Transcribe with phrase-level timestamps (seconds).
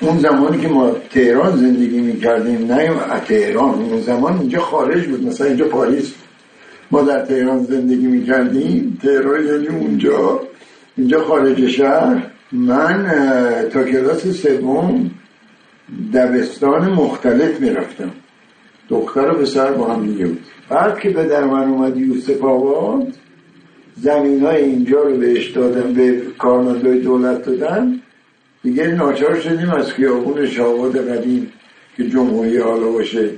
[0.00, 5.46] اون زمانی که ما تهران زندگی می‌کردیم نه تهران اون زمان اینجا خارج بود مثلا
[5.46, 6.14] اینجا پاریس.
[6.90, 10.40] ما در تهران زندگی می‌کردیم تهران یعنی اونجا.
[10.96, 12.22] اینجا خارج شهر.
[12.52, 13.06] من
[13.72, 15.10] تا کلاس سوم
[16.14, 18.10] دبستان مختلف می‌رفتم.
[18.88, 20.40] دختر و پسر با هم دیگه بود.
[20.68, 23.06] بعد که به در من اومد یوسف آباد
[23.96, 27.99] زمین های اینجا رو بهش دادن به کارمندای دولت دادن.
[28.62, 31.52] دیگه ناچار شدیم از خیابون شاواد قدیم
[31.96, 33.30] که جمهوری حالا باشه.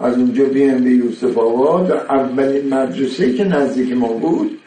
[0.00, 4.58] از اونجا بیان به یوسف آباد اولین مدرسه که نزدیک ما بود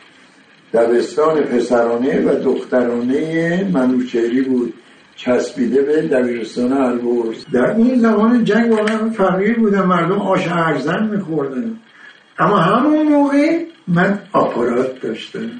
[0.73, 4.73] دبستان پسرانه و دخترانه منوچهری بود.
[5.15, 7.45] چسبیده به دبیرستان البرز.
[7.53, 11.79] در این زمان جنگ واقعا فرقی بودن مردم آش ارزن میخوردن.
[12.39, 15.51] اما همون موقع من آپارات داشتم.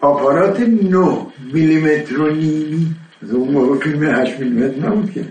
[0.00, 2.86] آپارات 9 میلیمتر و نیمی.
[3.30, 5.24] اون موقع فیلم 8 میلیمتر نبود که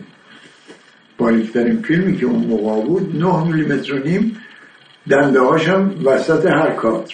[1.17, 4.37] باریکترین فیلمی که اون موقع بود 9 میلیمتر و نیم
[5.09, 7.13] دنده هاشم وسط هر کادر.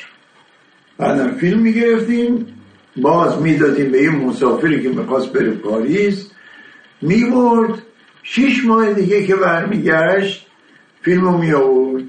[0.97, 2.45] بعدم فیلم می‌گرفتیم
[2.97, 6.31] باز می‌دادیم به این مسافری که می‌خواست بره پاریس.
[7.01, 7.81] می‌برد
[8.23, 10.47] شیش ماه دیگه که برمیگشت
[11.01, 12.03] فیلمو می آورد.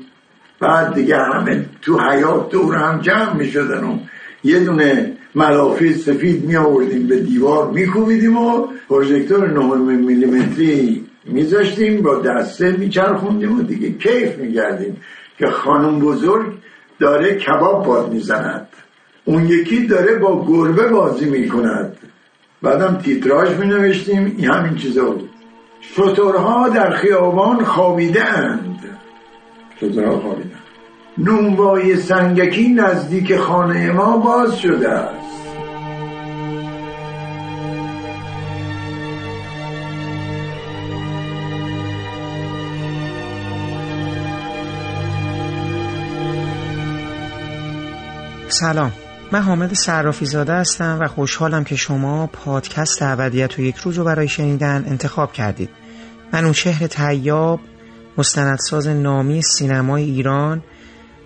[0.61, 3.99] بعد دیگه همه تو حیات دور هم جمع می شدن و
[4.45, 12.03] یه دونه ملافی سفید می آوردیم به دیوار می کوبیدیم و پروژکتور 9 میلیمتری میذاشتیم
[12.03, 14.97] با دسته میچرخوندیم و دیگه کیف میگردیم
[15.39, 16.53] که خانم بزرگ
[16.99, 18.69] داره کباب باد می‌زند
[19.25, 21.97] اون یکی داره با گربه بازی می‌کند
[22.63, 25.31] بعدم تیتراژ می نوشتیم این همین چیزا بود.
[25.81, 28.79] شطورها در خیابان خوابیده اند
[29.81, 30.58] شطورها خوابیده
[31.19, 35.19] نونوای سنگکی نزدیک خانه ما باز شده است.
[48.49, 48.93] سلام.
[49.33, 54.05] من حامد صرافی زاده هستم و خوشحالم که شما پادکست ابدیت و یک روز رو
[54.05, 55.71] برای شنیدن انتخاب کردید.
[56.33, 57.61] من اون شهر تیاب
[58.19, 60.63] مستندساز نامی سینمای ایران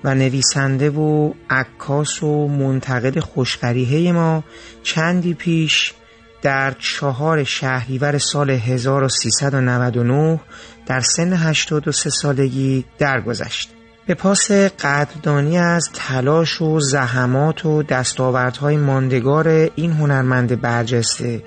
[0.05, 4.45] و نویسنده و عکاس و منتقد خوشقریحه ما
[4.83, 5.95] چندی پیش
[6.43, 10.41] در چهار شهریور سال 1399
[10.87, 13.71] در سن 83 سالگی درگذشت.
[14.07, 21.43] به پاس قدردانی از تلاش و زحمات و دستاوردهای ماندگار این هنرمند برجسته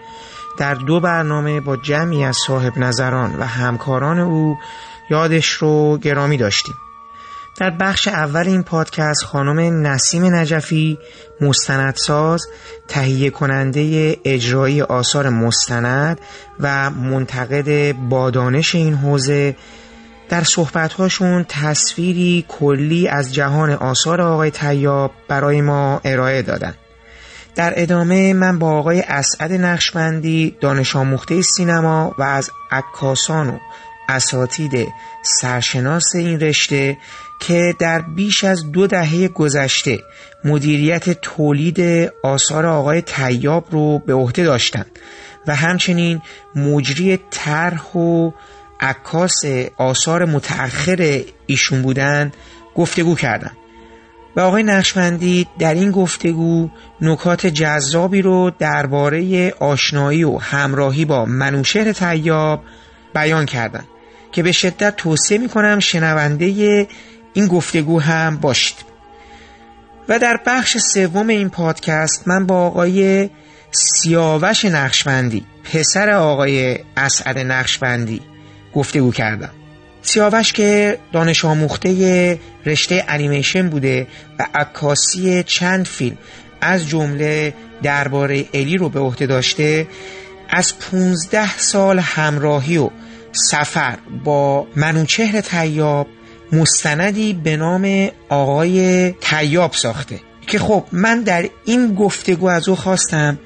[0.57, 4.57] در دو برنامه با جمعی از صاحب نظران و همکاران او
[5.09, 6.75] یادش رو گرامی داشتیم
[7.57, 10.97] در بخش اول این پادکست خانم نسیم نجفی
[11.41, 12.47] مستندساز
[12.87, 16.19] تهیه کننده اجرایی آثار مستند
[16.59, 19.55] و منتقد بادانش این حوزه
[20.29, 26.73] در صحبتهاشون تصویری کلی از جهان آثار آقای تیاب برای ما ارائه دادن.
[27.55, 33.59] در ادامه من با آقای اسعد نقشبندی دانش آموخته سینما و از عکاسان و
[34.09, 34.87] اساتید
[35.21, 36.97] سرشناس این رشته
[37.39, 39.99] که در بیش از دو دهه گذشته
[40.43, 44.99] مدیریت تولید آثار آقای تیاب رو به عهده داشتند
[45.47, 46.21] و همچنین
[46.55, 48.31] مجری طرح و
[48.79, 49.45] عکاس
[49.77, 52.31] آثار متأخر ایشون بودن
[52.75, 53.57] گفتگو کردم
[54.35, 56.69] و آقای نقشبندی در این گفتگو
[57.01, 62.63] نکات جذابی رو درباره آشنایی و همراهی با منوشهر تیاب
[63.15, 63.83] بیان کردن
[64.31, 66.87] که به شدت توصیه می کنم شنونده
[67.35, 68.77] این گفتگو هم باشید.
[70.09, 73.29] و در بخش سوم این پادکست من با آقای
[73.71, 78.21] سیاوش نقشبندی پسر آقای اسعد نقشبندی
[78.73, 79.51] گفتگو کردم.
[80.01, 84.07] سیاوش که دانش آموخته رشته انیمیشن بوده
[84.39, 86.17] و عکاسی چند فیلم
[86.61, 87.53] از جمله
[87.83, 89.87] درباره الی رو به عهده داشته
[90.49, 92.89] از 15 سال همراهی و
[93.31, 96.07] سفر با منوچهر تیاب
[96.55, 100.19] مستندی به نام آقای تیاب ساخته.
[100.47, 103.39] که خب من در این گفتگو از او خواستم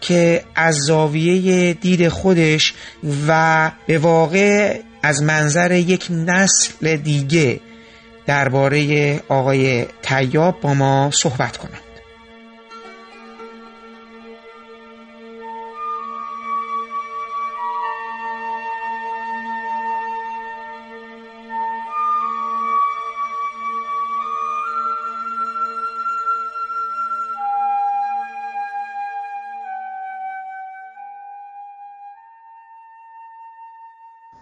[0.00, 2.74] که از زاویه دید خودش
[3.28, 7.60] و به واقع از منظر یک نسل دیگه
[8.26, 11.87] درباره آقای تیاب با ما صحبت کنند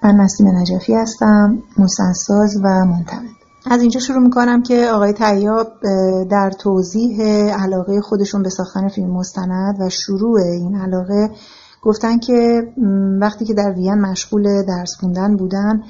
[0.06, 3.36] من نسیم نجفی هستم مستنساز و منتقد
[3.70, 5.72] از اینجا شروع می‌کنم که آقای تیاب
[6.30, 7.22] در توضیح
[7.54, 11.30] علاقه خودشون به ساختن فیلم مستند و شروع این علاقه
[11.82, 12.62] گفتن که
[13.20, 15.82] وقتی که در وین مشغول درس خوندن بودن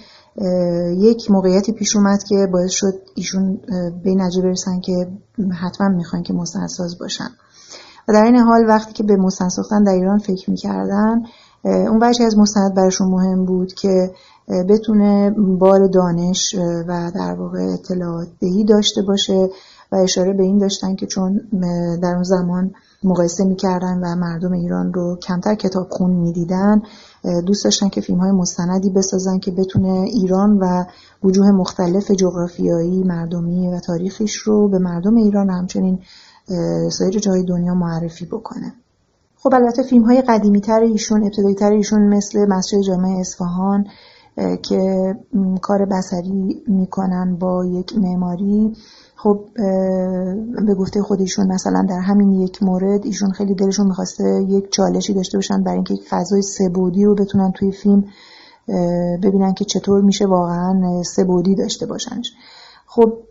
[0.98, 3.60] یک موقعیتی پیش اومد که باعث شد ایشون
[4.04, 5.08] به نجه برسن که
[5.60, 7.28] حتما می‌خوان که مستندساز باشن.
[8.08, 11.22] و در این حال وقتی که به مستند ساختن در ایران فکر می‌کردن
[11.66, 14.10] اون وجه از مستند براشون مهم بود که
[14.68, 16.54] بتونه بار دانش
[16.88, 19.48] و در واقع اطلاعات دهی داشته باشه
[19.92, 21.40] و اشاره به این داشتن که چون
[22.02, 22.70] در اون زمان
[23.04, 26.82] مقایسه می‌کردن و مردم ایران رو کمتر کتاب خون می‌دیدن
[27.46, 30.84] دوست داشتن که فیلم های مستندی بسازن که بتونه ایران و
[31.24, 35.98] وجوه مختلف جغرافیایی مردمی و تاریخیش رو به مردم ایران همچنین
[36.90, 38.74] سایر جای دنیا معرفی بکنه.
[39.46, 43.86] خب البته فیلم های قدیمی تر ایشون ابتدایی تر ایشون مثل مسجد جامع اصفهان
[44.62, 45.14] که
[45.62, 48.72] کار بسری می‌کنن با یک معماری.
[49.16, 49.40] خب
[50.66, 55.38] به گفته خودشون مثلا در همین یک مورد ایشون خیلی دلشون می‌خواسته یک چالشی داشته
[55.38, 58.04] باشن برای اینکه یک فضای سبودی رو بتونن توی فیلم
[59.22, 62.32] ببینن که چطور میشه واقعا سبودی داشته باشنش.
[62.96, 63.22] خب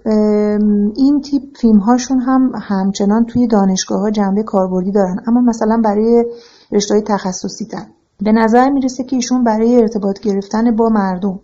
[0.96, 5.24] این تیپ فیلم هاشون هم همچنان توی دانشگاه ها جنبه کاربردی دارن.
[5.28, 6.26] اما مثلا برای
[6.72, 7.86] رشته تخصصی تر
[8.22, 11.40] به نظر می‌رسه که ایشون برای ارتباط گرفتن با مردم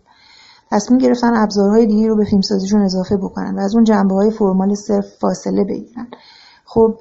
[0.72, 4.76] تصمیم گرفتن ابزارهای دیگه رو به فیلمسازیشون اضافه بکنن و از اون جنبه های فرمال
[4.76, 6.08] صرف فاصله بگیرن.
[6.66, 6.96] خب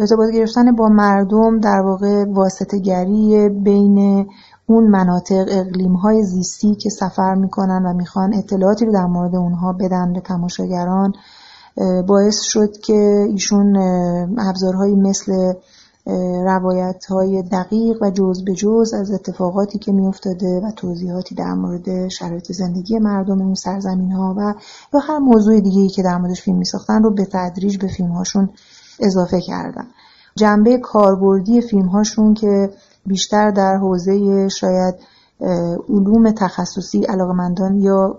[0.00, 4.26] ارتباط گرفتن با مردم در واقع واسطه گری بین
[4.70, 9.72] اون مناطق اقلیم های زیستی که سفر می‌کنن و می‌خوان اطلاعاتی رو در مورد اونها
[9.72, 11.12] بدن به تماشاگران
[12.06, 13.76] باعث شد که ایشون
[14.38, 15.52] ابزارهایی مثل
[16.44, 22.08] روایت های دقیق و جز به جز از اتفاقاتی که میافتاده و توضیحاتی در مورد
[22.08, 24.54] شرایط زندگی مردم اون سرزمین ها و
[24.94, 28.10] یا هر موضوع دیگه ای که در موردش فیلم میساختن رو به تدریج به فیلم
[28.10, 28.48] هاشون
[29.00, 29.86] اضافه کردن.
[30.36, 32.70] جنبه کاربردی فیلم هاشون که
[33.08, 34.94] بیشتر در حوزه شاید
[35.88, 38.18] علوم تخصصی علاقمندان یا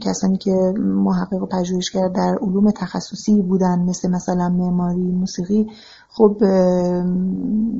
[0.00, 5.66] کسانی که محقق و پژوهشگر در علوم تخصصی بودن مثل مثلا معماری موسیقی
[6.08, 6.36] خب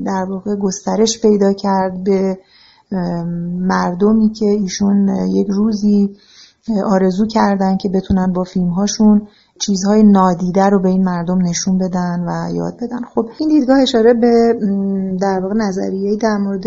[0.04, 2.38] در واقع گسترش پیدا کرد به
[3.58, 6.16] مردمی که ایشون یک روزی
[6.84, 9.28] آرزو کردن که بتونن با فیلم هاشون
[9.60, 13.00] چیزهای نادیده رو به این مردم نشون بدن و یاد بدن.
[13.14, 14.54] خب این دیدگاه اشاره به
[15.20, 16.64] در واقع نظریه در مورد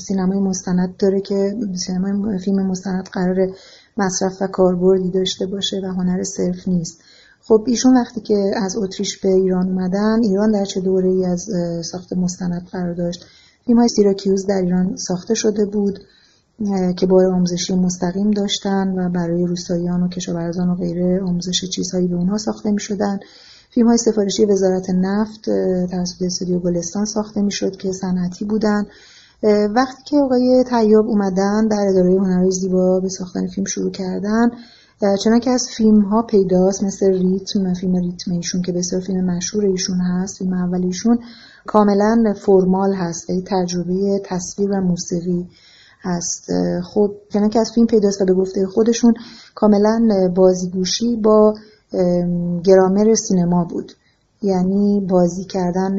[0.00, 3.36] سینمای مستند داره که سینمای فیلم مستند قرار
[3.96, 7.00] مصرف و کاربردی داشته باشه و هنر صرف نیست.
[7.42, 11.48] خب ایشون وقتی که از اتریش به ایران اومدن ایران در چه دوره ای از
[11.82, 13.24] ساخت مستند قرار داشت؟
[13.66, 15.98] فیلم های سیراکیوز در ایران ساخته شده بود.
[16.96, 22.16] که بار آموزشی مستقیم داشتن و برای روستاییان و کشاورزان و غیره آموزش چیزهایی به
[22.16, 23.18] اونها ساخته می شدن
[23.70, 25.44] فیلم های سفارشی وزارت نفت
[25.90, 28.86] توسط استودیو گلستان ساخته می شد که صنعتی بودن.
[29.74, 34.50] وقتی که آقای طیاب اومدن در اداره هنرهای زیبا به ساختن فیلم شروع کردن
[35.24, 39.66] چنانکه که از فیلم ها پیداست مثل ریتم فیلم ریتم ایشون که بسیار فیلم مشهور
[39.66, 41.18] ایشون هست فیلم اول ایشون
[41.66, 43.30] کاملا فرمال هست.
[43.30, 45.46] یعنی تجربه تصویر و موسیقی.
[46.00, 46.50] هست.
[46.84, 49.14] خب چنانکه که از فیلم پیداست و به گفته خودشون
[49.54, 51.54] کاملا بازیگوشی با
[52.64, 53.92] گرامر سینما بود.
[54.42, 55.90] یعنی بازی کردن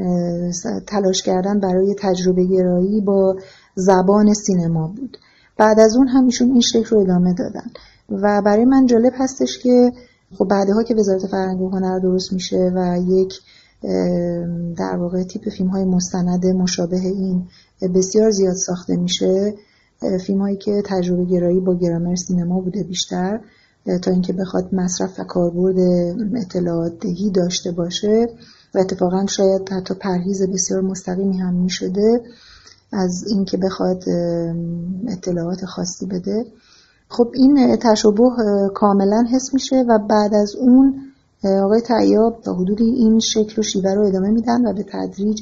[0.88, 3.36] تلاش کردن برای تجربه گرایی با
[3.75, 5.18] زبان سینما بود.
[5.58, 7.72] بعد از اون هم ایشون این شکل رو ادامه دادن.
[8.10, 9.91] و برای من جالب هستش که
[10.38, 13.34] خب بعدها که وزارت فرهنگ و هنر درست میشه و یک
[14.77, 17.48] در واقع تیپ فیلم های مستند مشابه این
[17.96, 19.53] بسیار زیاد ساخته میشه
[20.25, 23.39] فیلم هایی که تجربه گرایی با گرامر سینما بوده بیشتر
[24.01, 25.79] تا اینکه بخواد مصرف و کاربرد
[26.36, 28.27] اطلاعات دهی داشته باشه
[28.75, 32.22] و اتفاقا شاید حتی پرهیز بسیار مستقیمی هم می‌شده
[32.91, 34.03] از اینکه بخواد
[35.08, 36.46] اطلاعات خاصی بده.
[37.10, 38.24] خب این تشابه
[38.74, 41.01] کاملا حس میشه و بعد از اون
[41.44, 45.41] آقای تعیاب تا حدودی این شکل و شیوه رو ادامه میدن و به تدریج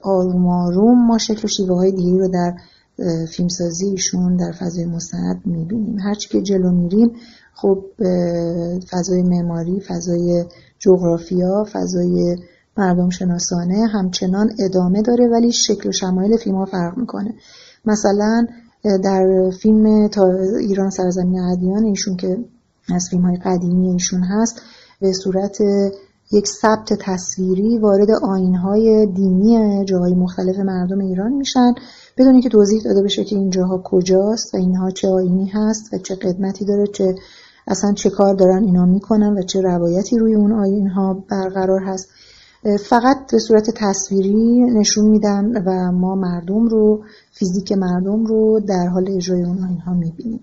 [0.00, 2.54] آروم آروم ما شکل و شیوه های دیگه رو در
[3.30, 5.98] فیلمسازی ایشون در فضای مستند می‌بینیم.
[5.98, 7.10] هرچی که جلو میریم
[7.54, 7.84] خب
[8.90, 10.44] فضای معماری فضای
[10.78, 12.36] جغرافیا فضای
[12.76, 17.34] مردم شناسانه همچنان ادامه داره ولی شکل و شمایل فیلم ها فرق می‌کنه.
[17.84, 18.46] مثلا
[18.84, 20.10] در فیلم
[20.60, 22.38] ایران سرزمین ادیان ایشون که
[22.94, 24.62] از فیلم های قدیمی ایشون هست
[25.00, 25.58] به صورت
[26.32, 31.74] یک ثبت تصویری وارد آینهای دینی جاهای مختلف مردم ایران میشن
[32.18, 35.98] بدون اینکه توضیح داده بشه که این جاها کجاست و اینها چه آینی هست و
[35.98, 37.14] چه قدمتی داره چه
[37.66, 42.08] اصلا چه کار دارن اینا می‌کنن و چه روایتی روی اون آینها برقرار هست.
[42.88, 49.10] فقط به صورت تصویری نشون میدن و ما مردم رو فیزیک مردم رو در حال
[49.16, 50.40] اجرای اون آینها می‌بینیم.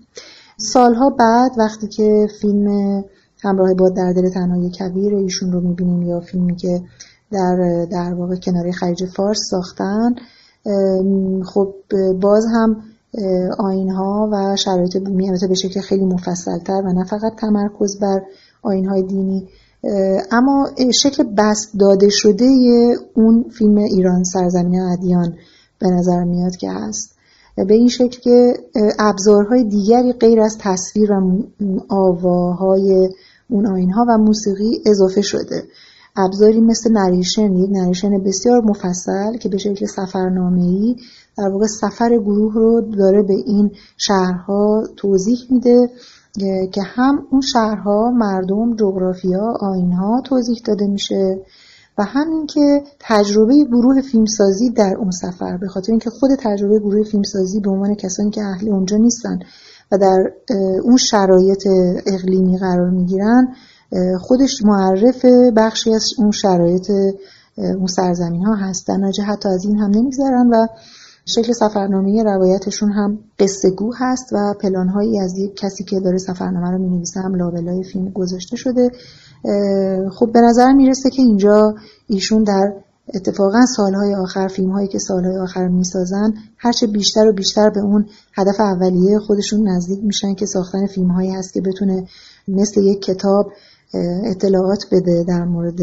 [0.58, 3.04] سالها بعد وقتی که فیلم
[3.46, 6.82] همراه با در دل تنهای کبیر ایشون رو می‌بینیم یا فیلمی که
[7.32, 10.14] در در واقع کناری خلیج فارس ساختن.
[11.44, 11.74] خب
[12.20, 12.76] باز هم
[13.58, 18.22] آینها و شرایط بومی البته به شکل خیلی مفصلتر و نه فقط تمرکز بر
[18.62, 19.48] آینهای دینی.
[20.30, 22.44] اما شکل بست داده شده
[23.14, 25.34] اون فیلم ایران سرزمین ادیان
[25.78, 27.16] به نظر میاد که هست.
[27.56, 28.54] به این شکل که
[28.98, 31.42] ابزارهای دیگری غیر از تصویر و
[31.88, 33.08] آواهای
[33.48, 35.62] اون آینها و موسیقی اضافه شده.
[36.16, 39.86] ابزاری مثل نریشن یک نریشن بسیار مفصل که به شکل
[40.56, 40.96] ای
[41.38, 45.90] در واقع سفر گروه رو داره به این شهرها توضیح میده
[46.72, 51.40] که هم اون شهرها مردم جغرافیا آینها توضیح داده میشه
[51.98, 57.04] و همین که تجربه گروه فیلمسازی در اون سفر به خاطر اینکه خود تجربه گروه
[57.04, 59.38] فیلمسازی به عنوان کسانی که اهل اونجا نیستن
[59.92, 60.32] و در
[60.82, 61.66] اون شرایط
[62.06, 63.48] اقلیمی قرار می‌گیرن
[64.20, 65.24] خودش معرف
[65.56, 66.90] بخشی از اون شرایط
[67.56, 70.66] اون سرزمین ها هستن حتی از این هم نمیگذرن و
[71.28, 76.70] شکل سفرنامه روایتشون هم قصه گو هست و پلانهایی از یک کسی که داره سفرنامه
[76.70, 78.90] رو می‌نویسه هم لابلای فیلم گذاشته شده.
[80.10, 81.74] خب به نظر می‌رسه که اینجا
[82.06, 82.72] ایشون در
[83.14, 88.06] اتفاقا سالهای آخر فیلم هایی که سالهای آخر می‌سازن هرچه بیشتر و بیشتر به اون
[88.34, 92.04] هدف اولیه خودشون نزدیک میشن که ساختن فیلم هایی هست که بتونه
[92.48, 93.52] مثل یک کتاب
[94.24, 95.80] اطلاعات بده در مورد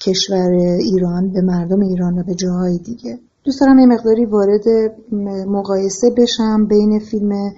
[0.00, 3.18] کشور ایران به مردم ایران و به جاهای دیگه.
[3.44, 4.64] دوست دارم یه مقداری وارد
[5.48, 7.52] مقایسه بشم بین فیلم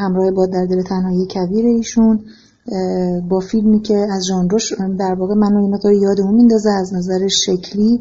[0.00, 2.20] همراه با در دل تنهایی کبیر ایشون
[3.28, 8.00] با فیلمی که از ژانرش در واقع منو این مقدار یادمون میندازه از نظر شکلی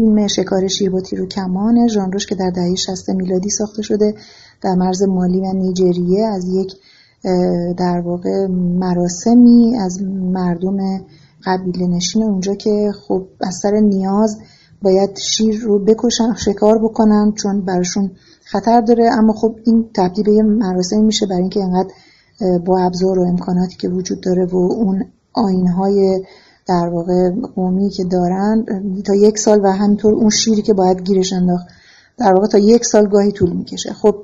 [0.00, 4.14] فیلم شکار شیر با تیر و کمان ژانرش که در دهه 60 میلادی ساخته شده
[4.62, 6.72] در مرز مالی و نیجریه از یک
[7.76, 8.46] در واقع
[8.78, 10.02] مراسمی از
[10.32, 10.76] مردم
[11.44, 14.38] قبیله نشین اونجا که خب از سر نیاز
[14.82, 18.10] باید شیر رو بکشن شکار بکنن چون براشون
[18.44, 19.10] خطر داره.
[19.12, 21.90] اما خب این تبدیل به یه مراسم میشه برای اینکه انقدر
[22.66, 26.22] با ابزار و امکاناتی که وجود داره و اون آینهای
[26.70, 28.64] در واقع قومی که دارن
[29.06, 31.66] تا یک سال و همینطور اون شیری که باید گیرش انداخت.
[32.18, 33.92] در واقع تا یک سال گاهی طول می‌کشه.
[33.92, 34.14] خب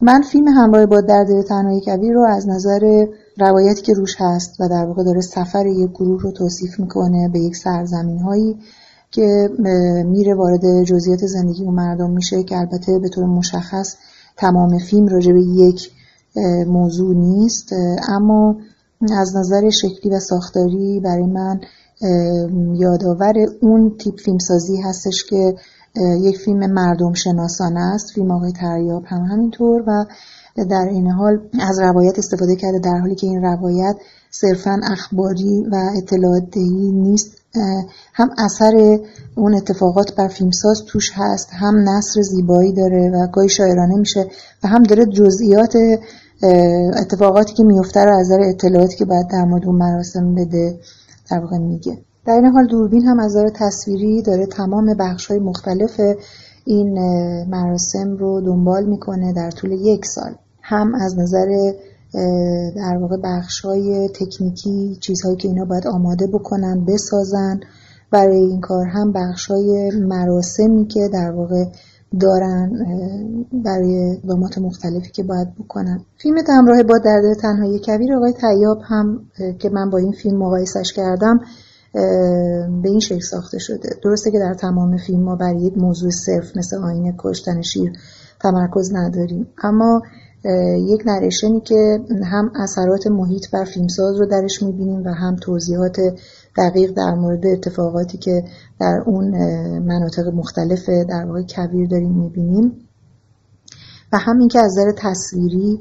[0.00, 3.06] من فیلم همراه با درد تنهایی کبیر رو از نظر
[3.38, 7.38] روایتی که روش هست و در واقع داره سفر یک گروه رو توصیف می‌کنه به
[7.38, 8.56] یک سرزمین هایی
[9.10, 9.48] که
[10.06, 13.96] میره وارد جزئیات زندگی و مردم میشه که البته به طور مشخص
[14.36, 15.90] تمام فیلم راجع به یک
[16.66, 17.72] موضوع نیست.
[18.08, 18.56] اما
[19.02, 21.60] از نظر شکلی و ساختاری برای من
[22.74, 25.54] یادآور اون تیپ فیلمسازی هستش که
[26.20, 30.04] یک فیلم مردم شناسانه است فیلم آقای تریاب هم همینطور و
[30.64, 33.96] در این حال از روایت استفاده کرده در حالی که این روایت
[34.30, 37.38] صرفا اخباری و اطلاعات دهی نیست
[38.14, 38.98] هم اثر
[39.34, 44.26] اون اتفاقات بر فیلمساز توش هست هم نصر زیبایی داره و گاهی شاعرانه میشه
[44.64, 45.76] و هم داره جزئیات
[46.96, 50.78] اتفاقاتی که میفته رو از نظر اطلاعاتی که باید در مورد اون مراسم بده
[51.30, 51.98] در واقع میگه.
[52.26, 56.00] در این حال دوربین هم از نظر تصویری داره تمام بخش های مختلف
[56.64, 56.98] این
[57.44, 60.34] مراسم رو دنبال می‌کنه در طول یک سال.
[60.62, 61.72] هم از نظر
[62.76, 67.60] در واقع بخش های تکنیکی چیزهایی که اینا باید آماده بکنن بسازن.
[68.10, 71.64] برای این کار هم بخش های مراسمی که در واقع
[72.20, 72.72] دارن
[73.52, 76.00] برای اقدامات مختلفی که باید بکنن.
[76.16, 79.20] فیلم همراه با درد تنهایی کبیر آقای تیاب هم
[79.58, 81.40] که من با این فیلم مقایسش کردم
[82.82, 83.90] به این شکل ساخته شده.
[84.04, 87.92] درسته که در تمام فیلم ما برای یک موضوع صرف مثل آینه کشتن شیر
[88.40, 89.46] تمرکز نداریم.
[89.62, 90.02] اما
[90.78, 95.96] یک نریشنی که هم اثرات محیط بر فیلمساز رو درش می‌بینیم و هم توضیحات
[96.56, 98.44] دقیق در مورد اتفاقاتی که
[98.80, 99.38] در اون
[99.78, 102.72] مناطق مختلف در واقع کویر داریم می‌بینیم.
[104.12, 105.78] و هم اینکه از نظر تصویری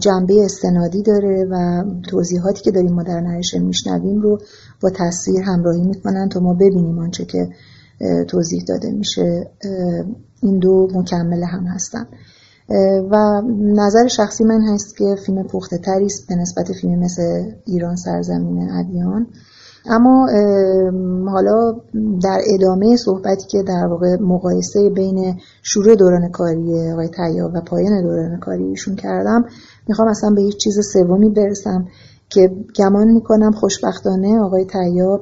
[0.00, 4.38] جنبه استنادی داره و توضیحاتی که داریم ما در نریشن میشنویم رو
[4.80, 7.48] با تصویر همراهی می‌کنن تا ما ببینیم آنچه که
[8.28, 9.50] توضیح داده میشه.
[10.42, 12.06] این دو مکمل هم هستن.
[13.10, 17.96] و نظر شخصی من هست که فیلم پخته تری است به نسبت فیلم مثل ایران
[17.96, 19.26] سرزمین ادیان.
[19.86, 20.28] اما
[21.30, 21.80] حالا
[22.22, 28.02] در ادامه صحبتی که در واقع مقایسه بین شروع دوران کاری آقای تیاب و پایان
[28.02, 29.44] دوران کاری ایشون کردم
[29.88, 31.86] می‌خوام اصلا به هیچ چیز سومی برسم
[32.28, 35.20] که گمان می‌کنم خوشبختانه آقای تیاب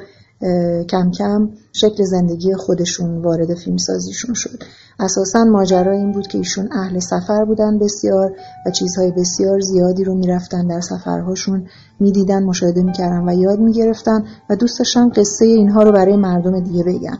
[0.88, 4.62] کم کم شکل زندگی خودشون وارد فیلمسازیشون شد.
[5.00, 8.32] اساسا ماجرا این بود که ایشون اهل سفر بودن بسیار
[8.66, 11.66] و چیزهای بسیار زیادی رو می‌رفتن در سفرهاشون
[12.00, 16.84] می‌دیدن مشاهده می‌کردن و یاد می‌گرفتن و دوست داشتن قصه اینها رو برای مردم دیگه
[16.84, 17.18] بگن.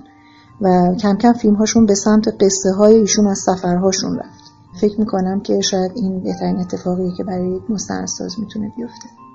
[0.61, 4.45] و کم کم فیلم هاشون به سمت قصه های ایشون از سفرهاشون رفت.
[4.81, 9.30] فکر می‌کنم که شاید این بهترین اتفاقیه که برای یک مستندساز می‌تونه بیفته.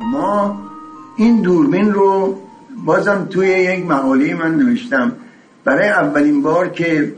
[0.00, 0.62] ما
[1.16, 2.38] این دوربین رو
[2.84, 5.12] بازم توی یک مقاله من نوشتم.
[5.64, 7.12] برای اولین بار که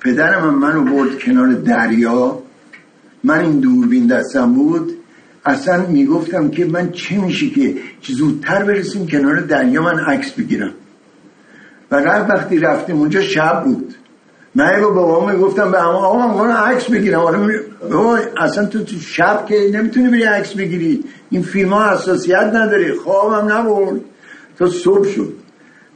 [0.00, 2.38] پدرم منو برد کنار دریا
[3.24, 4.92] من این دوربین دستم بود
[5.44, 7.74] اصلا می‌گفتم که من چه میشه که
[8.08, 10.72] زودتر برسیم کنار دریا من عکس بگیرم.
[11.90, 13.94] و رفت وقتی رفتیم اونجا شب بود.
[14.54, 17.20] من با بابا می‌گفتم به اما آقا من عکس بگیرم.
[17.90, 21.04] بابا اصلا تو تو شب که نمی‌تونی بری عکس بگیری.
[21.30, 22.94] این فیلم ها اساسیت نداره.
[22.94, 24.00] خوابم نبرد.
[24.58, 25.32] تا صبح شد.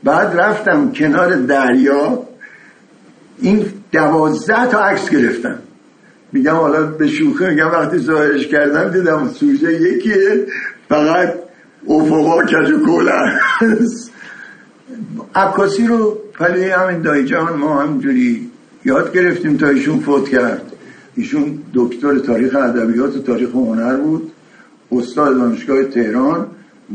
[0.04, 2.22] بعد رفتم کنار دریا.
[3.38, 5.58] این دوازده تا عکس گرفتم.
[6.32, 10.46] میگم حالا به شوخی میگم وقتی ظاهرش کردم دیدم سوژه یکیه.
[10.88, 11.34] فقط
[11.88, 13.02] افقا کج و
[15.34, 18.50] عکاسی رو پلی همین دایجان ما همینجوری
[18.84, 20.72] یاد گرفتیم تا ایشون فوت کرد.
[21.16, 24.32] ایشون دکتر تاریخ ادبیات و تاریخ هنر بود.
[24.92, 26.47] استاد دانشگاه تهران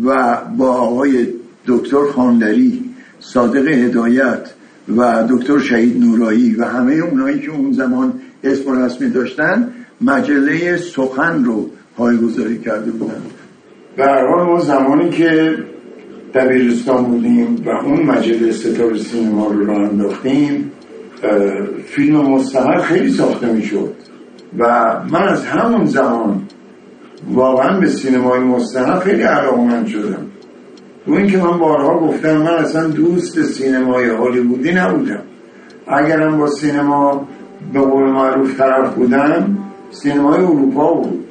[0.05, 1.27] و با آقای
[1.67, 2.83] دکتر خاندری
[3.19, 4.53] صادق هدایت
[4.97, 11.43] و دکتر شهید نورایی و همه اونایی که اون زمان اسم رسمی داشتن مجله سخن
[11.43, 13.21] رو پایگذاری کرده بودن.
[13.97, 15.57] به حال ما زمانی که
[16.33, 20.71] دبیرستان بودیم و اون مجله ستاره سینما رو را انداختیم
[21.85, 23.93] فیلم مستمر خیلی ساخته می‌شد.
[24.57, 26.44] و من از همون زمان
[27.33, 30.25] واقعا به سینمای مستند خیلی علاقمند شدم.
[31.05, 35.21] تو اینکه من بارها گفتم من اصلا دوستدار سینمای هالیوودی نبودم.
[35.87, 37.27] اگرم با سینما
[37.73, 39.57] به قول معروف طرف بودم
[39.91, 41.25] سینمای اروپا بود.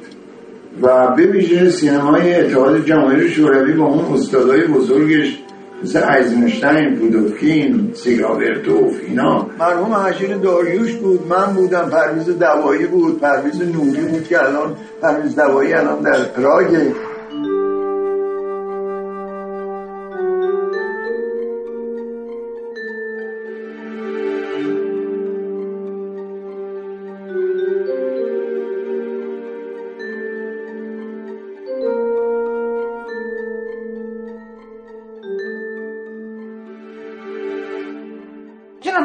[0.81, 5.39] و به ویژه سینمای اتحاد جماهیر شوروی با اون استادای بزرگش
[5.83, 9.47] مثل ایزنشتین پودوفکین ژیگا ورتوف اینا.
[9.59, 15.35] مرحوم هژیر داریوش بود من بودم پرویز دوایی بود پرویز نوری بود که الان پرویز
[15.35, 16.91] دوایی الان در پراگه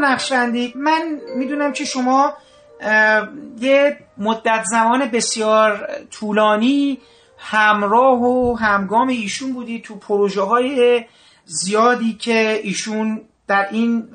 [0.05, 2.33] نقشبندی من می‌دونم که شما
[3.61, 6.99] یه مدت زمان بسیار طولانی
[7.39, 11.05] همراه و همگام ایشون بودی تو پروژه های
[11.45, 14.09] زیادی که ایشون در این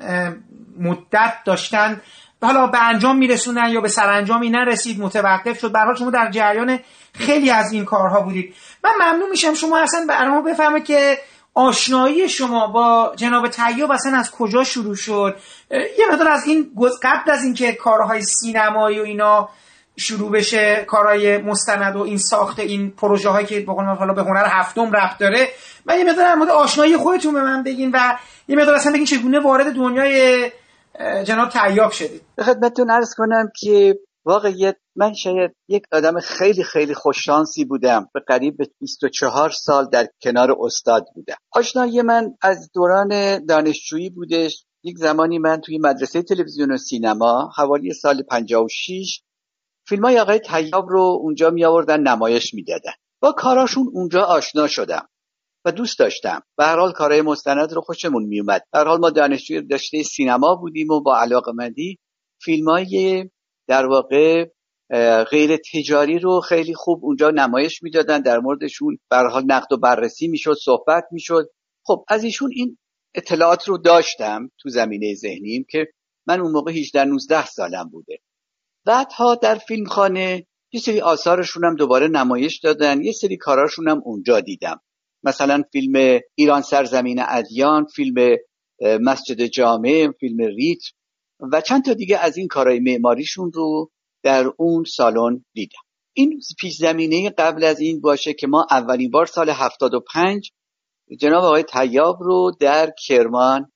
[0.80, 2.00] مدت داشتن.
[2.42, 5.72] حالا به انجام میرسونن یا به سرانجامی نرسید متوقف شد.
[5.72, 6.78] برای شما در جریان
[7.12, 8.54] خیلی از این کارها بودید.
[8.84, 11.18] من ممنون میشم شما اصلا برنامه بفهمه که
[11.56, 15.36] آشنایی شما با جناب طیاب اصلا از کجا شروع شد؟
[15.70, 16.70] یه مقدار از این
[17.02, 19.48] قبل از اینکه کارهای سینمایی و اینا
[19.96, 24.46] شروع بشه کارهای مستند و این ساخت این پروژه هایی که بقول حالا به هنر
[24.46, 25.48] هفتم رفت داره
[25.86, 28.16] من یه مقدار مورد آشنایی خودتون به من بگین و
[28.48, 30.50] یه مقدار اصلا بگین چگونه وارد دنیای
[31.24, 32.22] جناب طیاب شدید.
[32.44, 38.08] خدمتتون عرض کنم که واقعیت من شاید یک آدم خیلی خیلی خوششانسی بودم.
[38.14, 41.36] به قریب 24 سال در کنار استاد بودم.
[41.52, 44.64] آشنایی من از دوران دانشجویی بودش.
[44.82, 49.22] یک زمانی من توی مدرسه تلویزیون و سینما حوالی سال 56
[49.88, 52.92] فیلم های آقای تیاب رو اونجا می آوردن نمایش می‌دادن.
[53.22, 55.08] با کاراشون اونجا آشنا شدم
[55.64, 56.42] و دوست داشتم.
[56.56, 60.54] به هر حال کارهای مستند رو خوشمون میومد به هر حال ما دانشجوی داشته سینما
[60.54, 61.98] بودیم و با علاقمندی
[62.42, 63.24] فیلم های
[63.68, 64.46] در واقع
[65.30, 68.20] غیر تجاری رو خیلی خوب اونجا نمایش می‌دادن.
[68.20, 71.50] در موردشون به حال نقد و بررسی می‌شد صحبت می‌شد.
[71.86, 72.78] خب از ایشون این
[73.14, 75.86] اطلاعات رو داشتم تو زمینه ذهنیم که
[76.26, 78.18] من اون موقع 18 19 سالم بوده.
[78.86, 83.02] بعدها در فیلمخانه یه سری آثارشون هم دوباره نمایش دادن.
[83.02, 84.80] یه سری کاراشون هم اونجا دیدم.
[85.22, 88.36] مثلا فیلم ایران سرزمین ادیان فیلم
[88.80, 90.82] مسجد جامع فیلم ریت
[91.52, 93.90] و چند تا دیگه از این کارهای معماریشون رو
[94.26, 95.78] در اون سالن دیدم.
[96.12, 100.50] این پیش زمینه قبل از این باشه که ما اولین بار سال 75
[101.20, 103.72] جناب آقای تیاب رو در کرمان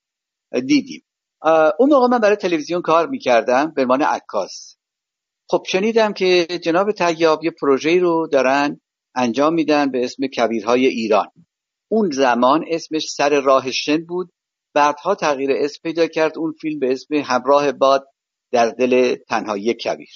[0.66, 1.04] دیدیم.
[1.78, 4.76] اون موقع من برای تلویزیون کار می‌کردم به عنوان عکاس.
[5.50, 8.80] خب شنیدم که جناب تیاب یه پروژه رو دارن
[9.14, 11.28] انجام میدن به اسم کبیرهای ایران.
[11.88, 14.30] اون زمان اسمش سر راه شن بود.
[14.74, 16.38] بعدها تغییر اسم پیدا کرد.
[16.38, 18.06] اون فیلم به اسم همراه باد
[18.52, 20.08] در دل تنهایی کبیر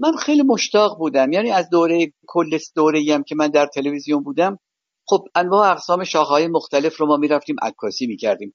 [0.00, 1.32] من خیلی مشتاق بودم.
[1.32, 4.58] یعنی از دوره کل دوره هم که من در تلویزیون بودم
[5.06, 8.54] خب انواع اقسام شاخهای مختلف رو ما می‌رفتیم عکاسی می‌کردیم.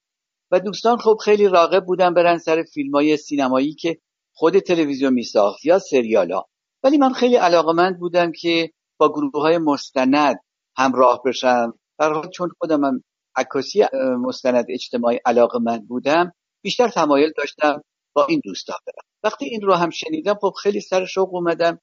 [0.52, 3.98] و دوستان خب خیلی راغب بودن برن سر فیلم های سینمایی که
[4.34, 6.48] خود تلویزیون میساخت یا سریال ها
[6.84, 10.40] ولی من خیلی علاقمند بودم که با گروه های مستند
[10.78, 11.74] همراه بشم.
[12.00, 13.04] در چون خودم هم
[13.36, 13.84] عکاسی
[14.20, 16.32] مستند اجتماعی علاقمند بودم
[16.64, 17.82] بیشتر تمایل داشتم
[18.16, 19.06] با این دوستا برم.
[19.24, 21.80] وقتی این رو هم شنیدم خب خیلی سر شوق اومدم.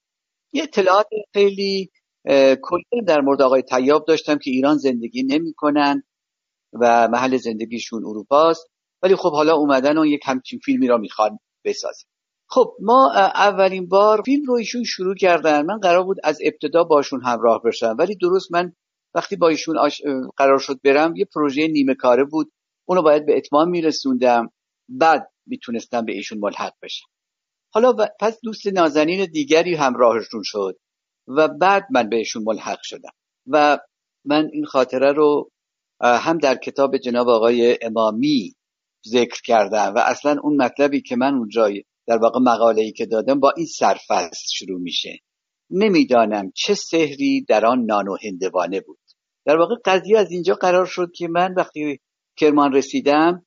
[0.52, 1.90] یه اطلاعات خیلی
[2.62, 6.02] کلی در مورد آقای تیاب داشتم که ایران زندگی نمی‌کنن
[6.80, 8.66] و محل زندگیشون اروپاست.
[9.02, 12.08] ولی خب حالا اومدن و یک همچین فیلمی را می‌خوان بسازیم
[12.48, 15.66] خب ما اولین بار فیلم رو ایشون شروع کردن.
[15.66, 17.96] من قرار بود از ابتدا باشون همراه بشم.
[17.98, 18.72] ولی درست من
[19.14, 19.76] وقتی با ایشون
[20.36, 22.52] قرار شد برم یه پروژه نیمه کاره بود.
[22.88, 24.50] اونو باید به اتمام میرسوندم.
[24.88, 27.06] بعد می‌تونستم به ایشون ملحق بشم
[27.74, 30.78] حالا پس دوست نازنین دیگری همراهشون شد
[31.28, 33.10] و بعد من بهشون ملحق شدم.
[33.46, 33.78] و
[34.24, 35.50] من این خاطره رو
[36.00, 38.54] هم در کتاب جناب آقای امامی
[39.08, 41.70] ذکر کردم و اصلا اون مطلبی که من اونجا
[42.06, 45.18] در واقع مقاله ای که دادم با این سرفست شروع میشه.
[45.70, 48.98] نمی‌دانم چه سحری در آن نانو هندوانه بود.
[49.44, 52.00] در واقع قضیه از اینجا قرار شد که من وقتی
[52.36, 53.46] کرمان رسیدم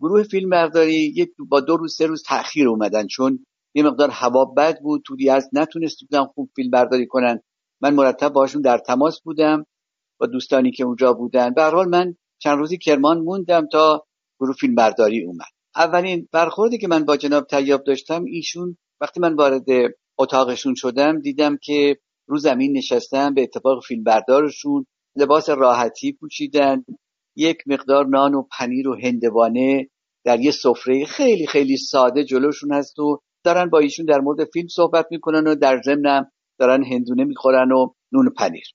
[0.00, 4.80] گروه فیلم برداری با دو روز سه روز تاخیر اومدن چون یه مقدار هوا بد
[4.80, 7.40] بود تو از نتونست بودن خوب فیلم برداری کنن.
[7.80, 9.66] من مرتب باشون در تماس بودم
[10.20, 11.54] با دوستانی که اونجا بودن.
[11.54, 14.04] به حال من چند روزی کرمان موندم تا
[14.40, 15.46] گروه فیلم برداری اومد.
[15.76, 19.66] اولین برخوردی که من با جناب تیاب داشتم ایشون وقتی من وارد
[20.18, 26.84] اتاقشون شدم دیدم که رو زمین نشستن به اتفاق فیلم بردارشون لباس راحتی پوشیدن.
[27.38, 29.88] یک مقدار نان و پنیر و هندوانه
[30.24, 34.68] در یه سفره خیلی خیلی ساده جلوشون هست و دارن با ایشون در مورد فیلم
[34.68, 38.66] صحبت می‌کنن و در ضمنم دارن هندونه می‌خورن و نون و پنیر.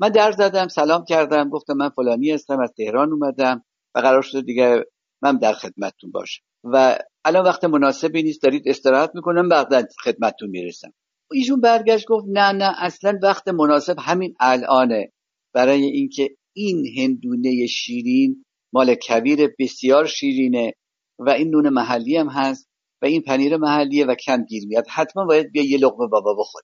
[0.00, 4.42] من در زدم سلام کردم گفتم من فلانی هستم از تهران اومدم و قرار شده
[4.42, 4.84] دیگه
[5.22, 6.42] من در خدمتتون باشم.
[6.64, 10.92] و الان وقت مناسبی نیست دارید استراحت می‌کنم بعد خدمتتون می‌رسم.
[11.32, 15.12] ایشون برگشت گفت نه نه اصلا وقت مناسب همین الانه.
[15.54, 16.28] برای اینکه
[16.60, 20.72] این هندونه شیرین مال کبیر بسیار شیرینه
[21.18, 22.68] و این نون محلی هم هست
[23.02, 24.84] و این پنیر محلیه و کم گیر میاد.
[24.88, 26.62] حتما باید بیا یه لقمه بابا بخور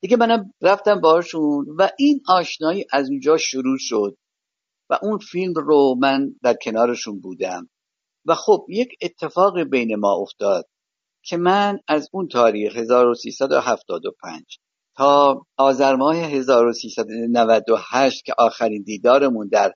[0.00, 4.16] دیگه منم رفتم باشون و این آشنایی از اونجا شروع شد
[4.90, 7.68] و اون فیلم رو من در کنارشون بودم.
[8.26, 10.68] و خب یک اتفاق بین ما افتاد
[11.24, 14.58] که من از اون تاریخ 1375
[14.98, 19.72] تا آذر ماه 1398 که آخرین دیدارمون در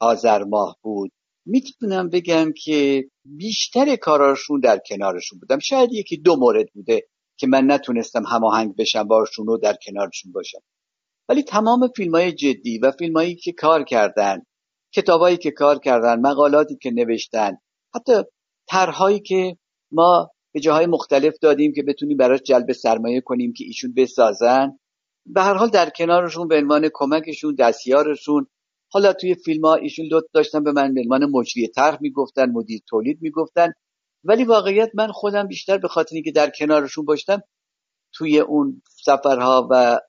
[0.00, 1.12] آذر ماه بود
[1.46, 5.58] می‌تونم بگم که بیشتر کاراشون در کنارشون بودم.
[5.58, 7.02] شاید یکی دو مورد بوده
[7.38, 10.58] که من نتونستم هماهنگ بشم باشون و در کنارشون باشم.
[11.28, 14.42] ولی تمام فیلم های جدی و فیلم هایی که کار کردن
[14.94, 17.52] کتابایی که کار کردن مقالاتی که نوشتن
[17.94, 18.12] حتی
[18.68, 19.56] طرحهایی که
[19.92, 24.78] ما به جاهای مختلف دادیم که بتونیم براش جلب سرمایه کنیم که ایشون بسازن.
[25.26, 28.46] به هر حال در کنارشون به عنوان کمکشون دستیارشون.
[28.92, 32.80] حالا توی فیلم ها ایشون لطف داشتن به من به عنوان مجری طرح می‌گفتن مدیر
[32.88, 33.72] تولید می‌گفتن.
[34.24, 37.42] ولی واقعیت من خودم بیشتر به خاطر اینکه در کنارشون باشتم
[38.14, 40.00] توی اون سفرها و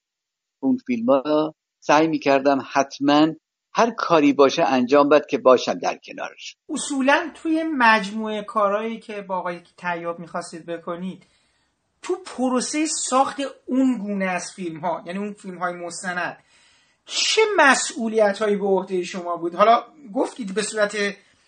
[0.62, 3.28] اون فیلم ها سعی می‌کردم حتما
[3.78, 6.56] هر کاری باشه انجام بد که باشم در کنارش.
[6.70, 11.24] اصولا توی مجموعه کارهایی که با آقای تیاب می‌خواستید بکنید
[12.02, 16.38] تو پروسه ساخت اون گونه از فیلم ها یعنی اون فیلم های مستند
[17.06, 20.98] چه مسئولیت هایی به عهده شما بود؟ حالا گفتید به صورت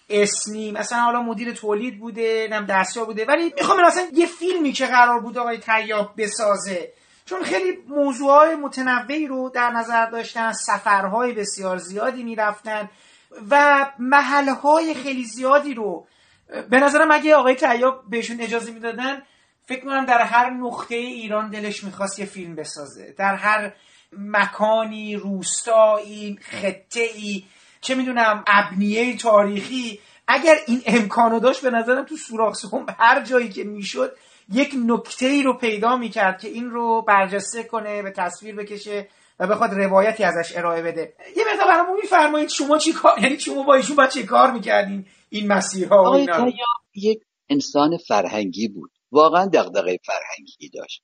[0.10, 4.86] اسمی مثلا حالا مدیر تولید بوده نم دستیار بوده ولی می‌خوام مثلا یه فیلمی که
[4.86, 6.94] قرار بود آقای تیاب بسازه
[7.30, 12.90] چون خیلی موضوعهای متنوعی رو در نظر داشتن سفرهای بسیار زیادی می‌رفتن
[13.50, 16.08] و محلهای خیلی زیادی رو
[16.70, 19.22] به نظرم اگه آقای تیاب بهشون اجازه می‌دادن
[19.66, 23.16] فکر کنم در هر نقطه ایران دلش می‌خواست یه فیلم بسازه.
[23.18, 23.74] در هر
[24.18, 27.44] مکانی روستایی خطه ای
[27.82, 32.66] چه می‌دونم ابنیه تاریخی اگر این امکانو داشت به نظرم تو سوراخ
[33.00, 34.16] هر جایی که می‌شد
[34.54, 39.10] یک نکته ای رو پیدا می‌کرد که این رو برجسته کنه به تصویر بکشه
[39.40, 41.14] و بخواد روایتی ازش ارائه بده.
[41.38, 45.06] یه مقدار برامون میفرمایید شما چی کار یعنی شما با ایشون باید چه کار می‌کردین
[45.30, 46.52] این مسیرها و اینا
[46.96, 48.92] یک انسان فرهنگی بود.
[49.12, 51.04] واقعا دغدغه فرهنگی داشت.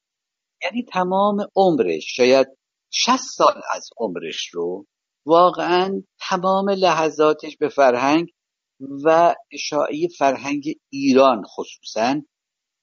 [0.63, 2.47] یعنی تمام عمرش شاید
[2.91, 4.85] 60 سال از عمرش رو
[5.25, 8.27] واقعا تمام لحظاتش به فرهنگ
[9.05, 12.21] و اشاعه فرهنگ ایران خصوصا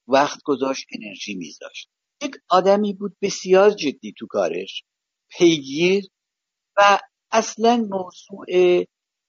[0.07, 1.89] وقت گذاشت انرژی میذاشت.
[2.21, 4.83] یک آدمی بود بسیار جدی تو کارش
[5.37, 6.03] پیگیر
[6.77, 6.99] و
[7.31, 8.83] اصلا موضوع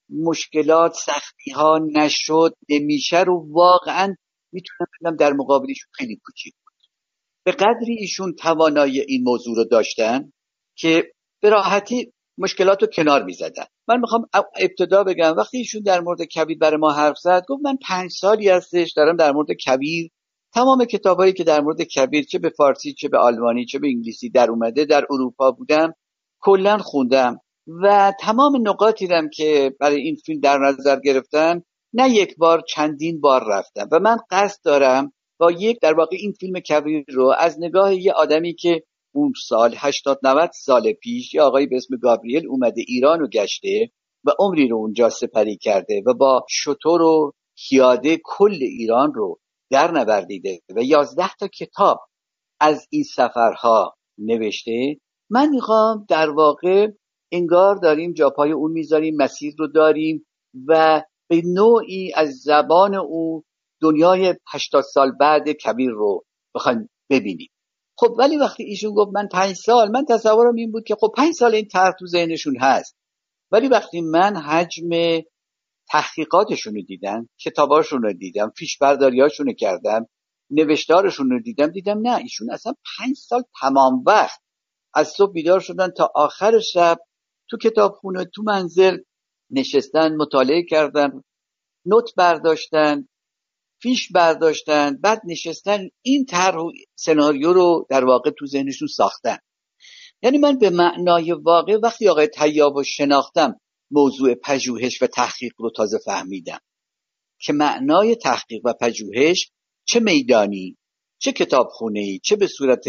[0.09, 2.55] مشکلات سختی ها نشد.
[2.69, 4.15] نمیشه رو واقعا
[4.53, 6.75] می‌تونم بگم در مقابلشون خیلی کوچیک بود.
[7.45, 10.33] به قدری ایشون توانایی این موضوع رو داشتن
[10.77, 13.65] که به راحتی مشکلات رو کنار می‌زدن.
[13.89, 17.77] من می‌خوام ابتدا بگم وقتی ایشون در مورد کبیر برای ما حرف زد گفت من
[17.89, 20.11] پنج سالی هستش دارم در مورد کبیر
[20.55, 24.31] تمام کتابایی که در مورد کبیر چه به فارسی چه به آلمانی چه به انگلیسی
[24.31, 25.95] در اومده در اروپا بودم
[26.40, 27.40] کلا خوندم
[27.83, 31.62] و تمام نقاطی رم که برای این فیلم در نظر گرفتم
[31.93, 36.33] نه یک بار چندین بار رفتم و من قصد دارم با یک در واقع این
[36.33, 38.83] فیلم کبیر رو از نگاه یه آدمی که
[39.14, 43.90] اون سال 80 90 سال پیش یه آقایی به اسم گابریل اومده ایران رو گشته
[44.25, 47.33] و عمری رو اونجا سپری کرده و با شطور و
[47.69, 49.38] پیاده کل ایران رو
[49.70, 52.00] در نوردیده و یازده تا کتاب
[52.61, 54.96] از این سفرها نوشته.
[55.31, 56.88] من می‌خوام در واقع
[57.33, 60.27] انگار داریم جاپای اون می‌ذاریم مسیر رو داریم
[60.68, 63.42] و به نوعی از زبان او
[63.83, 66.24] دنیای 80 سال بعد کبیر رو
[66.55, 67.48] بخوایم ببینیم.
[67.98, 71.35] خب ولی وقتی ایشون گفت من پنج سال من تصورم این بود که خب پنج
[71.35, 72.96] سال این طرح تو ذهنشون هست.
[73.53, 74.88] ولی وقتی من حجم
[75.90, 80.07] تحقیقاتشون رو دیدم کتاباشون رو دیدم فیش برداریاشون رو کردم
[80.51, 84.40] نوشتارشون رو دیدم دیدم نه ایشون اصلا پنج سال تمام وقت
[84.94, 86.99] از صبح بیدار شدن تا آخر شب
[87.51, 88.99] تو کتابخونه تو منزل
[89.51, 91.23] نشستن مطالعه کردن
[91.87, 93.09] نوت برداشتن
[93.83, 99.37] فیش برداشتن بعد نشستن این طرح و سناریو رو در واقع تو ذهنشون ساختن.
[100.23, 105.99] یعنی من به معنای واقع وقتی آقای طیاب شناختم موضوع پژوهش و تحقیق رو تازه
[105.99, 106.59] فهمیدم.
[107.40, 109.51] که معنای تحقیق و پژوهش
[109.85, 110.77] چه میدانی؟
[111.18, 112.85] چه کتابخونه ای چه به صورت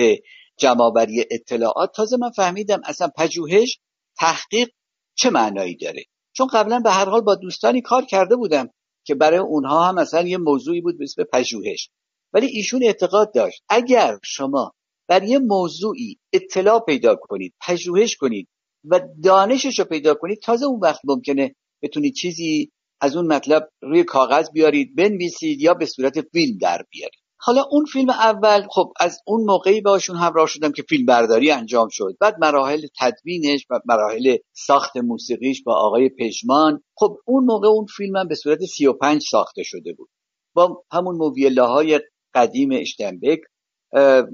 [0.58, 3.80] جمعآوری اطلاعات؟ تازه من فهمیدم اصلا پژوهش
[4.18, 4.70] تحقیق
[5.16, 6.04] چه معنایی داره.
[6.34, 8.70] چون قبلا به هر حال با دوستانی کار کرده بودم
[9.06, 11.90] که برای اونها هم مثلا یه موضوعی بود به پژوهش.
[12.34, 14.72] ولی ایشون اعتقاد داشت اگر شما
[15.08, 18.48] بر یه موضوعی اطلاع پیدا کنید پژوهش کنید
[18.90, 20.40] و دانشش رو پیدا کنید.
[20.44, 22.72] تازه اون وقت ممکنه بتونید چیزی
[23.02, 27.20] از اون مطلب روی کاغذ بیارید بنویسید یا به صورت فیلم در بیارید.
[27.40, 31.88] حالا اون فیلم اول خب از اون موقعی باشون همراه شدم که فیلم برداری انجام
[31.92, 32.18] شد.
[32.20, 36.84] بعد مراحل تدوینش و مراحل ساخت موسیقیش با آقای پژمان.
[36.96, 40.10] خب اون موقع اون فیلم به صورت 35 ساخته شده بود.
[40.56, 42.00] با همون موویله های
[42.34, 43.40] قدیم اشتنبک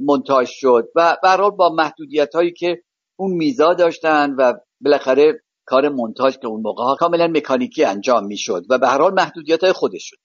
[0.05, 2.81] منتاج شد و برحال با محدودیت هایی که
[3.21, 8.65] اون میزا داشتن و بالاخره کار منتاج که اون موقع ها کاملا مکانیکی انجام می‌شد
[8.69, 10.17] و به هر حال محدودیت های خودش شد.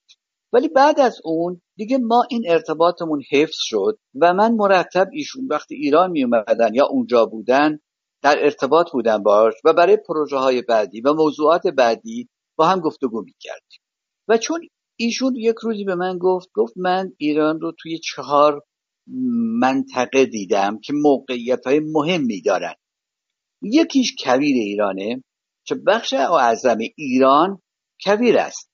[0.52, 5.74] ولی بعد از اون دیگه ما این ارتباطمون حفظ شد و من مرتب ایشون وقتی
[5.74, 7.78] ایران می اومدن یا اونجا بودن
[8.22, 13.22] در ارتباط بودن باش و برای پروژه های بعدی و موضوعات بعدی با هم گفتگو
[13.22, 13.80] می کردیم
[14.28, 14.60] و چون
[14.96, 18.62] ایشون یک روزی به من گفت گفت من ایران رو توی چهار
[19.60, 22.74] منطقه دیدم که موقعیت های مهمی دارن.
[23.62, 25.24] یکیش کویر ایرانه
[25.64, 27.62] که بخش اعظم ایران
[28.04, 28.70] کویر است.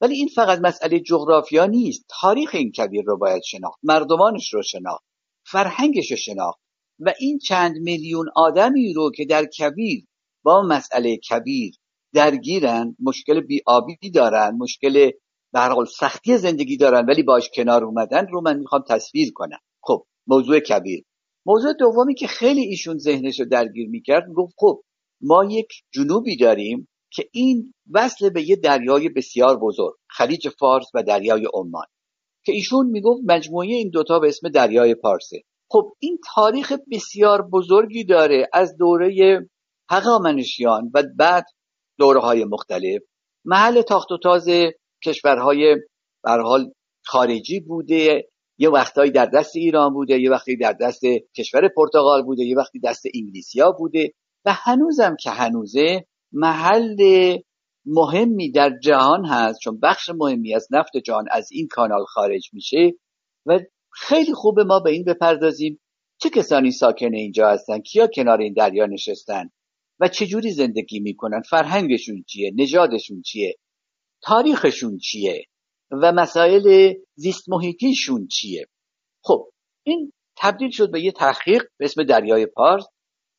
[0.00, 2.06] ولی این فقط مسئله جغرافیا نیست.
[2.20, 5.04] تاریخ این کویر رو باید شناخت مردمانش رو شناخت
[5.46, 6.60] فرهنگش رو شناخت.
[7.00, 10.04] و این چند میلیون آدمی رو که در کویر
[10.42, 11.74] با مسئله کویر
[12.14, 15.10] درگیرن مشکل بیابی دارن مشکل
[15.52, 19.58] به سختی زندگی دارن ولی باش کنار اومدن رو من می‌خوام تصویر کنم.
[19.82, 21.04] خب موضوع کبیر
[21.48, 24.82] موضوع دومی که خیلی ایشون ذهنش رو درگیر می‌کرد گفت خب
[25.20, 31.02] ما یک جنوبی داریم که این وصل به یه دریای بسیار بزرگ خلیج فارس و
[31.02, 31.86] دریای عمان.
[32.44, 35.42] که ایشون می‌گفت مجموعه این دوتا به اسم دریای پارسه.
[35.70, 39.40] خب این تاریخ بسیار بزرگی داره از دوره
[39.90, 41.44] هقامنشیان و بعد
[41.98, 43.02] دوره های مختلف.
[43.44, 44.48] محل تاخت و تاز
[45.04, 45.76] کشورهای
[46.24, 46.72] حال
[47.04, 48.28] خارجی بوده.
[48.58, 51.00] یه وقتایی در دست ایران بوده یه وقتی در دست
[51.36, 54.12] کشور پرتغال بوده یه وقتی دست انگلیسیا بوده
[54.44, 56.96] و هنوزم که هنوزه محل
[57.86, 62.92] مهمی در جهان هست چون بخش مهمی از نفت جهان از این کانال خارج میشه
[63.46, 63.58] و
[63.92, 65.80] خیلی خوبه ما به این بپردازیم.
[66.20, 69.50] چه کسانی ساکن اینجا هستن؟ کیا کنار این دریا نشستن؟
[70.00, 73.54] و چجوری زندگی می‌کنن؟ فرهنگشون چیه؟ نژادشون چیه؟
[74.22, 75.44] تاریخشون چیه؟
[75.90, 78.66] و مسائل زیست محیطیشون چیه؟
[79.24, 79.50] خب
[79.82, 82.84] این تبدیل شد به یه تحقیق به اسم دریای پارس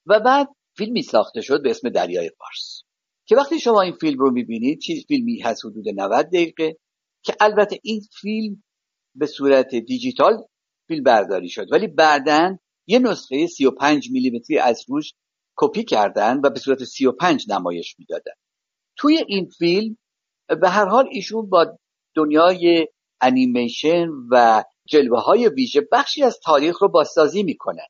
[0.06, 2.84] و بعد فیلمی ساخته شد به اسم دریای پارس.
[3.26, 6.78] که وقتی شما این فیلم رو می‌بینید چیز فیلمی هست حدود 90 دقیقه
[7.24, 8.64] که البته این فیلم
[9.16, 10.44] به صورت دیجیتال
[10.88, 12.58] فیلم برداری شد ولی بعدا
[12.88, 15.14] یه نسخه 35 میلیمتری از روش
[15.58, 18.34] کپی کردن و به صورت 35 نمایش می‌دادن.
[18.98, 19.98] توی این فیلم
[20.62, 21.78] به هر حال ایشون با
[22.16, 22.88] دنیای
[23.22, 27.88] انیمیشن و جلوه های ویژه بخشی از تاریخ رو بازسازی می‌کنن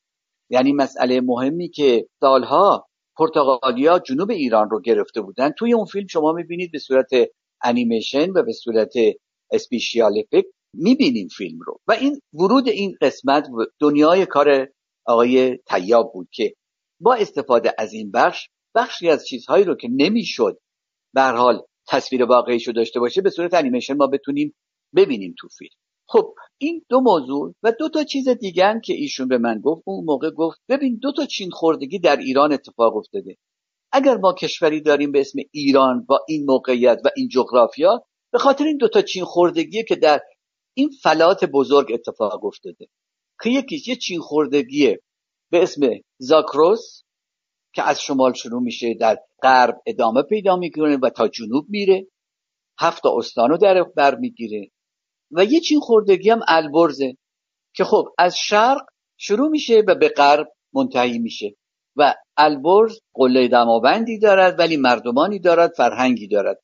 [0.49, 2.85] یعنی مسئله مهمی که سالها
[3.17, 5.51] پرتغالیا جنوب ایران رو گرفته بودن.
[5.51, 7.09] توی اون فیلم شما می‌بینید به صورت
[7.63, 8.93] انیمیشن و به صورت
[9.51, 11.79] اسپیشیال افکت می‌بینیم فیلم رو.
[11.87, 13.47] و این ورود این قسمت
[13.79, 14.67] دنیای کار
[15.05, 16.53] آقای تیاب بود که
[17.01, 20.59] با استفاده از این بخش بخشی از چیزهایی رو که نمی‌شد
[21.13, 24.55] به حال تصویر واقعیش رو داشته باشه به صورت انیمیشن ما بتونیم
[24.95, 25.77] ببینیم تو فیلم.
[26.07, 30.05] خب این دو موضوع و دو تا چیز دیگر که ایشون به من گفت اون
[30.05, 33.37] موقع گفت ببین دو تا چین خوردگی در ایران اتفاق افتاده.
[33.91, 38.63] اگر ما کشوری داریم به اسم ایران با این موقعیت و این جغرافیا به خاطر
[38.63, 40.19] این دو تا چین خوردگی که در
[40.73, 42.87] این فلات بزرگ اتفاق افتاده.
[43.43, 44.99] که یکیش یه چین خوردگیه
[45.51, 45.81] به اسم
[46.17, 47.03] زاکروس
[47.73, 52.07] که از شمال شروع میشه در غرب ادامه پیدا می‌کنه و تا جنوب میره.
[52.79, 54.69] هفت استانو در بر می‌گیره.
[55.31, 57.17] و یه چین خوردگی هم البرزه
[57.75, 58.81] که خب از شرق
[59.17, 61.55] شروع میشه و به غرب منتهی میشه.
[61.95, 66.59] و البرز قله دماوندی دارد ولی مردمانی دارد فرهنگی دارد.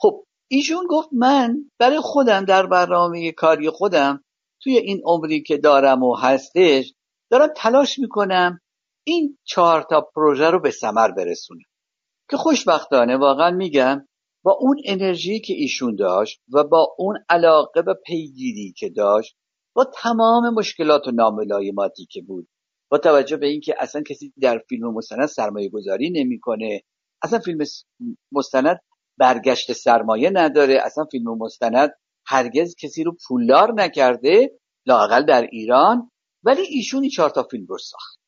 [0.00, 4.24] خب ایشون گفت من برای خودم در برنامه کاری خودم
[4.62, 6.92] توی این عمری که دارم و هستش
[7.30, 8.60] دارم تلاش می‌کنم
[9.04, 11.62] این چهار تا پروژه رو به ثمر برسونم.
[12.30, 14.06] که خوشبختانه واقعا میگم
[14.42, 19.36] با اون انرژی که ایشون داشت و با اون علاقه و پیگیری که داشت
[19.74, 22.48] با تمام مشکلات و ناملایماتی که بود
[22.90, 26.82] با توجه به اینکه اصلا کسی در فیلم مستند سرمایه گذاری نمی‌کنه
[27.22, 27.58] اصلا فیلم
[28.32, 28.80] مستند
[29.18, 31.90] برگشت سرمایه نداره اصلا فیلم مستند
[32.26, 34.50] هرگز کسی رو پولدار نکرده
[34.86, 36.10] لاقل در ایران
[36.42, 38.18] ولی ایشون این چهار تا فیلم رو ساخت.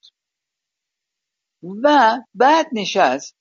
[1.84, 3.37] و بعد نشست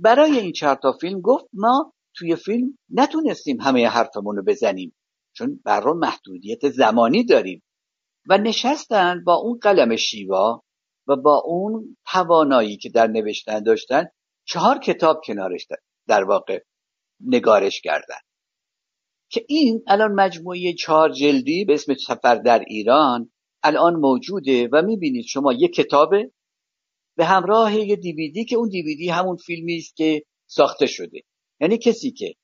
[0.00, 4.96] برای این چهار تا فیلم گفت ما توی فیلم نتونستیم همه حرفمون رو بزنیم
[5.32, 7.62] چون برای محدودیت زمانی داریم.
[8.28, 10.62] و نشستن با اون قلم شیوا
[11.08, 14.04] و با اون توانایی که در نوشتن داشتن
[14.44, 15.66] چهار کتاب کنارش
[16.08, 16.60] در واقع
[17.20, 18.18] نگارش کردن.
[19.30, 23.30] که این الان مجموعه چهار جلدی به اسم سفر در ایران
[23.62, 26.30] الان موجوده و می‌بینید شما یک کتابه
[27.16, 31.20] به همراه یه دیویدی که اون دیویدی همون فیلمی است که ساخته شده.
[31.60, 32.34] یعنی کسی که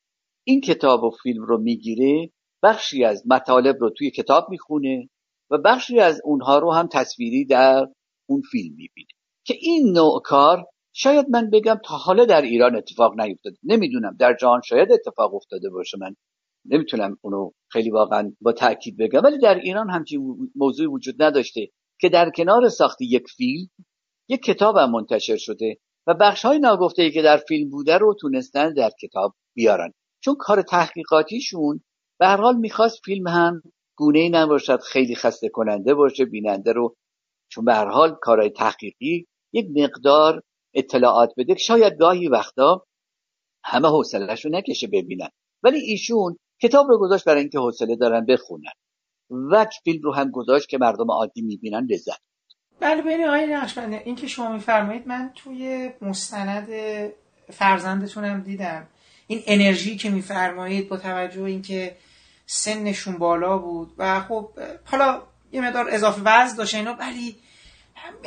[0.44, 2.30] این کتاب و فیلم رو می‌گیره
[2.62, 5.08] بخشی از مطالب رو توی کتاب می‌خونه
[5.50, 7.86] و بخشی از اونها رو هم تصویری در
[8.28, 9.08] اون فیلم می‌بینه.
[9.44, 13.56] که این نوع کار شاید من بگم تا حالا در ایران اتفاق نیفتاده.
[13.62, 15.98] نمی‌دونم در جهان شاید اتفاق افتاده باشه.
[16.00, 16.14] من
[16.64, 19.20] نمی‌تونم اونو خیلی واقعا با تاکید بگم.
[19.24, 21.68] ولی در ایران همچین موضوعی وجود نداشته
[22.00, 23.68] که در کنار ساخت یک فیلم
[24.28, 28.72] یک کتاب هم منتشر شده و بخش های ناگفته که در فیلم بوده رو تونستن
[28.74, 29.92] در کتاب بیارن.
[30.24, 31.80] چون کار تحقیقاتیشون
[32.18, 33.62] به هر حال می‌خواست فیلم هم
[33.96, 36.96] گونه ای نباشد خیلی خسته کننده باشه بیننده رو.
[37.48, 40.42] چون به هر حال کارهای تحقیقی یک مقدار
[40.74, 42.86] اطلاعات بده شاید گاهی وقتا
[43.64, 45.28] همه حوصلهش رو نکشه ببینن.
[45.62, 48.72] ولی ایشون کتاب رو گذاشت برای اینکه حوصله دارن بخونن.
[49.30, 52.25] و فیلم رو هم گذاشت که مردم عادی می‌بینن لذت.
[52.80, 56.68] بله بین آقای نقشبنده این که شما میفرمایید من توی مستند
[57.52, 58.86] فرزندتونم دیدم.
[59.26, 61.96] این انرژی که میفرمایید با توجه اینکه
[62.46, 64.50] سنشون بالا بود و خب
[64.84, 65.22] حالا
[65.52, 67.36] یه مقدار اضافه وزن داشته اینا ولی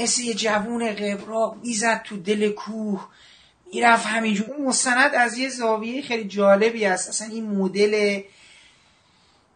[0.01, 3.07] مثل یه جوون قبراق می‌زد تو دل کوه
[3.73, 4.51] می‌رفت همینجور.
[4.51, 7.09] اون مستند از یه زاویه خیلی جالبی است.
[7.09, 8.21] اصلا این مدل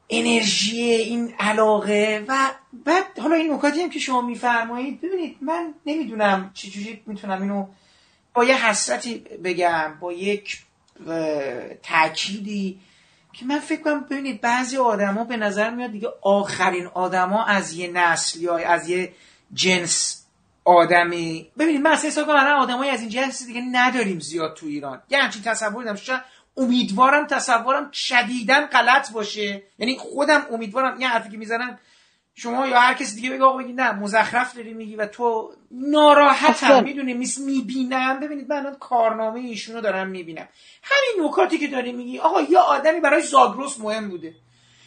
[0.10, 2.52] انرژی این علاقه و
[2.86, 7.68] بعد حالا این نکاتی هم که شما میفرمایید ببینید من نمی‌دونم چجوری می‌تونم اینو
[8.34, 10.60] با یه حسرتی بگم با یک
[11.84, 12.80] تأکیدی
[13.34, 17.92] که من فکر کنم ببینید بعضی آدما به نظر میاد دیگه آخرین آدما از یه
[17.92, 19.14] نسل یا از یه
[19.54, 20.26] جنس
[20.66, 21.52] آدمی.
[21.60, 25.02] ببینید من اصلا حساب کنم آدمای از این جنس دیگه نداریم زیاد تو ایران.
[25.10, 25.96] یه همچین تصوری دارم.
[25.96, 26.22] شاید
[26.58, 29.64] امیدوارم تصورم شدیدا غلط باشه.
[29.80, 31.80] یعنی خودم امیدوارم یه حرفی که می‌زنم
[32.36, 37.14] شما یا هر کسی دیگه بگه آقا نه مزخرف داری میگی و تو ناراحتم می‌دونی
[37.14, 38.20] میس می‌بینم.
[38.20, 40.48] ببینید من کارنامه ایشونو دارم می‌بینم.
[40.84, 44.36] همین نکاتی که داری میگی آقا یا آدمی برای زاگرس مهم بوده.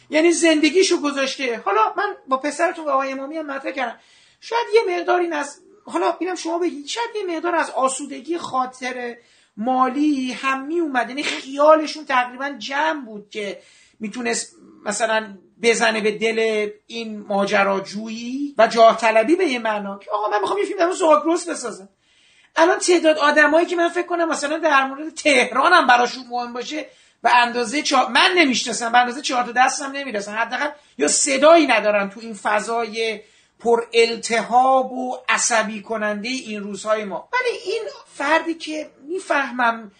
[0.09, 1.61] یعنی زندگیشو گذاشته.
[1.65, 3.99] حالا من با پسرتون و آقای امامی هم مطرح کردم.
[4.41, 6.85] شاید یه مقداری از حالا ببینم شما بگید.
[6.87, 9.17] شاید یه مقدار از آسودگی خاطر
[9.57, 13.61] مالی هم می اومد یعنی خیالشون تقریبا جمع بود که
[13.99, 20.29] می‌تونست مثلا بزنه به دل این ماجراجویی و جاه طلبی به یه معنا که آقا
[20.29, 20.87] من می‌خوام یه فیلم در
[21.49, 21.89] بسازم.
[22.55, 26.85] الان تعداد آدمایی که من فکر کنم مثلا در مورد تهران هم براشون مهم باشه
[27.23, 28.07] به اندازه چا...
[28.07, 30.35] من نمی‌شناسم به اندازه چهار دستم نمی‌رسن.
[30.35, 33.21] حداقل یا صدایی ندارن تو این فضای
[33.59, 37.29] پر التهاب و عصبی کننده این روزهای ما.
[37.33, 37.83] ولی این
[38.13, 39.91] فردی که می‌فهمم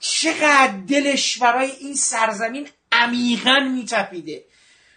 [0.00, 4.44] چقدر دلش برای این سرزمین عمیقا میتپیده.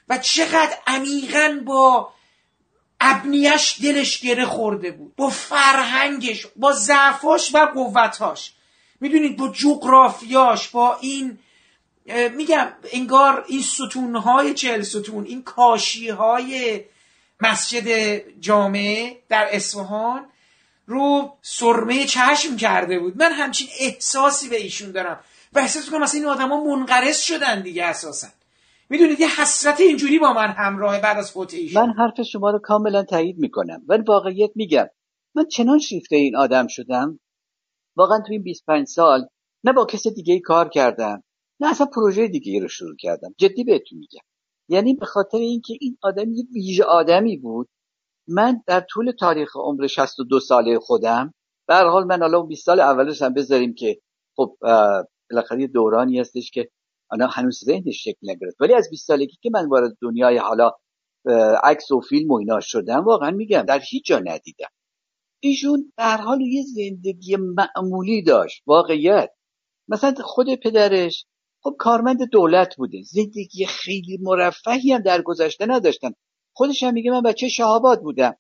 [0.09, 2.13] و چقدر عمیقا با
[2.99, 5.15] ابنیش دلش گره خورده بود.
[5.15, 8.53] با فرهنگش با ضعفاش و قوتاش.
[9.01, 11.39] می‌دونید با جغرافیاش با این
[12.35, 16.83] میگم انگار این ستونهای چهل ستون این کاشیهای
[17.41, 20.25] مسجد جامعه در اصفهان
[20.87, 23.17] رو سرمه چشم کرده بود.
[23.17, 25.19] من همچین احساسی به ایشون دارم.
[25.53, 28.27] و احساس می‌کنم مثلا این آدما منقرض شدن دیگه اساسا.
[28.89, 31.83] می‌دونید یه حسرت اینجوری با من همراه بعد از فوت ایشون.
[31.83, 33.83] من حرف شما رو کاملا تایید می‌کنم.
[33.87, 34.85] ولی واقعیت میگم
[35.35, 37.19] من چنان شیفته این آدم شدم.
[37.97, 39.27] واقعا تو این 25 سال
[39.63, 41.23] نه با کس دیگه کار کردم
[41.59, 43.33] نه اصلا پروژه دیگه رو شروع کردم.
[43.37, 44.25] جدی بهتون میگم.
[44.69, 47.67] یعنی به خاطر اینکه این آدم یه ویژه آدمی بود.
[48.27, 51.33] من در طول تاریخ عمر 62 ساله خودم
[51.67, 53.99] به حال من حالا 20 سال اولش هم بذاریم که
[54.35, 54.57] خب
[55.31, 56.69] بالاخره دورانی هستش که
[57.09, 58.61] آنها هنوز ذهنش شکل نگرفت.
[58.61, 60.71] ولی از 20 سالگی که من وارد دنیای حالا
[61.63, 64.69] عکس و فیلم و اینا شدم واقعا میگم در هیچ جا ندیدم.
[65.39, 69.29] ایشون در حال یه زندگی معمولی داشت واقعیت.
[69.87, 71.25] مثلا خود پدرش
[71.63, 73.01] خب کارمند دولت بوده.
[73.01, 76.11] زندگی خیلی مرفهی هم در گذشته نداشتن.
[76.53, 78.35] خودش هم میگه من بچه شهاباد بودم.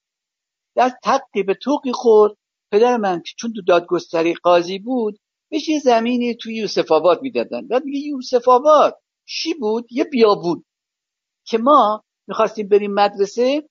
[0.75, 2.33] در تقی به توقی خورد.
[2.71, 5.19] پدر من چون تو دادگستری قاضی بود
[5.51, 7.67] بهش یه زمینی توی یوسف آباد می‌دادن.
[7.67, 10.63] بعد میگه یوسف آباد چی بود؟ یه بیابون
[11.45, 13.69] که ما می‌خواستیم بریم مدرسه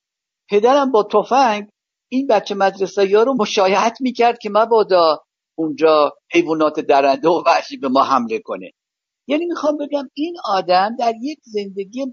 [0.51, 1.69] پدرم با تفنگ
[2.09, 5.19] این بچه مدرسه ها رو مشایعت می‌کرد که مبادا
[5.59, 8.71] اونجا حیوانات درنده و وحشی به ما حمله کنه.
[9.27, 12.05] یعنی می‌خوام بگم این آدم در یک زندگی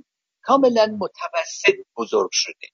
[0.43, 2.67] کاملا متوسط بزرگ شده.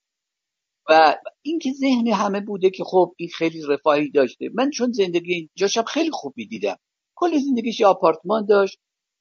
[0.91, 4.49] و اینکه ذهن همه بوده که خب این خیلی رفاهی داشته.
[4.53, 6.77] من چون زندگی اینجاشم خیلی خوب می‌دیدم.
[7.15, 8.77] کل زندگیش آپارتمان داشت.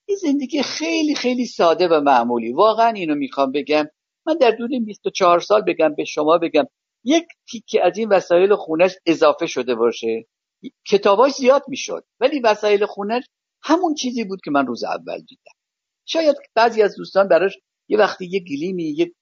[0.09, 2.53] این زندگی خیلی خیلی ساده و معمولی.
[2.53, 3.85] واقعا اینو می‌خوام بگم.
[4.27, 6.65] من در دور 24 سال بگم به شما بگم
[7.05, 10.27] یک تیکه از این وسایل خونش اضافه شده باشه.
[10.91, 13.25] کتاباش زیاد می‌شد ولی وسایل خونش
[13.63, 15.53] همون چیزی بود که من روز اول دیدم.
[16.07, 17.53] شاید بعضی از دوستان براش
[17.89, 19.13] یه وقتی یه گلیمی یه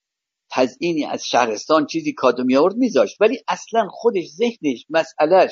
[0.50, 3.16] تزئینی از شهرستان چیزی کادو می آورد میذاشت.
[3.20, 5.50] ولی اصلا خودش ذهنش مسئلهش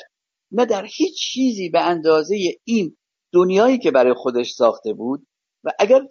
[0.51, 2.97] نه در هیچ چیزی به اندازه این
[3.33, 5.27] دنیایی که برای خودش ساخته بود
[5.63, 6.01] و اگر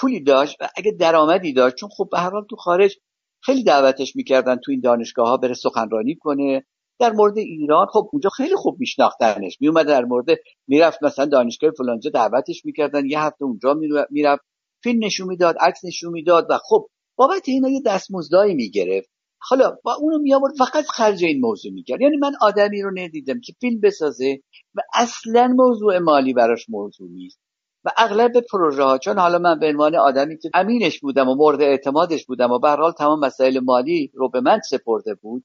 [0.00, 2.96] پولی داشت و اگر درآمدی داشت چون خب به هر حال تو خارج
[3.44, 6.64] خیلی دعوتش می‌کردن تو این دانشگاه ها بره سخنرانی کنه.
[7.00, 9.56] در مورد ایران خب اونجا خیلی خوب میشناختنش.
[9.60, 10.26] میومد در مورد
[10.68, 13.06] می‌رفت مثلا دانشگاه فلانجا دعوتش می‌کردن.
[13.06, 13.74] یه هفته اونجا
[14.10, 14.42] می‌رفت.
[14.82, 16.88] فیلم نشون می‌داد عکس نشون می‌داد و خب
[17.22, 19.10] بابت اینا یه دستمزدایی می‌گرفت.
[19.38, 22.00] حالا با اونو می آورد فقط خرج این موضوع می‌کرد.
[22.00, 24.40] یعنی من آدمی رو ندیدم که فیلم بسازه
[24.74, 27.40] و اصلا موضوع مالی براش موضوع نیست.
[27.84, 31.62] و اغلب پروژه ها چون حالا من به عنوان آدمی که امینش بودم و مورد
[31.62, 35.44] اعتمادش بودم و به حال تمام مسائل مالی رو به من سپرده بود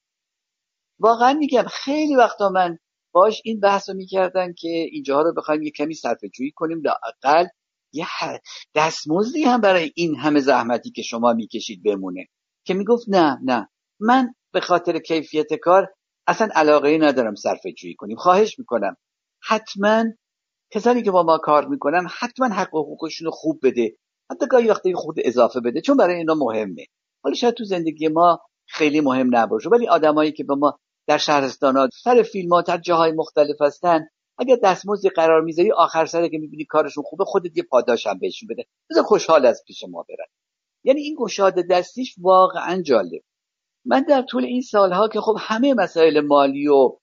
[1.00, 2.78] واقعا میگم خیلی وقتا من
[3.14, 6.82] باش این بحث رو می‌کردن که اینجاها رو بخوایم یه کمی صرفه جویی کنیم.
[6.82, 7.48] لاقل
[7.94, 8.06] یه
[8.76, 12.28] دستمزدی هم برای این همه زحمتی که شما می‌کشید بمونه.
[12.66, 13.70] که می‌گفت نه نه.
[14.00, 15.88] من به خاطر کیفیت کار
[16.28, 18.18] اصلا علاقه ندارم صرفه جویی کنیم.
[18.18, 18.96] خواهش می‌کنم.
[19.44, 20.06] حتما
[20.72, 23.96] کسانی که با ما کار می‌کنن حتما حق و حقوقشون رو خوب بده.
[24.32, 26.86] حتی گاهی وقتی خود اضافه بده چون برای اینا مهمه.
[27.24, 29.70] حالا شاید تو زندگی ما خیلی مهم نباشه.
[29.70, 34.08] ولی آدمایی که به ما در شهرستانات سر فیلم ها در جاهای مختلف هستن
[34.38, 38.48] اگر دستمزدی قرار می‌ذاری آخر سره که می‌بینی کارشون خوبه خودت یه پاداش هم بهشون
[38.50, 38.66] بده.
[38.90, 40.28] بذار خوشحال از پیش ما برن
[40.84, 43.22] یعنی این گشاده دستیش واقعا جالب.
[43.86, 46.98] من در طول این سالها که خب همه مسائل مالی و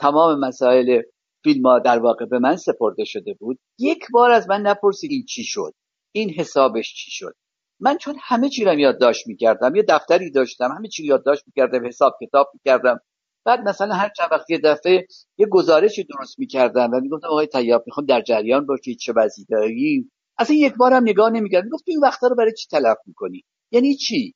[0.00, 1.02] تمام مسائل
[1.44, 5.24] فیلم ها در واقع به من سپرده شده بود یک بار از من نپرسید این
[5.24, 5.74] چی شد
[6.12, 7.34] این حسابش چی شد.
[7.80, 12.18] من چون همه چی رو یادداشت می‌کردم یه دفتری داشتم همه چی یادداشت می‌کردم حساب
[12.22, 13.00] کتاب می‌کردم.
[13.44, 15.06] بعد مثلا هر چند وقت یه دفعه
[15.38, 20.12] یه گزارشی درست می‌کردم و می‌گفتم آقای طیاب می‌خوام در جریان باشید چه وضعی داریم
[20.38, 24.34] اصلا یک بارم نگاه نمی‌کرد می‌گفت این وقتا رو برای چی تلف می‌کنی؟ یعنی چی؟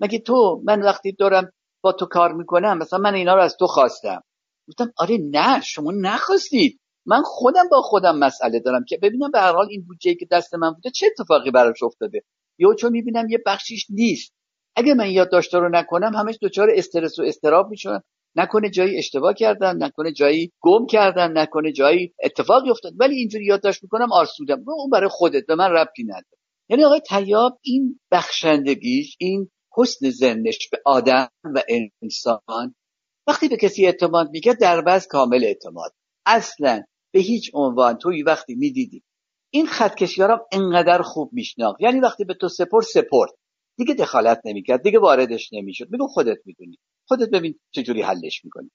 [0.00, 3.66] مگه تو من وقتی دارم با تو کار می‌کنم مثلا من اینا رو از تو
[3.66, 4.22] خواستم.
[4.68, 6.80] گفتم آره نه شما نخواستید.
[7.06, 10.54] من خودم با خودم مسئله دارم که ببینم به هر حال این بودجه که دست
[10.54, 12.22] من بوده چه اتفاقی براش افتاده.
[12.58, 14.34] یا چون می‌بینم یه بخشیش نیست.
[14.76, 18.00] اگه من یادداشت رو نکنم همش دچار استرس و استراب میشن
[18.36, 22.92] نکنه جایی اشتباه کردم نکنه جایی گم کردم نکنه جایی اتفاقی افتاد.
[22.96, 24.64] ولی اینجوری یادداشت می‌کنم آرسودم.
[24.66, 26.38] اون برای خودت به من ربطی نداره.
[26.68, 31.62] یعنی آقای تیاب این بخشندگیش این حسن ذهنش به آدم و
[32.02, 32.74] انسان
[33.26, 34.28] وقتی به کسی اعتماد
[34.60, 35.92] در بس کامل اعتماد.
[36.26, 39.02] اصلا به هیچ عنوان توی وقتی می‌دیدی.
[39.50, 41.80] این خطکشیارم انقدر خوب میشناخت.
[41.80, 43.30] یعنی وقتی به تو سپر سپرد.
[43.78, 45.86] دیگه دخالت نمی‌کرد دیگه واردش نمی‌شد.
[45.90, 46.78] میگو خودت می‌دونی.
[47.12, 48.70] خودت ببین چجوری حلش می‌کنی.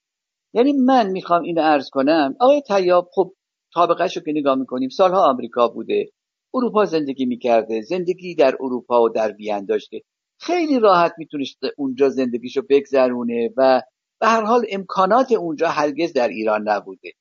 [0.53, 3.33] یعنی من می‌خوام اینو عرض کنم آقای تیاب خب
[3.73, 6.09] سابقهش رو که نگاه می‌کنیم سالها آمریکا بوده
[6.53, 10.01] اروپا زندگی می‌کرده زندگی در اروپا و در وین داشته.
[10.39, 13.81] خیلی راحت می‌تونست اونجا زندگیشو بگذرونه و
[14.21, 17.11] به هر حال امکانات اونجا هرگز در ایران نبوده.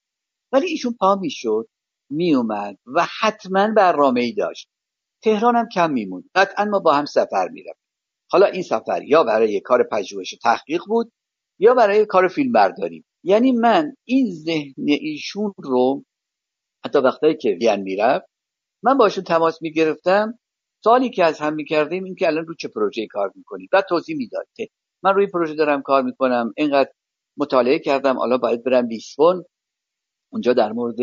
[0.52, 1.68] ولی ایشون پا می‌شد
[2.10, 4.68] میومد و حتما برنامه ای داشت.
[5.22, 6.24] تهران هم کم میموند.
[6.34, 7.85] قطعا ما با هم سفر می‌رفت
[8.30, 11.12] حالا این سفر یا برای کار پژوهش تحقیق بود
[11.58, 16.04] یا برای کار فیلم برداری یعنی من این ذهن ایشون رو
[16.84, 18.26] حتی وقتایی که وین می‌رفت
[18.82, 20.38] من باشون تماس می‌گرفتم.
[20.84, 24.16] سالی که از هم می‌کردیم این که الان رو چه پروژه کار می‌کنی و توضیح
[24.16, 24.68] می‌داد که
[25.02, 26.90] من روی پروژه دارم کار می‌کنم اینقدر
[27.38, 29.44] مطالعه کردم حالا باید برم لیسبون.
[30.32, 30.96] اونجا در مورد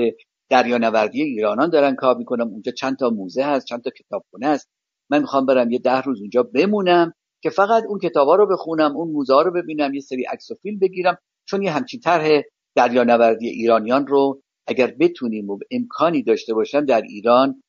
[0.49, 2.47] دریانوردی ایرانان دارن کار می‌کنم.
[2.47, 4.69] اونجا چند تا موزه هست چند تا کتابخونه هست.
[5.13, 9.11] من می‌خوام برم یه ده روز اونجا بمونم که فقط اون کتابا رو بخونم اون
[9.11, 12.41] موزه رو ببینم یه سری عکس و فیلم بگیرم چون یه همچین طرح
[12.75, 17.63] دریانوردی ایرانیان رو اگر بتونیم و امکانی داشته باشم در ایران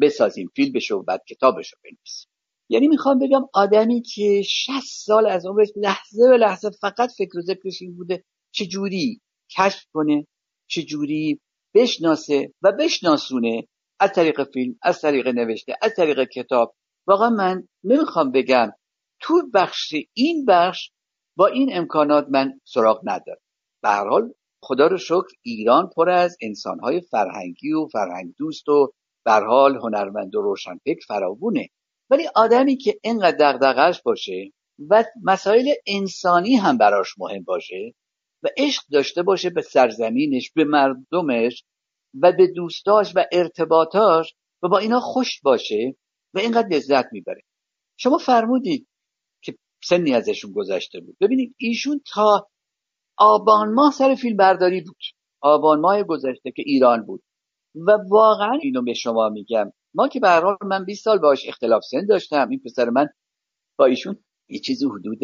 [0.00, 2.30] بسازیم فیلم بشه و بعد کتابش رو بنویسیم.
[2.68, 7.40] یعنی می‌خوام بگم آدمی که 60 سال از عمرش لحظه به لحظه فقط فکر و
[7.40, 9.20] ذکرش این بوده چجوری
[9.58, 10.26] کشف کنه
[10.70, 11.40] چجوری
[11.74, 13.62] بشناسه و بشناسونه
[14.00, 16.74] از طریق فیلم از طریق نوشته از طریق کتاب.
[17.06, 18.72] واقعا من نمی‌خوام بگم
[19.20, 20.90] تو بخش این بخش
[21.36, 23.40] با این امکانات من سراغ ندارم.
[23.82, 24.32] به هر حال
[24.62, 28.92] خدا رو شکر ایران پر از انسانهای فرهنگی و فرهنگ دوست و
[29.24, 31.68] به حال هنرمند و روشنفکر فراوونه.
[32.10, 34.52] ولی آدمی که اینقدر دغدغش باشه
[34.90, 37.94] و مسائل انسانی هم براش مهم باشه
[38.42, 41.64] و عشق داشته باشه به سرزمینش به مردمش
[42.22, 45.96] و به دوستاش و ارتباطاش و با اینا خوش باشه
[46.34, 47.40] و اینقدر لذت می‌بره.
[47.96, 48.88] شما فرمودید
[49.42, 51.16] که سنی ازشون گذشته بود.
[51.20, 52.48] ببینید ایشون تا
[53.16, 54.96] آبان ماه سر فیلم برداری بود.
[55.40, 57.22] آبان ماه گذشته که ایران بود.
[57.74, 59.72] و واقعا اینو به شما میگم.
[59.94, 62.48] ما که به من 20 سال باش اختلاف سن داشتم.
[62.50, 63.06] این پسر من
[63.78, 65.18] با ایشون یه چیزی حدود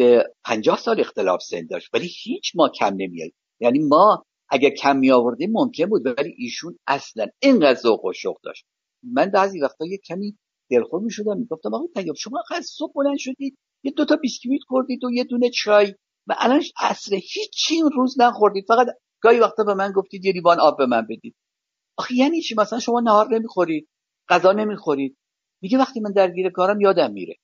[0.45, 1.89] 50 سال اختلاف سن داشت.
[1.93, 6.77] ولی هیچ ما کم نمیاد یعنی ما اگر کم می آوردیم ممکن بود ولی ایشون
[6.87, 8.65] اصلا اینقدر ذوق و شوق داشت.
[9.03, 10.37] من بعضی وقتا یه کمی
[10.71, 15.03] دلخور می شدم می‌گفتم آقا تیاب شما از صبح بلند شدید یه دوتا بیسکویت خوردید
[15.03, 15.93] و یه دونه چای
[16.27, 18.87] و الان عصر هیچی روز نخوردید فقط
[19.21, 21.35] گاهی وقتا به من گفتید یه لیوان آب به من بدید.
[21.97, 23.87] آخه یعنی چی؟ مثلا شما نهار نمی‌خورید
[24.29, 25.17] غذا نمی‌خورید.
[25.61, 27.35] میگه وقتی من درگیر کارم یادم میره.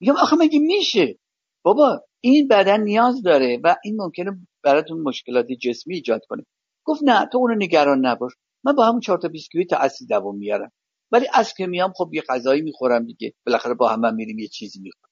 [0.00, 1.18] میگم آخه مگه میشه؟
[1.62, 6.46] بابا این بدن نیاز داره و این ممکنه براتون مشکلات جسمی ایجاد کنه.
[6.84, 8.32] گفت نه تو اونو نگران نباش.
[8.64, 10.72] من با همون چهار تا بیسکویت تا اصلی دوام میارم.
[11.12, 13.34] ولی از که میام خب یه غذایی می‌خورم دیگه.
[13.46, 15.10] بالاخره با هم, میریم یه چیزی می‌خورم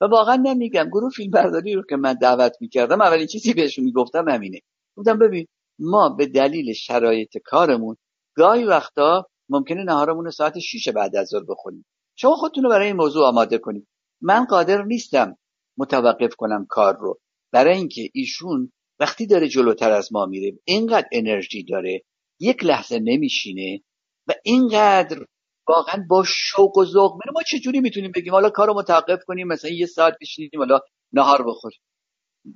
[0.00, 0.88] و واقعا نمیگم.
[0.88, 4.60] گروه فیلم برداری رو که من دعوت می‌کردم اولین چیزی بهشون می‌گفتم همینه.
[4.96, 5.46] گفتم ببین
[5.78, 7.96] ما به دلیل شرایط کارمون
[8.36, 11.86] گاهی وقتا ممکنه نهارمون ساعت 6 بعد از ظهر بخوریم.
[12.16, 13.86] شما خودتون رو برای این موضوع آماده کنید.
[14.20, 15.36] من قادر نیستم
[15.78, 17.20] متوقف کنم کار رو.
[17.52, 22.02] برای اینکه ایشون وقتی داره جلوتر از ما میره اینقدر انرژی داره
[22.40, 23.80] یک لحظه نمیشینه
[24.26, 25.26] و اینقدر
[25.68, 27.32] واقعا با شوق و ذوق میره.
[27.34, 30.80] ما چجوری می‌تونیم بگیم حالا کارو متوقف کنیم مثلا یه ساعت بشینیم حالا
[31.12, 31.80] نهار بخوریم.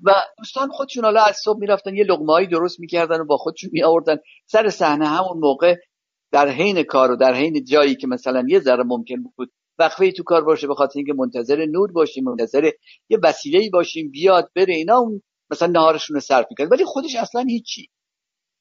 [0.03, 4.17] و دوستان خودشون حالا از صبح می‌رفتن یه لغمه درست می‌کردن و با خودشون میآوردن.
[4.47, 5.77] سر صحنه همون موقع
[6.33, 10.22] در حین کار و در حین جایی که مثلا یه ذره ممکن بود وقفه تو
[10.22, 12.70] کار باشه به خاطر اینکه منتظر نور باشیم منتظر
[13.09, 17.45] یه وسیله باشیم بیاد بره اینا اون مثلا نهارشون رو صرف می‌کرد ولی خودش اصلا
[17.49, 17.89] هیچی.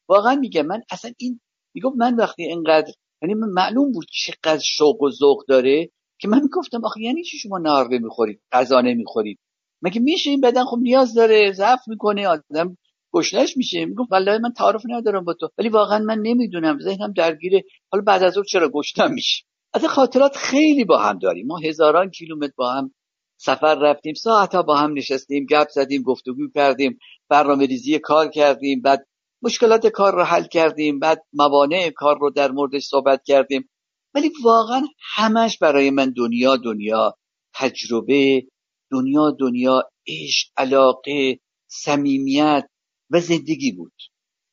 [0.09, 1.39] واقعا میگه من اصلا این
[1.75, 5.89] می‌گفت من وقتی اینقدر یعنی معلوم بود چقدر شوق و ذوق داره
[6.19, 9.39] که من می‌گفتم آخه یعنی چی شما نهار نمی‌خورید غذا نمی‌خورید؟
[9.81, 12.77] مگه میشه این بدن خب نیاز داره ضعف می‌کنه آدم
[13.13, 13.85] گشنش میشه.
[13.85, 15.49] می‌گفت والله من تعارف ندارم با تو.
[15.57, 17.63] ولی واقعا من نمی‌دونم ذهنم درگیره.
[17.91, 19.43] حالا بعد از اون چرا گشتم میشه؟
[19.73, 21.47] از خاطرات خیلی با هم داریم.
[21.47, 22.93] ما هزاران کیلومتر با هم
[23.37, 26.97] سفر رفتیم ساعتها با هم نشستیم گپ زدیم گفتگو کردیم
[27.29, 29.07] برنامه ریزی کار کردیم بعد
[29.41, 33.69] مشکلات کار رو حل کردیم بعد موانع کار رو در موردش صحبت کردیم.
[34.15, 34.81] ولی واقعا
[35.15, 37.17] همش برای من دنیا دنیا
[37.55, 38.43] تجربه
[38.91, 42.63] دنیا دنیا عشق علاقه صمیمیت
[43.09, 43.93] و زندگی بود.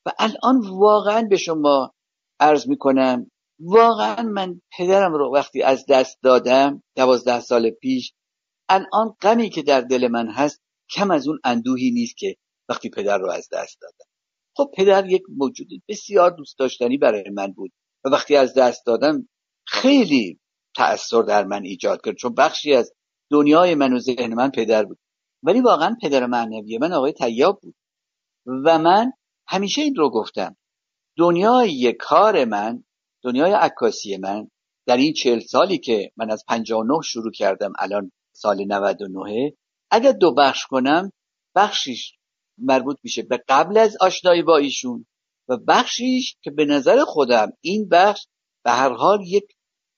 [0.06, 1.92] و الان واقعا به شما
[2.40, 3.30] عرض می‌کنم
[3.60, 8.12] واقعا من پدرم رو وقتی از دست دادم دوازده سال پیش
[8.68, 12.36] الان غمی که در دل من هست کم از اون اندوهی نیست که
[12.68, 14.10] وقتی پدر رو از دست دادم.
[14.56, 17.72] خب پدر یک موجود بسیار دوست داشتنی برای من بود
[18.04, 19.28] و وقتی از دست دادم
[19.66, 20.40] خیلی
[20.76, 22.92] تأثیر در من ایجاد کرد چون بخشی از
[23.30, 24.98] دنیای من و ذهن من پدر بود.
[25.42, 27.74] ولی واقعا پدر معنوی من آقای طیاب بود.
[28.64, 29.12] و من
[29.48, 30.56] همیشه این رو گفتم
[31.18, 32.84] دنیای کار من
[33.22, 34.48] دنیای عکاسی من
[34.86, 39.52] در این چهل سالی که من از 59 شروع کردم الان سال 99
[39.90, 41.12] اگر دو بخش کنم
[41.54, 42.12] بخشیش
[42.58, 45.06] مربوط میشه به قبل از آشنایی با ایشون
[45.48, 48.26] و بخشیش که به نظر خودم این بخش
[48.64, 49.44] به هر حال یک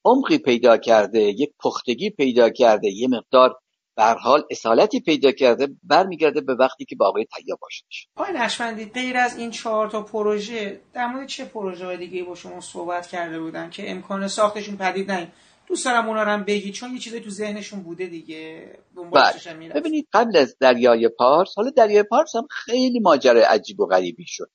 [0.04, 3.54] عمقی پیدا کرده یک پختگی پیدا کرده یه مقدار
[3.97, 8.84] به حال اصالتی پیدا کرده برمیگرده به وقتی که با آقای طیاب باشدش آقای نشمندی
[8.84, 13.07] غیر از این چهار تا پروژه در مورد چه پروژه های دیگه با شما صحبت
[13.07, 15.32] کرده بودن که امکان ساختشون پدید نیست
[15.66, 18.72] دوست دارم اونا رو هم بگی چون یه چیزایی تو ذهنشون بوده دیگه.
[19.12, 19.68] بله.
[19.74, 24.51] ببینید قبل از دریای پارس حالا دریای پارس هم خیلی ماجرای عجیب و غریبی شد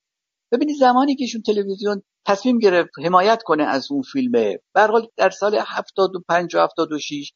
[0.51, 5.55] ببینید زمانی که ایشون تلویزیون تصمیم گرفت حمایت کنه از اون فیلمه برحال در سال
[5.67, 7.33] 75 و 76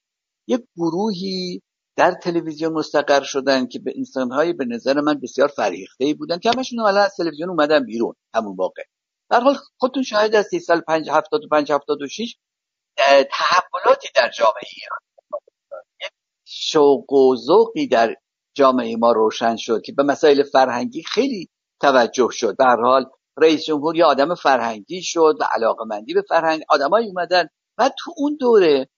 [0.47, 1.61] یک گروهی
[2.01, 6.51] در تلویزیون مستقر شدن که به انسانهایی به نظر من بسیار فریخته ای بودن که
[6.55, 8.83] همشون حالا از تلویزیون اومدن بیرون همون موقع
[9.29, 12.35] در حال خودتون شاهد از سال 5 75 76
[13.31, 14.99] تحولاتی در جامعه ایران.
[16.45, 18.15] شوق و ذوقی در
[18.53, 21.49] جامعه ما روشن شد که به مسائل فرهنگی خیلی
[21.81, 22.55] توجه شد.
[22.59, 23.05] هر حال
[23.37, 27.47] رئیس جمهور یه آدم فرهنگی شد و علاقمندی به فرهنگ آدمایی اومدن
[27.77, 28.89] و تو اون دوره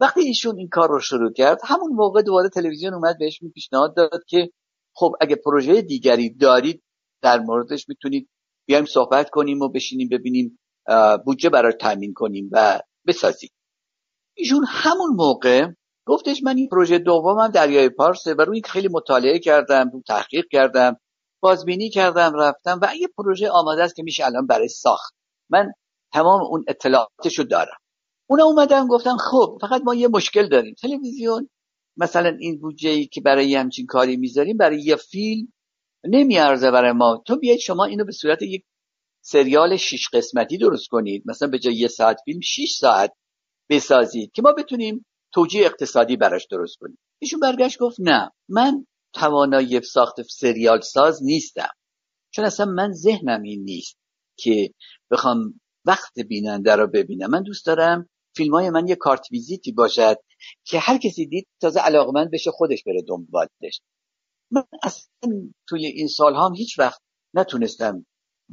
[0.00, 4.24] وقتی ایشون این کار رو شروع کرد همون موقع دوباره تلویزیون اومد بهش پیشنهاد داد
[4.28, 4.50] که
[4.94, 6.82] خب اگه پروژه دیگری دارید
[7.22, 8.28] در موردش می‌تونید
[8.66, 10.58] بیایم صحبت کنیم و بشینیم ببینیم
[11.24, 13.50] بودجه برای تامین کنیم و بسازیم.
[14.36, 15.66] ایشون همون موقع
[16.06, 20.96] گفتش من این پروژه دومم دریای پارسه و روی خیلی مطالعه کردم رو تحقیق کردم
[21.42, 25.14] بازبینی کردم رفتم و یه پروژه آماده است که میشه الان برای ساخت.
[25.50, 25.72] من
[26.12, 27.78] تمام اون اطلاعاتشو دارم.
[28.30, 30.74] اونا اومدن گفتن خب فقط ما یه مشکل داریم.
[30.74, 31.48] تلویزیون
[31.96, 35.52] مثلا این بودجه ای که برای همچین کاری می‌ذاریم برای یه فیلم
[36.04, 37.22] نمیارزه برای ما.
[37.26, 38.64] تو بیاید شما اینو به صورت یک
[39.20, 41.22] سریال شش قسمتی درست کنید.
[41.26, 43.12] مثلا به جای یه ساعت فیلم 6 ساعت
[43.70, 46.98] بسازید که ما بتونیم توجیه اقتصادی براش درست کنیم.
[47.18, 51.70] ایشون برگشت گفت نه من توانایی ساخت سریال ساز نیستم.
[52.30, 53.98] چون اصلا من ذهنم این نیست
[54.36, 54.74] که
[55.10, 57.30] بخوام وقت بیننده رو ببینم.
[57.30, 60.16] من دوست دارم فیلم های من یه کارت ویزیتی باشد
[60.64, 63.80] که هر کسی دید تازه علاقمند بشه خودش بره دنبالش.
[64.50, 67.00] من اصلا توی این سال هم هیچ وقت
[67.34, 68.06] نتونستم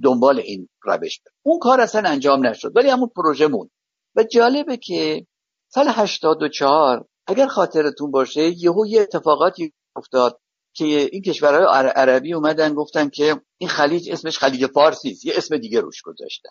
[0.03, 1.33] دنبال این روش برم.
[1.45, 3.69] اون کار اصلا انجام نشد ولی همون پروژه مون
[4.15, 5.27] و جالبه که
[5.69, 10.39] سال 84 اگر خاطرتون باشه یهو یه اتفاقاتی افتاد
[10.73, 15.57] که این کشورهای عربی اومدن گفتن که این خلیج اسمش خلیج فارسی است یه اسم
[15.57, 16.49] دیگه روش گذاشتن.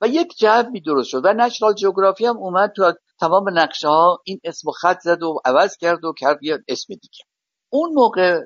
[0.00, 1.20] و یک جوی درست شد.
[1.24, 5.76] و نشرال جغرافی هم اومد تو تمام نقشه ها این اسم خط زد و عوض
[5.76, 7.24] کرد و کرد یه اسم دیگه.
[7.72, 8.40] اون موقع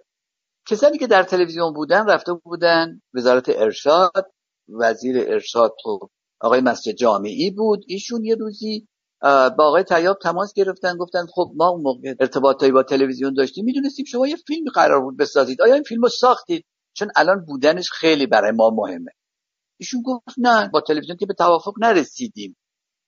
[0.68, 4.32] کسانی که در تلویزیون بودن رفته بودن وزارت ارشاد
[4.80, 5.98] وزیر ارشاد تو
[6.40, 7.84] آقای مسجد جامعی بود.
[7.86, 8.88] ایشون یه روزی
[9.22, 13.64] با آقای تیاب تماس گرفتن گفتن خب ما اون موقع ارتباطایی با تلویزیون داشتیم.
[13.64, 15.62] می‌دونستیم شما یه فیلم قرار بود بسازید.
[15.62, 16.64] آیا این فیلم رو ساختید؟
[16.96, 19.11] چون الان بودنش خیلی برای ما مهمه.
[19.82, 22.56] ایشون گفت نه با تلویزیون که به توافق نرسیدیم.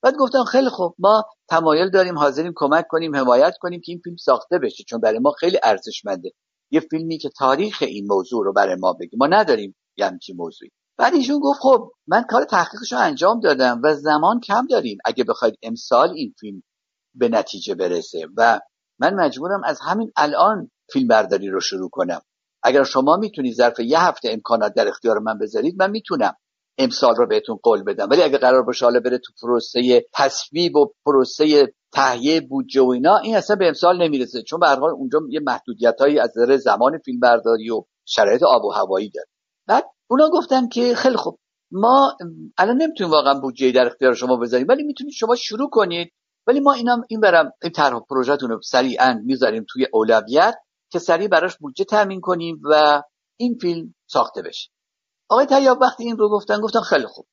[0.03, 4.17] بعد گفتم خیلی خوب ما تمایل داریم حاضریم کمک کنیم حمایت کنیم که این فیلم
[4.17, 6.31] ساخته بشه چون برای ما خیلی ارزشمنده.
[6.71, 9.11] یه فیلمی که تاریخ این موضوع رو برای ما بگه.
[9.17, 10.71] ما نداریم یه همچین موضوعی.
[10.99, 15.25] بعد ایشون گفت خب من کار تحقیقش رو انجام دادم و زمان کم داریم اگه
[15.25, 16.63] بخواید امسال این فیلم
[17.15, 18.29] به نتیجه برسه.
[18.37, 18.61] و
[18.99, 22.21] من مجبورم از همین الان فیلم برداری رو شروع کنم.
[22.63, 26.35] اگر شما می‌تونید ظرف یه هفته امکانات در اختیار من بذارید من می‌تونم.
[26.79, 28.09] امسال رو بهتون قول بدم.
[28.11, 33.17] ولی اگه قرار باشه حالا بره تو پروسه تصویب و پروسه تهیه بودجه و اینا
[33.17, 34.43] این اصلا به امسال نمی‌رسه.
[34.43, 38.65] چون به حال اونجا یه محدودیت هایی از نظر زمان فیلم برداری و شرایط آب
[38.65, 39.27] و هوایی داره.
[39.67, 41.39] بعد اونا گفتن که خیلی خوب
[41.73, 42.17] ما
[42.59, 46.13] الان نمی‌تونیم واقعا بودجه در اختیار شما بذاریم ولی می‌تونید شما شروع کنید.
[46.47, 50.55] ولی ما اینا این برم این طرح پروژهتون رو سریعا می‌ذاریم توی اولویت
[50.93, 53.03] که سریع براش بودجه تامین کنیم و
[53.37, 54.71] این فیلم ساخته بشه.
[55.29, 57.27] آقای طیاب وقتی این رو گفتن گفتن خیلی خوب.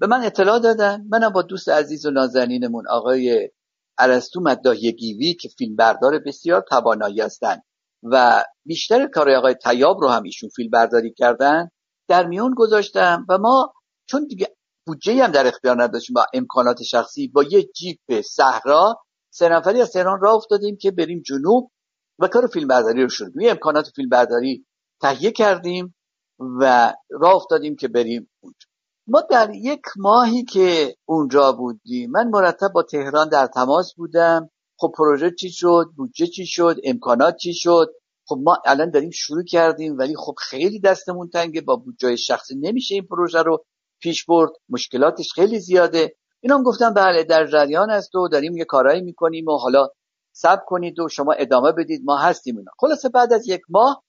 [0.00, 1.06] به من اطلاع دادن.
[1.10, 3.50] منم با دوست عزیز و نازنینمون آقای
[3.98, 7.62] ارسطو مداهی گیوی که فیلم بردار بسیار توانایی هستند
[8.02, 11.68] و بیشتر کار آقای طیاب رو هم ایشون فیلم برداری کردن
[12.08, 13.72] در میون گذاشتم و ما
[14.06, 19.48] چون دیگه بودجه هم در اختیار نداشتیم با امکانات شخصی با یه جیپ صحرا سه
[19.48, 21.70] نفری از تهران راه افتادیم که بریم جنوب
[22.18, 23.32] و کار فیلم برداری رو شروع.
[23.40, 24.66] امکانات فیلم برداری
[25.00, 25.95] تهیه کردیم.
[26.38, 28.66] و راه افتادیم که بریم اونجا.
[29.06, 34.50] ما در یک ماهی که اونجا بودیم من مرتب با تهران در تماس بودم.
[34.78, 37.94] خب پروژه چی شد؟ بودجه چی شد؟ امکانات چی شد؟
[38.28, 41.60] خب ما الان داریم شروع کردیم ولی خب خیلی دستمون تنگه.
[41.60, 43.64] با بودجه شخصی نمیشه این پروژه رو
[44.00, 44.50] پیش برد.
[44.68, 46.16] مشکلاتش خیلی زیاده.
[46.40, 49.88] اینا هم گفتن بله در جریان است و داریم یه کارایی می‌کنیم و حالا
[50.32, 52.02] سب کنید و شما ادامه بدید.
[52.04, 52.70] ما هستیم اینا.
[52.78, 54.04] خلاصه بعد از یک ماه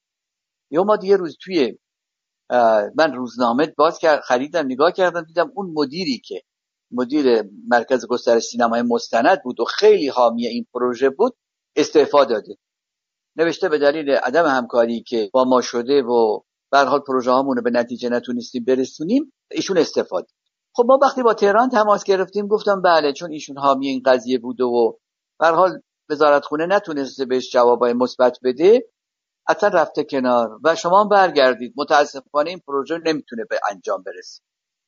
[0.72, 1.78] یا ما دیگه روز توی
[2.96, 6.42] من روزنامه باز کرد خریدم نگاه کردم دیدم اون مدیری که
[6.92, 11.36] مدیر مرکز گسترش سینمای مستند بود و خیلی حامی این پروژه بود
[11.76, 12.58] استعفا داده.
[13.36, 16.40] نوشته به دلیل عدم همکاری که با ما شده و
[16.72, 20.28] به حال پروژه رو به نتیجه نتونستیم برسونیم ایشون استفاده
[20.74, 24.64] خب ما وقتی با تهران تماس گرفتیم گفتم بله چون ایشون حامی این قضیه بوده
[24.64, 24.94] و
[25.40, 28.88] به حال وزارت خونه نتونسته بهش جوابای مثبت بده
[29.48, 31.74] اصلا رفته کنار و شما برگردید.
[31.78, 34.42] متاسفانه این پروژه نمی‌تونه به انجام برسه.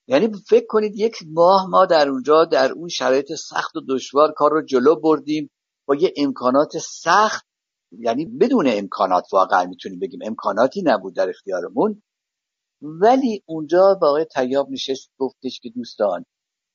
[0.07, 4.51] یعنی فکر کنید یک ماه ما در اونجا در اون شرایط سخت و دشوار کار
[4.51, 5.49] رو جلو بردیم.
[5.87, 7.45] با یه امکانات سخت
[7.91, 12.03] یعنی بدون امکانات واقعا می‌تونیم بگیم امکاناتی نبود در اختیارمون.
[12.81, 16.25] ولی اونجا آقای تیاب نشست گفتش که دوستان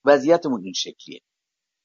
[0.05, 1.21] وضعیتمون این شکلیه.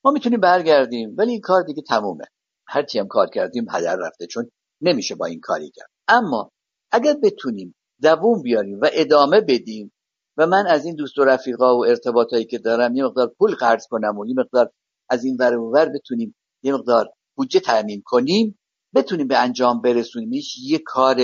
[0.03, 2.25] ما می‌تونیم برگردیم ولی این کار دیگه تمومه.
[2.67, 4.27] هرچی هم کار کردیم هدر رفته.
[4.27, 5.89] چون نمیشه با این کاری کرد.
[6.07, 6.51] اما
[6.91, 9.91] اگر بتونیم دووم بیاریم و ادامه بدیم
[10.37, 13.87] و من از این دوست و رفیقا و ارتباطایی که دارم یه مقدار پول قرض
[13.87, 14.71] کنم و یه مقدار
[15.09, 18.59] از این ور ور بتونیم یه مقدار بودجه تامین کنیم
[18.95, 20.31] بتونیم به انجام برسونیم.
[20.63, 21.17] یه کار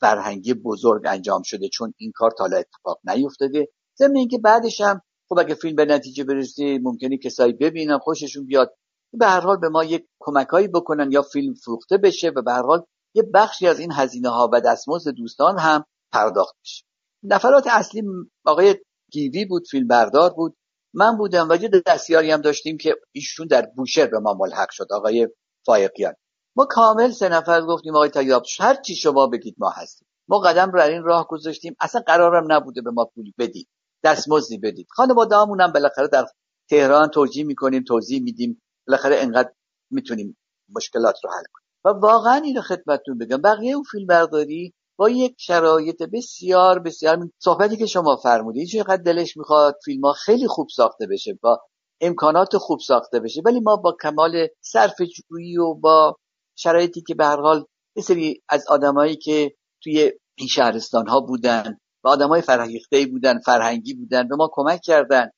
[0.00, 3.68] فرهنگی بزرگ انجام شده چون این کار تا اتفاق نیفتاده.
[3.98, 8.74] ضمن اینکه بعدش هم خب اگه فیلم به نتیجه برسه ممکنه کسایی ببینن خوششون بیاد.
[9.12, 12.62] به هر حال به ما یک کمکایی بکنن یا فیلم فروخته بشه و به هر
[12.62, 12.84] حال
[13.14, 16.84] یه بخشی از این هزینه ها و دستمزد دوستان هم پرداخت بشه.
[17.22, 18.02] نفرات اصلی
[18.44, 18.76] آقای
[19.12, 20.56] گیوی بود فیلم بردار بود.
[20.94, 24.86] من بودم و یه دستیاری هم داشتیم که ایشون در بوشهر به ما ملحق شد
[24.92, 25.28] آقای
[25.66, 26.14] فایقیان.
[26.56, 30.08] ما کامل سه نفر گفتیم آقای تیاب هر چی شما بگید ما هستیم.
[30.28, 31.76] ما قدم رو این راه گذاشتیم.
[31.80, 33.68] اصلا قرارم نبوده به ما پولی بدید
[34.04, 34.86] دستمزدی بدید.
[34.90, 36.26] خانواده‌هامون هم بالاخره در
[36.70, 38.62] تهران توجیه می‌کنیم توضیح میدیم.
[38.90, 39.52] بالاخره انقدر
[39.90, 40.36] می‌تونیم
[40.76, 41.66] مشکلات رو حل کنیم.
[41.84, 47.76] و واقعا اینو خدمتتون بگم بقیه اون فیلم برداری با یک شرایط بسیار بسیار صحبتی
[47.76, 51.60] که شما فرمودید چقدر دلش می‌خواد فیلم ها خیلی خوب ساخته بشه با
[52.00, 56.16] امکانات خوب ساخته بشه ولی ما با کمال صرف جویی و با
[56.56, 57.64] شرایطی که به هر حال
[58.04, 64.28] سری از آدمایی که توی این شهرستان ها بودن و آدمای فرهیخته بودن فرهنگی بودن
[64.28, 65.30] به ما کمک کردن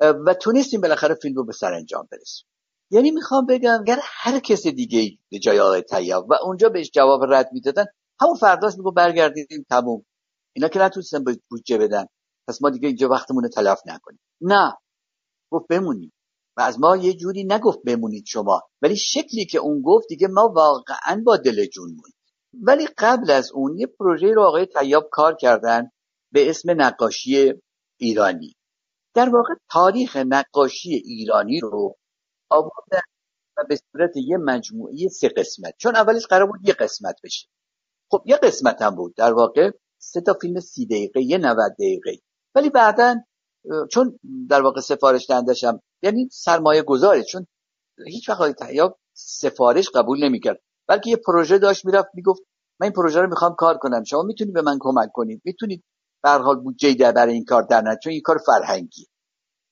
[0.00, 2.46] و تونستیم بالاخره فیلم رو به سرانجام برسیم
[2.90, 7.20] یعنی می‌خوام بگم اگر هر کس دیگه به جای آقای طیاب و اونجا بهش جواب
[7.32, 7.84] رد می‌دادن
[8.20, 10.04] همون فرداش میگو برگردیم تموم.
[10.52, 12.06] اینا که نتونستن به بودجه بدن.
[12.48, 14.20] پس ما دیگه اینجا وقتمون رو تلف نکنیم.
[14.40, 14.72] نه.
[15.50, 16.12] گفت بمونیم
[16.56, 18.62] و از ما یه جوری نگفت بمونید شما.
[18.82, 22.14] ولی شکلی که اون گفت دیگه ما واقعا با دل جون موند.
[22.62, 25.90] ولی قبل از اون یه پروژه رو آقای طیاب کار کردن
[26.32, 27.52] به اسم نقاشی
[27.96, 28.54] ایرانی.
[29.14, 31.96] در واقع تاریخ نقاشی ایرانی رو
[32.50, 33.06] آوردن
[33.56, 35.74] و به صورت یه مجموعه سه قسمت.
[35.78, 37.48] چون اولش قرار بود یه قسمت بشه.
[38.10, 39.14] خب یه قسمت هم بود.
[39.16, 42.10] در واقع سه تا فیلم سی دقیقه یه 90 دقیقه.
[42.54, 43.16] ولی بعدا
[43.90, 47.46] چون در واقع سفارش دهندشم یعنی سرمایه گذاره چون
[48.06, 50.60] هیچ وقت تیاب سفارش قبول نمی‌کرد.
[50.88, 52.42] بلکه یه پروژه داشت می‌رفت می‌گفت
[52.80, 54.04] من این پروژه رو می‌خوام کار کنم.
[54.04, 55.42] شما می‌تونید به من کمک کنید.
[55.44, 55.84] می‌تونید
[56.22, 59.06] به حال بودجه برای این کار در چون این کار فرهنگی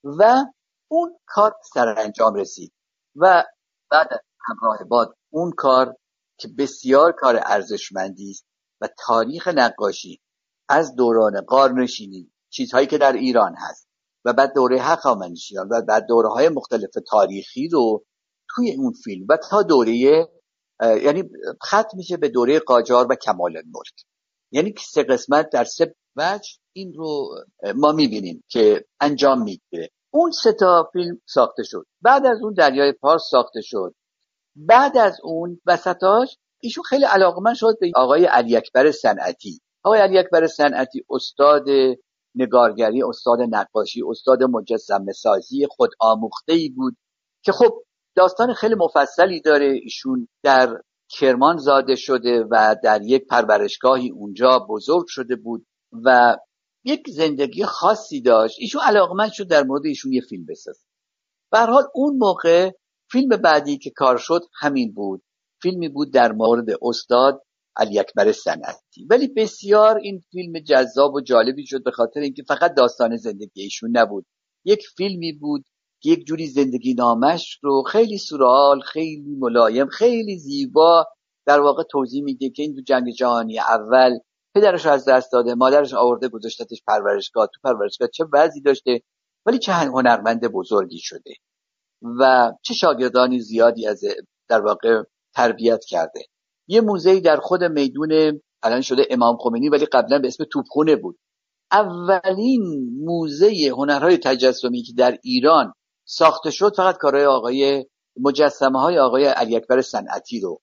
[0.04, 0.44] و
[0.88, 2.72] اون کار سرانجام رسید
[3.16, 3.44] و
[3.90, 4.08] بعد
[4.40, 5.96] همراه باد اون کار
[6.38, 8.46] که بسیار کار ارزشمندی است
[8.80, 10.20] و تاریخ نقاشی
[10.68, 13.88] از دوران قارنشینی چیزهایی که در ایران هست
[14.24, 18.04] و بعد دوره هخامنشیان و بعد دوره های مختلف تاریخی رو
[18.54, 20.28] توی اون فیلم و تا دوره
[20.80, 21.24] یعنی
[21.66, 24.04] ختم میشه به دوره قاجار و کمال الملک
[24.52, 27.28] یعنی سه قسمت در سه وجه این رو
[27.74, 31.86] ما می‌بینیم که انجام می‌گیره اون سه تا فیلم ساخته شد.
[32.02, 33.94] بعد از اون دریای پارس ساخته شد.
[34.56, 39.60] بعد از اون وسطاش ایشون خیلی علاقمند شد به آقای علی اکبر صنعتی.
[39.84, 41.64] آقای علی اکبر صنعتی استاد
[42.34, 46.96] نگارگری استاد نقاشی استاد مجسمه سازی خود آموخته ای بود
[47.44, 47.82] که خب
[48.16, 49.80] داستان خیلی مفصلی داره.
[49.82, 55.66] ایشون در کرمان زاده شده و در یک پرورشگاهی اونجا بزرگ شده بود
[56.04, 56.36] و
[56.88, 58.56] یک زندگی خاصی داشت.
[58.60, 60.86] ایشون علاقمند شد در مورد ایشون یه فیلم بسازه.
[61.52, 62.70] به حال اون موقع
[63.12, 65.22] فیلم بعدی که کار شد همین بود.
[65.62, 67.42] فیلمی بود در مورد استاد
[67.76, 72.74] علی اکبر سنتی ولی بسیار این فیلم جذاب و جالبی شد به خاطر اینکه فقط
[72.74, 74.26] داستان زندگی ایشون نبود.
[74.64, 75.64] یک فیلمی بود
[76.02, 81.06] که یک جوری زندگی نامش رو خیلی سورال خیلی ملایم خیلی زیبا
[81.46, 84.18] در واقع توضیح میده که این دو جنگ جهانی اول
[84.58, 87.46] پدرش رو از دست داده مادرش آورده گذاشتتش پرورشگاه.
[87.46, 89.02] تو پرورشگاه چه وضعی داشته؟
[89.46, 91.34] ولی چه هنرمند بزرگی شده
[92.02, 94.00] و چه شاگردانی زیادی از
[94.48, 95.02] در واقع
[95.34, 96.20] تربیت کرده.
[96.68, 101.18] یه موزه در خود میدون الان شده امام خمینی ولی قبلا به اسم توپخونه بود.
[101.72, 105.72] اولین موزه هنرهای تجسمی که در ایران
[106.04, 107.86] ساخته شد فقط کارهای آقای
[108.20, 110.60] مجسمه های آقای علی اکبر صنعتی رو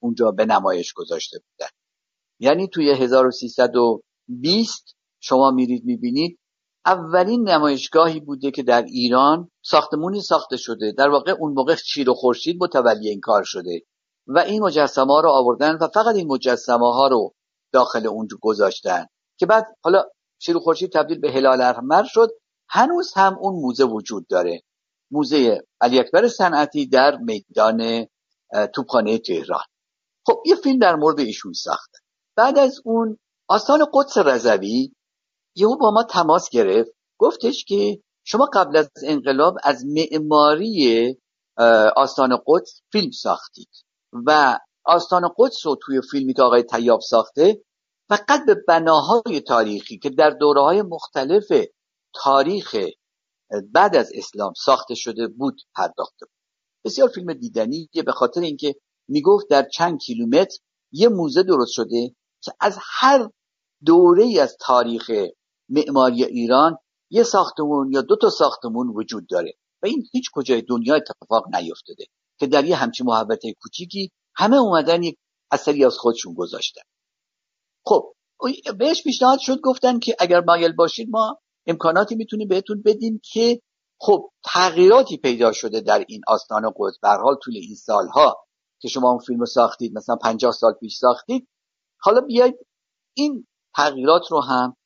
[0.00, 1.70] اونجا به نمایش گذاشته بودن.
[2.38, 6.38] یعنی توی 1320 شما میرید می‌بینید
[6.86, 10.92] اولین نمایشگاهی بوده که در ایران ساختمونی ساخته شده.
[10.92, 13.80] در واقع اون موقع شیر و خورشید متولی این کار شده.
[14.26, 17.34] و این مجسمه ها رو آوردن و فقط این مجسمه ها رو
[17.72, 19.06] داخل اونجا گذاشتن
[19.38, 20.04] که بعد حالا
[20.38, 22.28] شیر و خورشید تبدیل به هلال احمر شد.
[22.68, 24.62] هنوز هم اون موزه وجود داره.
[25.10, 28.06] موزه علی اکبر صنعتی در میدان
[28.74, 29.64] توپخانه تهران.
[30.26, 31.98] خب یه فیلم در مورد ایشون ساخته
[32.36, 33.18] بعد از اون
[33.48, 34.92] آستان قدس رضوی
[35.56, 36.90] یهو با ما تماس گرفت.
[37.18, 41.16] گفتش که شما قبل از انقلاب از معماری
[41.96, 43.68] آستان قدس فیلم ساختید
[44.26, 47.62] و آستان قدس رو توی فیلمی که آقای تیاب ساخته
[48.08, 51.52] فقط به بناهای تاریخی که در دوره های مختلف
[52.14, 52.76] تاریخ
[53.72, 56.36] بعد از اسلام ساخته شده بود پرداخته بود.
[56.84, 58.74] بسیار فیلم دیدنی به خاطر اینکه
[59.08, 60.58] می‌گفت در چند کیلومتر
[60.92, 63.28] یه موزه درست شده که از هر
[63.84, 65.10] دوره ای از تاریخ
[65.68, 66.78] معماری ایران
[67.10, 72.04] یه ساختمون یا دو تا ساختمون وجود داره و این هیچ کجای دنیا اتفاق نیفتاده
[72.38, 75.18] که در یه همچین محبته کوچیکی همه اومدن یک
[75.50, 76.82] اثری از خودشون گذاشتن.
[77.86, 78.12] خب
[78.78, 83.60] بهش پیشنهاد شد گفتن که اگر مایل باشید ما امکاناتی می‌تونیم بهتون بدیم که
[84.00, 86.98] خب تغییراتی پیدا شده در این آستان قدس.
[87.02, 88.46] به حال طول این سالها
[88.80, 91.48] که شما اون فیلم ساختید مثلا 50 سال پیش ساختید
[92.00, 92.54] حالا بیاید
[93.14, 94.76] این تغییرات رو هم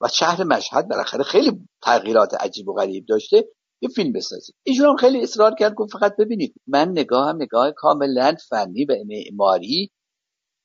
[0.00, 3.44] و شهر مشهد بالاخره خیلی تغییرات عجیب و غریب داشته
[3.80, 7.70] یه فیلم بسازید ایشون هم خیلی اصرار کرد گفت فقط ببینید من نگاه هم نگاه
[7.76, 9.90] کاملا فنی و معماری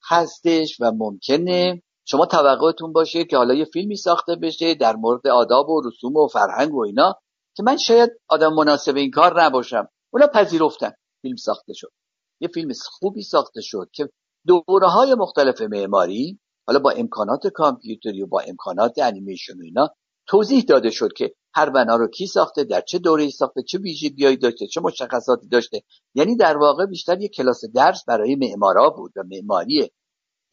[0.10, 5.70] هستش و ممکنه شما توقعتون باشه که حالا یه فیلمی ساخته بشه در مورد آداب
[5.70, 7.14] و رسوم و فرهنگ و اینا
[7.56, 9.88] که من شاید آدم مناسب این کار نباشم.
[10.14, 10.92] اونا پذیرفتن
[11.22, 11.92] فیلم ساخته شد.
[12.40, 14.10] یه فیلم خوبی ساخته شد که
[14.48, 19.90] دوره های مختلف معماری حالا با امکانات کامپیوتری و با امکانات انیمیشن و اینا
[20.28, 24.38] توضیح داده شد که هر بنا رو کی ساخته در چه دوره‌ای ساخته چه ویژگیهایی
[24.38, 25.84] داشته چه مشخصاتی داشته.
[26.16, 29.92] یعنی در واقع بیشتر یک کلاس درس برای معمارا بود و معماری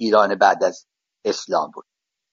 [0.01, 0.87] ایران بعد از
[1.25, 1.85] اسلام بود.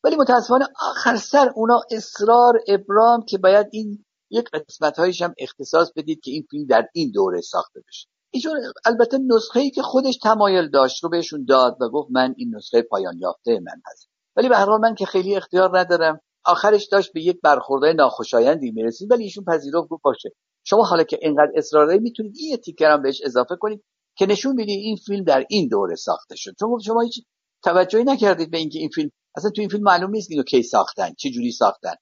[0.03, 5.91] ولی متاسفانه آخر سر اونا اصرار ابرام که باید این یک قسمت هایش هم اختصاص
[5.95, 8.07] بدید که این فیلم در این دوره ساخته بشه.
[8.31, 12.55] ایشون البته نسخه ای که خودش تمایل داشت رو بهشون داد و گفت من این
[12.55, 16.87] نسخه پایان یافته من هست ولی به هر حال من که خیلی اختیار ندارم آخرش
[16.91, 20.29] داشت به یک برخورده ناخوشایندی می‌رسید ولی ایشون پذیرفت گفت باشه.
[20.63, 23.83] شما حالا که اینقدر اصرار دارید می‌تونید این تیکر هم بهش اضافه کنید
[24.17, 26.51] که نشون بدید این فیلم در این دوره ساخته شد.
[26.59, 27.19] چون شما هیچ
[27.63, 31.13] توجهی نکردید به اینکه این فیلم اصلا تو این فیلم معلوم نیست اینو کی ساختن
[31.17, 31.93] چه جوری ساختن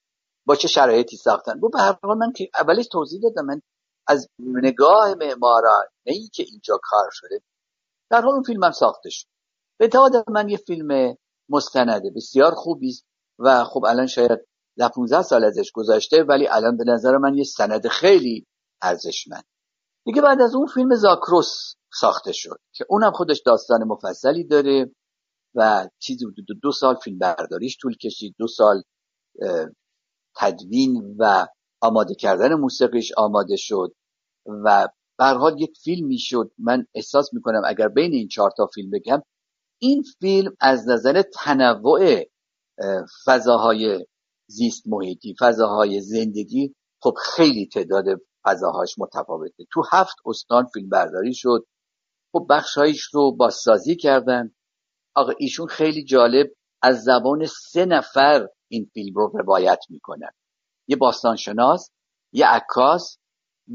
[0.46, 1.60] با چه شرایطی ساختن.
[1.60, 3.62] گفت به هر حال من که اولش توضیح دادم من
[4.08, 7.42] از نگاه معماران نه که اینجا کار شده.
[8.12, 9.28] در اون فیلم هم ساخته شد.
[9.80, 11.18] به اعتقاد من یه فیلم
[11.50, 13.06] مستنده بسیار خوبی است
[13.40, 14.48] و خب الان شاید
[14.78, 18.46] ده 15 سال ازش گذاشته ولی الان به نظر من یه سند خیلی
[18.82, 19.46] ارزشمند.
[20.06, 24.92] دیگه بعد از اون فیلم زاکروس ساخته شد که اونم خودش داستان مفصلی داره
[25.56, 28.84] و چیزی دو, دو سال فیلم برداریش طول کشید دو سال
[30.36, 31.48] تدوین و
[31.86, 33.96] آماده کردن موسیقیش آماده شد
[34.46, 38.90] و به حال یک فیلم می‌شد من احساس می‌کنم اگر بین این چهار تا فیلم
[38.92, 39.22] بگم
[39.82, 42.24] این فیلم از نظر تنوع
[43.26, 44.06] فضاهای
[44.48, 48.06] زیست محیطی فضاهای زندگی خب خیلی تعداد
[48.44, 49.66] فضاهاش متفاوته.
[49.72, 51.66] تو هفت استان فیلم برداری شد.
[52.34, 54.56] خب بخشهایش رو بازسازی کردن.
[55.16, 56.48] آقا ایشون خیلی جالب
[56.82, 60.32] از زبان سه نفر این فیلم رو روایت می‌کنن.
[60.88, 61.92] یه باستانشناس
[62.32, 63.18] یه عکاس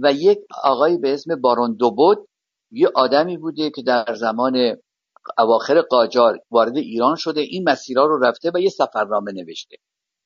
[0.03, 2.29] و یک آقایی به اسم بارون دوبود.
[2.71, 4.77] یه آدمی بوده که در زمان
[5.39, 7.41] اواخر قاجار وارد ایران شده.
[7.41, 9.77] این مسیرها رو رفته و یه سفرنامه نوشته.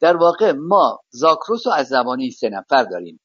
[0.00, 3.20] در واقع ما زاکروس رو از زبان این سه نفر داریم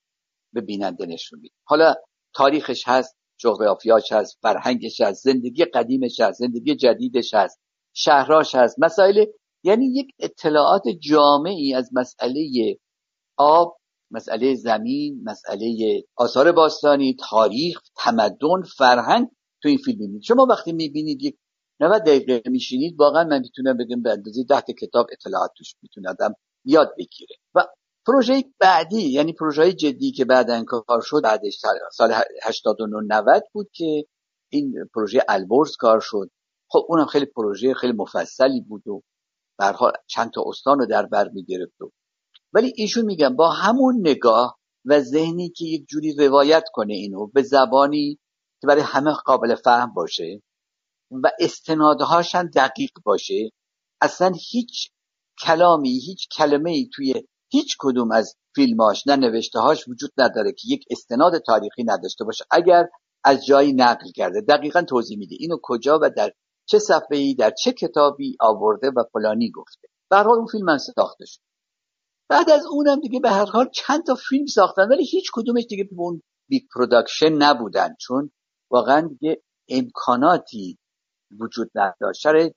[0.53, 1.57] به بیننده نشون میدیم.
[1.63, 1.95] حالا
[2.33, 7.59] تاریخش هست جغرافیاش هست فرهنگش هست زندگی قدیمش هست زندگی جدیدش هست
[7.93, 9.25] شهراش هست مسائل.
[9.63, 12.77] یعنی یک اطلاعات جامعی از مسئله
[13.39, 13.77] آب
[14.11, 19.27] مسئله زمین مسئله آثار باستانی تاریخ تمدن فرهنگ
[19.61, 20.23] تو این فیلم می‌بینید.
[20.23, 21.37] شما وقتی می‌بینید یک
[21.79, 26.33] 90 دقیقه میشینید واقعا من می‌تونم بگم به اندازه ده کتاب اطلاعات توش می‌تونه آدم
[26.65, 27.35] یاد بگیره.
[27.55, 27.65] و
[28.07, 31.59] پروژه بعدی یعنی پروژه جدی که بعد کار شد بعدش
[31.93, 32.13] سال
[32.43, 34.05] 89 90 بود که
[34.51, 36.29] این پروژه البرز کار شد.
[36.69, 39.01] خب اونم خیلی پروژه خیلی مفصلی بود و
[39.59, 41.73] برها چند تا استان رو در بر می‌گرفت
[42.53, 47.41] ولی ایشون میگن با همون نگاه و ذهنی که یک جوری روایت کنه اینو به
[47.41, 48.19] زبانی
[48.61, 50.41] که برای همه قابل فهم باشه
[51.11, 53.51] و استنادهاش هم دقیق باشه
[54.01, 54.91] اصلا هیچ
[55.45, 57.13] کلامی هیچ کلمه ای توی
[57.51, 62.45] هیچ کدوم از فیلماش نه نوشته هاش وجود نداره که یک استناد تاریخی نداشته باشه.
[62.51, 62.87] اگر
[63.23, 66.31] از جایی نقل کرده دقیقا توضیح میده اینو کجا و در
[66.65, 69.87] چه صفحه ای در چه کتابی آورده و فلانی گفته.
[70.09, 71.41] به اون فیلم من ساخته شد
[72.29, 75.83] بعد از اونم دیگه به هر حال چند تا فیلم ساختن ولی هیچ کدومش دیگه
[75.83, 77.95] به اون big production نبودن.
[77.99, 78.31] چون
[78.71, 80.77] واقعا دیگه امکاناتی
[81.39, 82.21] وجود نداشت.
[82.21, 82.53] شرایط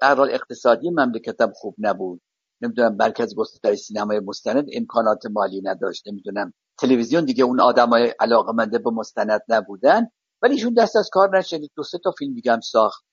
[0.00, 2.20] به هر حال اقتصادی مملکتم خوب نبود.
[2.60, 6.08] نمی‌دونم مرکز گسترش سینمای مستند امکانات مالی نداشت.
[6.08, 10.08] نمی‌دونم تلویزیون دیگه اون آدمای علاقمنده به مستند نبودن.
[10.42, 13.04] ولی ایشون دست از کار نشدید دو سه تا فیلم دیگه هم ساخت.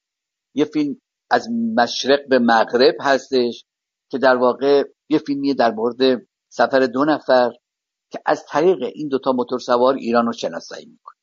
[0.56, 1.02] یه فیلم
[1.32, 1.48] از
[1.78, 3.66] مشرق به مغرب هستش.
[4.12, 7.52] که در واقع یه فیلمی در مورد سفر دو نفر
[8.12, 11.18] که از طریق این دوتا موتور سوار ایران رو شناسایی می‌کنه.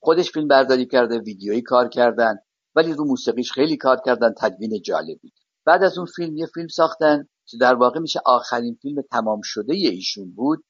[0.00, 2.36] خودش فیلم برداری کرده ویدیویی کار کردن
[2.74, 5.32] ولی رو موسیقیش خیلی کار کردن تدوین جالبی
[5.66, 9.74] بعد از اون فیلم یه فیلم ساختن که در واقع میشه آخرین فیلم تمام شده
[9.74, 10.64] ایشون بود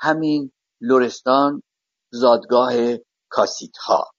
[0.00, 1.62] همین لورستان
[2.12, 2.72] زادگاه
[3.28, 4.10] کاسیت ها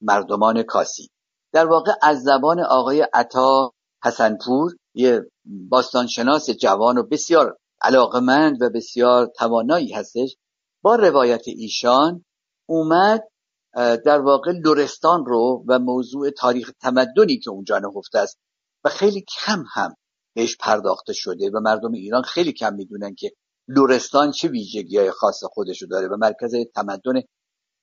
[0.00, 1.10] مردمان کاسیت.
[1.52, 3.72] در واقع از زبان آقای عطا
[4.04, 10.36] حسنپور یه باستانشناس جوان و بسیار علاقمند و بسیار توانایی هستش
[10.82, 12.24] با روایت ایشان
[12.68, 13.22] اومد
[14.04, 18.38] در واقع لورستان رو و موضوع تاریخ تمدنی که اونجا نهفته است
[18.84, 19.94] و خیلی کم هم
[20.34, 23.32] بهش پرداخته شده و مردم ایران خیلی کم می‌دونن که
[23.68, 27.22] لورستان چه ویژگی های خاص خودشو داره و مرکز تمدن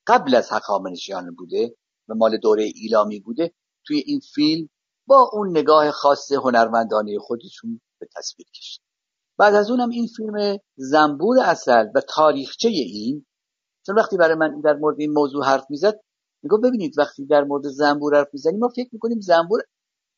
[0.06, 1.76] قبل از هخامنشیان بوده
[2.08, 3.54] و مال دوره ایلامی بوده.
[3.86, 4.68] توی این فیلم
[5.06, 8.82] با اون نگاه خاص هنرمندانه خودشون به تصویر کشید.
[9.38, 13.26] بعد از اونم این فیلم زنبور اصل و تاریخچه این
[13.86, 16.00] چون وقتی برای من در مورد این موضوع حرف می‌زد
[16.42, 19.60] میگو ببینید وقتی در مورد زنبور حرف می‌زنیم ما فکر می‌کنیم زنبور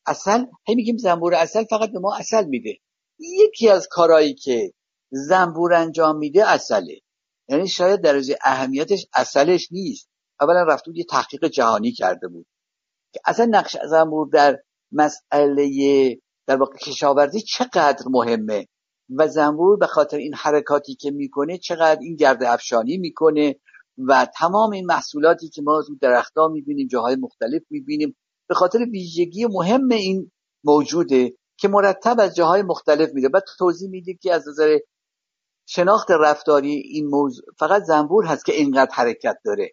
[0.07, 2.78] اصل هی میگیم زنبور اصل فقط به ما اصل میده.
[3.18, 4.72] یکی از کارهایی که
[5.11, 7.01] زنبور انجام میده اصله.
[7.49, 10.09] یعنی شاید درجه اهمیتش اصلش نیست.
[10.41, 12.47] اولا رفت یه تحقیق جهانی کرده بود.
[13.12, 14.62] که اصلا نقش زنبور در
[14.95, 15.69] مسئله
[16.47, 18.67] در واقع کشاورزی چقدر مهمه
[19.19, 23.57] و زنبور به خاطر این حرکاتی که می‌کنه چقدر این گرد افشانی می‌کنه
[23.99, 28.17] و تمام این محصولاتی که ما از درختها می‌بینیم جاهای مختلف می‌بینیم
[28.49, 30.31] به خاطر ویژگی مهم این
[30.65, 33.29] موجوده که مرتب از جاهای مختلف میده.
[33.29, 34.79] بعد توضیح میده که از نظر
[35.67, 39.73] شناخت رفتاری این موضوع فقط زنبور هست که اینقدر حرکت داره.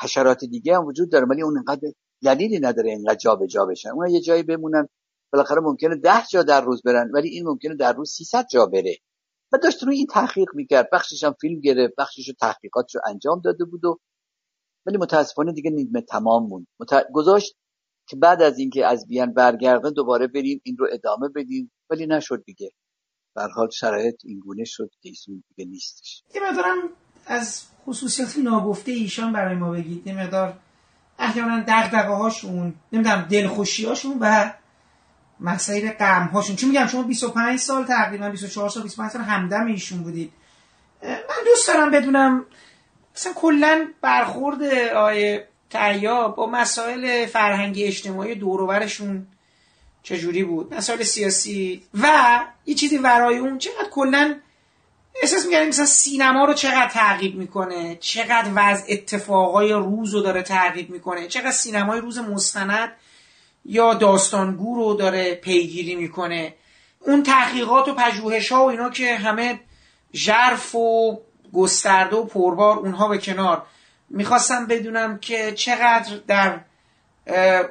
[0.00, 1.92] حشرات دیگه هم وجود داره ولی اون اینقدر
[2.24, 3.90] دلیلی نداره اینقدر جابجا بشن.
[3.90, 4.88] اون یه جایی بمونن
[5.32, 8.96] بالاخره ممکنه ده جا در روز برن ولی این ممکنه در روز 300 جا بره.
[9.52, 10.88] و داشت روی این تحقیق می‌کرد.
[10.92, 12.34] بخشش هم فیلم گرفت بخشش رو
[12.74, 14.00] رو انجام داده بود و
[14.86, 16.66] ولی متاسفانه دیگه نیمه تمام موند.
[16.80, 17.06] مت...
[17.12, 17.56] گذاشت
[18.08, 22.44] که بعد از اینکه از بیان برگرده دوباره بریم این رو ادامه بدیم ولی نشد
[22.44, 22.70] دیگه.
[23.34, 26.22] بر حال شرایط اینگونه شد که ایشون دیگه نیستش.
[26.34, 26.76] یه مقدارم
[27.26, 30.06] از خصوصیات ناگفته ایشان برای ما بگید.
[30.06, 30.58] یه مقدار
[31.18, 34.50] احیانا دغدغه هاشون نمی‌دونم دلخوشی هاشون و
[35.40, 40.02] مسائل غم هاشون چون میگم؟ شما 25 سال تقریبا 24 سال 25 سال همدم ایشون
[40.02, 40.32] بودید.
[41.02, 42.44] من دوست دارم بدونم
[43.16, 44.62] مثلا کلا برخورد
[44.94, 49.26] آیه تحیا با مسائل فرهنگی اجتماعی دوروبرشون
[50.02, 52.08] چجوری بود؟ مسائل سیاسی و
[52.66, 54.34] یه چیزی ورای اون چقدر کلا
[55.22, 60.90] احساس میگردیم مثلا سینما رو چقدر تعقیب می‌کنه چقدر وضع اتفاقای روز رو داره تعقیب
[60.90, 62.92] می‌کنه چقدر سینمای روز مستند
[63.64, 66.54] یا داستانگو رو داره پیگیری می‌کنه.
[67.00, 69.60] اون تحقیقات و پژوهش ها و اینا که همه
[70.14, 71.18] ژرف و
[71.52, 73.62] گسترده و پربار اونها به کنار.
[74.10, 76.60] می‌خواستم بدونم که چقدر در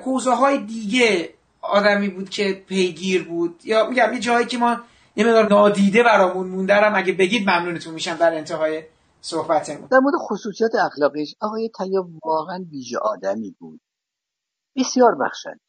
[0.03, 3.61] حوزه های دیگه آدمی بود که پیگیر بود.
[3.63, 4.77] یا میگم یه جایی که ما
[5.15, 8.83] یه مقدار نادیده برامون موندرم اگه بگید ممنونتون میشم در انتهای
[9.21, 9.87] صحبتمون.
[9.87, 13.81] در مورد خصوصیات اخلاقیش آقای تیا واقعا ویژه آدمی بود.
[14.75, 15.59] بسیار بخشند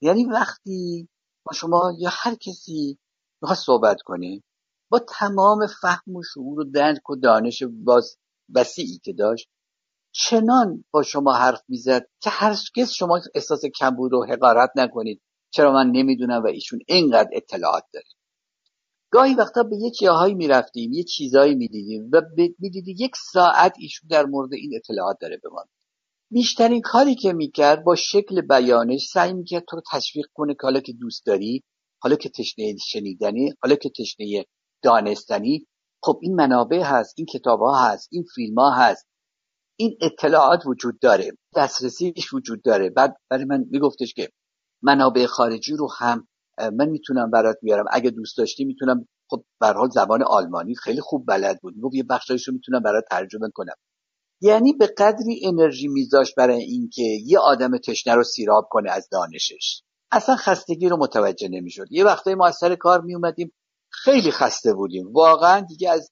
[0.00, 1.08] یعنی وقتی
[1.44, 2.98] با شما یا هر کسی
[3.42, 4.42] می‌خواد صحبت کنه
[4.90, 8.16] با تمام فهم و شعور و درک و دانش باز
[8.54, 9.48] وسیعی که داشت
[10.12, 15.22] چنان با شما حرف می‌زد که هرگز شما احساس کمبود و حقارت نکنید.
[15.50, 18.06] چرا من نمی‌دونم و ایشون اینقدر اطلاعات داره.
[19.10, 22.22] گاهی وقتا به یه جاهایی می‌رفتیم یه چیزایی می‌دیدیم و
[22.58, 25.64] می‌دیدی یک ساعت ایشون در مورد این اطلاعات داره به ما
[26.30, 30.80] بیشترین کاری که می‌کرد با شکل بیانش سعی می‌کرد تو رو تشویق کنه که حالا
[30.80, 31.62] که دوست داری
[32.02, 34.44] حالا که تشنه شنیدنی حالا که تشنه
[34.82, 35.66] دانستنی
[36.02, 39.06] خب این منابع هست این کتاب ها هست این فیلم ها هست.
[39.76, 42.90] این اطلاعات وجود داره دسترسیش وجود داره.
[42.90, 44.28] بعد برای من میگفتش که
[44.82, 46.27] منابع خارجی رو هم
[46.60, 47.84] من می‌تونم برات بیارم.
[47.90, 51.76] اگه دوست داشتی می‌تونم خب به حال زبان آلمانی خیلی خوب بلد بود.
[51.76, 53.74] می‌گفت یه بخشایش رو می‌تونم برات ترجمه کنم.
[54.40, 59.82] یعنی به قدری انرژی میذاشت برای اینکه یه آدم تشنه رو سیراب کنه از دانشش.
[60.12, 61.86] اصلا خستگی رو متوجه نمی‌شد.
[61.90, 63.52] یه وقتایی ما از سر کار میومدیم
[63.90, 65.12] خیلی خسته بودیم.
[65.12, 66.10] واقعا دیگه از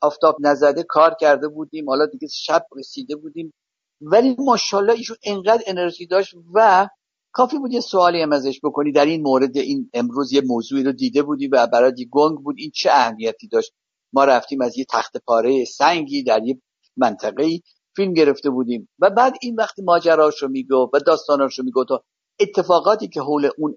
[0.00, 1.88] آفتاب نزده کار کرده بودیم.
[1.88, 3.54] حالا دیگه شب رسیده بودیم.
[4.00, 6.88] ولی ماشاءالله ایشون انقدر انرژی داشت و
[7.32, 8.92] کافی بود یه سوالی هم ازش بکنی.
[8.92, 12.54] در این مورد این امروز یه موضوعی رو دیده بودی و برای گنگ بود.
[12.58, 13.72] این چه اهمیتی داشت؟
[14.12, 16.62] ما رفتیم از یه تخت پاره سنگی در یه
[16.96, 17.60] منطقه
[17.96, 22.04] فیلم گرفته بودیم و بعد این وقتی ماجراش رو میگو و داستاناش رو میگو تا
[22.40, 23.76] اتفاقاتی که حول اون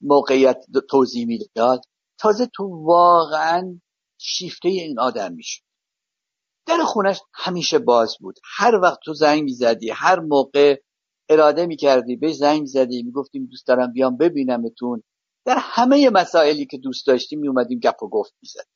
[0.00, 1.82] موقعیت توضیح می‌داد
[2.18, 3.80] تازه تو واقعا
[4.18, 5.62] شیفته این آدم میشه
[6.66, 8.38] در خونش همیشه باز بود.
[8.56, 10.80] هر وقت تو زنگ می‌زدی هر موقع
[11.30, 15.02] اراده می‌کردی به زنگ زدی می‌گفتیم دوست دارم بیام ببینمتون.
[15.44, 18.66] در همه مسائلی که دوست داشتیم میومدیم گپ و گفت می‌زد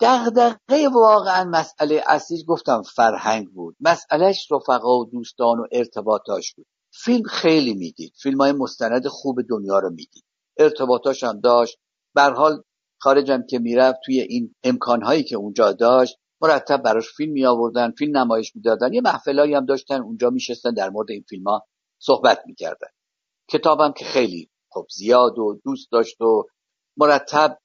[0.00, 3.76] دغدغه واقعا مسئله اصلی گفتم فرهنگ بود.
[3.80, 6.66] مسئلهش رفقا و دوستان و ارتباطاش بود.
[6.92, 8.12] فیلم خیلی می‌دید.
[8.22, 10.24] فیلم های مستند خوب دنیا رو می‌دید.
[10.58, 11.78] ارتباطاش هم داشت.
[12.16, 12.62] حال
[13.00, 18.16] خارجم که می‌رفت توی این امکانهایی که اونجا داشت مرتب براش فیلم می آوردن فیلم
[18.16, 18.92] نمایش می‌دادن.
[18.92, 21.66] یه محفلایی هم داشتن اونجا میشستن در مورد این فیلم ها
[21.98, 22.88] صحبت می‌کردن.
[23.48, 26.44] کتابم که خیلی خب زیاد و دوست داشت و
[26.96, 27.58] مرتب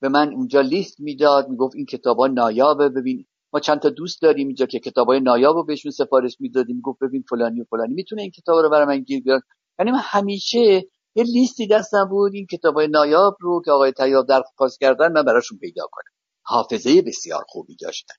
[0.00, 4.22] به من اونجا لیست می‌داد می‌گفت این کتاب ها نایابه ببین ما چند تا دوست
[4.22, 6.76] داریم اینجا که کتاب های نایاب رو بهشون سفارش می‌دادیم.
[6.76, 9.42] می‌گفت ببین فلانی و فلانی می‌تونه این کتاب رو برای من گیر بیاد
[9.78, 10.82] یعنی من همیشه
[11.14, 15.22] یه لیستی دستم بود این کتاب های نایاب رو که آقای تیاب درخواست کردن من
[15.22, 16.12] براشون پیدا کنم.
[16.42, 18.14] حافظه بسیار خوبی داشتن.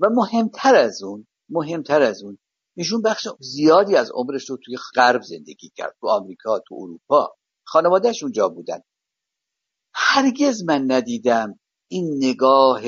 [0.00, 2.38] و مهمتر از اون مهمتر از اون
[2.76, 7.34] ایشون بخش زیادی از عمرش رو توی غرب زندگی کرد تو آمریکا تو اروپا.
[7.64, 8.80] خانوادهش اونجا بودن.
[9.94, 12.82] هرگز من ندیدم این نگاه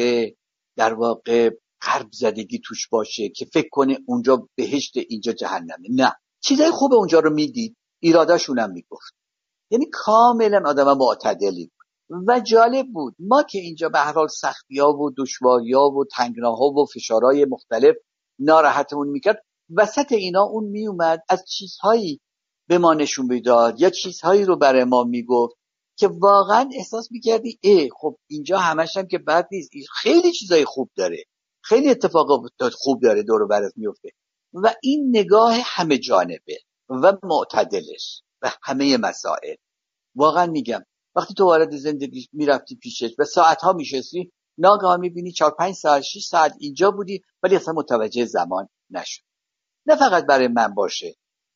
[0.77, 1.51] در واقع
[1.82, 5.89] غرب زدگی توش باشه که فکر کنه اونجا بهشت اینجا جهنمه.
[5.90, 6.12] نه.
[6.40, 9.15] چیزای خوب اونجا رو می‌دید ایراداشون هم می‌گفت.
[9.70, 12.24] یعنی کاملا آدم معتدلی بود.
[12.28, 13.15] و جالب بود.
[13.19, 17.44] ما که اینجا به هر حال سختی ها و دشواری ها و تنگناها و فشارهای
[17.44, 17.94] مختلف
[18.39, 22.20] ناراحتمون می‌کرد وسط اینا اون میومد از چیزهایی
[22.69, 25.55] به ما نشون می‌داد یا چیزهایی رو برای ما می‌گفت
[25.99, 30.91] که واقعا احساس می‌کردی ای خب اینجا همش هم که بد نیست خیلی چیزای خوب
[30.97, 31.24] داره
[31.62, 32.27] خیلی اتفاق
[32.73, 34.09] خوب داره دور برات میفته
[34.53, 36.59] و این نگاه همه جانبه
[36.89, 39.55] و معتدلش و همه مسائل.
[40.15, 40.81] واقعا میگم
[41.16, 46.27] وقتی تو وارد زندگی می‌رفتی پیشش و ساعتها میشستی ناگهان می‌بینی چهار پنج ساعت شیش
[46.27, 49.23] ساعت اینجا بودی ولی اصلا متوجه زمان نشد.
[49.86, 51.15] نه فقط برای من باشه.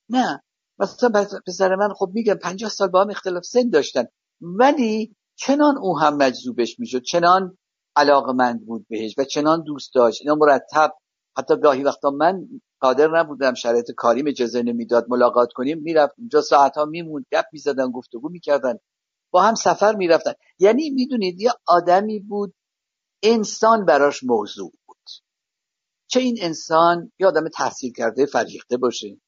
[0.08, 0.42] نه.
[0.78, 4.04] مثلا پسر من خب میگم پنجاه سال با هم اختلاف سن داشتن.
[4.40, 7.58] ولی چنان او هم مجذوبش می‌شد چنان
[7.96, 10.20] علاقمند بود بهش و چنان دوست داشت.
[10.20, 10.92] اینا مرتب
[11.38, 12.48] حتی گاهی وقتا من
[12.80, 15.78] قادر نبودم شرایط کاریم اجازه نمی‌داد ملاقات کنیم.
[15.82, 18.74] می‌رفت اونجا ساعت ها میموند گپ می‌زدن گفتگو می‌کردن.
[19.30, 20.32] با هم سفر می‌رفتن.
[20.58, 22.54] یعنی می‌دونید یه آدمی بود
[23.22, 24.72] انسان براش موضوع.
[26.08, 29.20] چه این انسان یه آدم تحصیل کرده فرهیخته باشه؟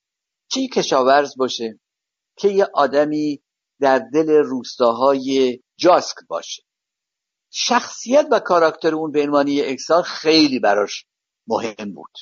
[0.50, 1.80] چه کشاورز باشه
[2.36, 3.42] که یه آدمی
[3.80, 6.62] در دل روستاهای جاسک باشه؟
[7.50, 11.06] شخصیت و کاراکتر اون به عنوان اکسار خیلی براش
[11.46, 12.12] مهم بود.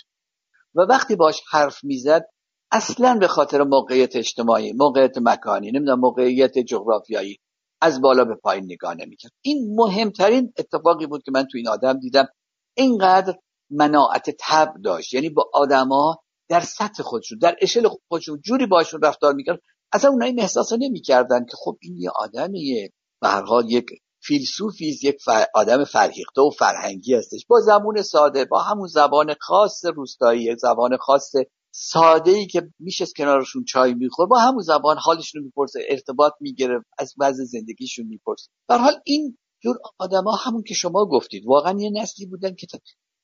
[0.74, 2.24] و وقتی باش حرف می‌زد
[2.70, 7.38] اصلا به خاطر موقعیت اجتماعی موقعیت مکانی نمی‌دونم موقعیت جغرافیایی
[7.80, 9.32] از بالا به پایین نگاه نمی‌کرد.
[9.40, 12.28] این مهمترین اتفاقی بود که من تو این آدم دیدم.
[12.76, 13.34] اینقدر
[13.70, 15.14] مناعت تب داشت.
[15.14, 16.16] یعنی با آدما
[16.48, 19.60] در سطح خودشون در اشل خودشون جوری باشون رفتار می‌کرد.
[19.92, 22.92] اصلا اونها این احساس نمی‌کردن که خب این یه آدمیه.
[23.20, 23.86] به هر حال یک
[24.22, 25.16] فیلسوفی یک
[25.54, 27.46] آدم فرهیخته و فرهنگی هستش.
[27.48, 31.32] با زبون ساده با همون زبان خاص روستایی زبان خاص
[31.70, 37.14] ساده ای که میشه کنارشون چای میخور با همون زبان حالشون می‌پرسه ارتباط می‌گیره از
[37.18, 38.48] وضع زندگیشون می‌پرسه.
[38.68, 42.66] در حال این جور آدما همون که شما گفتید واقعا یه نسلی بودن که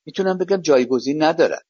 [0.05, 1.61] می‌تونم بگم جایگزین ندارن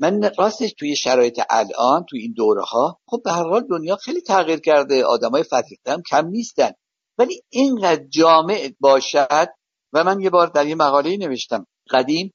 [0.00, 4.20] من راستش توی شرایط الان توی این دوره ها خب به هر حال دنیا خیلی
[4.20, 6.70] تغییر کرده آدمای فرهیخته هم کم نیستن.
[7.18, 9.48] ولی اینقدر جامع باشد
[9.92, 12.32] و من یه بار در یه مقاله نوشتم قدیم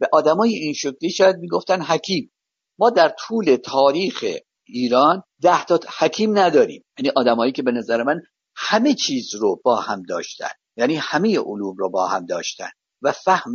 [0.00, 2.32] به آدمای این شکلی شاید می‌گفتن حکیم.
[2.78, 4.24] ما در طول تاریخ
[4.66, 6.84] ایران ده تا حکیم نداریم.
[6.98, 8.20] یعنی آدمایی که به نظر من
[8.56, 10.50] همه چیز رو با هم داشتن.
[10.76, 12.70] یعنی همه علوم رو با هم داشتن.
[13.02, 13.52] و فهم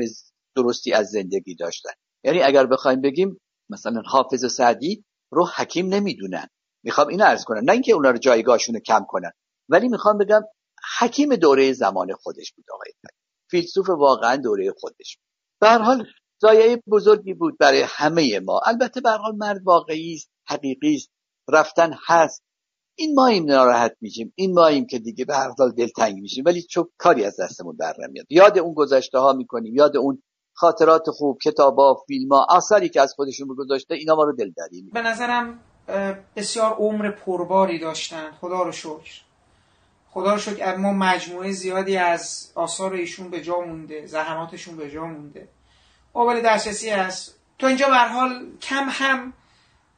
[0.56, 1.91] درستی از زندگی داشتن.
[2.23, 3.38] یعنی اگر بخوایم بگیم
[3.69, 6.48] مثلا حافظ سعدی رو حکیم نمی‌دونن.
[6.84, 7.64] می‌خوام اینو عرض کنم.
[7.64, 9.32] نه اینکه اونا رو جایگاهشون کم کنن.
[9.69, 10.41] ولی می‌خوام بگم
[10.99, 12.91] حکیم دوره زمان خودش بود آقای
[13.52, 15.18] فیلسوف واقعا دوره خودش
[15.61, 16.06] به هر حال
[16.41, 18.61] زایه بزرگی بود برای همه ما.
[18.65, 21.10] البته به حال مرد واقعی است حقیقی است.
[21.49, 22.44] رفتن هست.
[22.98, 24.34] این ما این ناراحت میشیم.
[24.36, 26.44] این ماییم که دیگه به هر حال دلتنگ میشیم.
[26.45, 28.26] ولی چوب کاری از دستمون بر نمیاد.
[28.30, 29.76] یاد اون گذشته ها می‌کنیم.
[29.76, 30.23] یاد اون
[30.57, 35.02] خاطرات خوب کتابا فیلم ها آثاری که از خودشون گذاشته اینا ما رو دلداری به
[35.02, 35.60] نظرم
[36.36, 38.32] بسیار عمر پرباری داشتن.
[38.41, 39.22] خدا رو شکر.
[40.11, 40.76] خدا رو شکر.
[40.76, 44.06] ما مجموعه زیادی از آثار ایشون به جا مونده.
[44.06, 45.48] زحماتشون به جا مونده.
[46.14, 47.36] قابل دسترسی هست.
[47.60, 49.34] تو اینجا به حال کم هم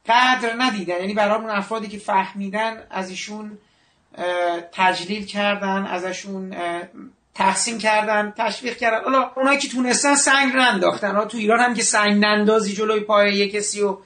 [0.06, 0.94] قدر ندیدن.
[0.94, 3.58] یعنی برای اون افرادی که فهمیدن از ایشون
[4.72, 6.54] تجلیل کردن ازشون
[7.38, 9.04] تحسین کردن تشویق کردن.
[9.04, 13.80] حالا اونایی که تونستن سنگ ننداختن تو ایران هم که سنگ نندازی جلوی پای کسی
[13.80, 13.96] و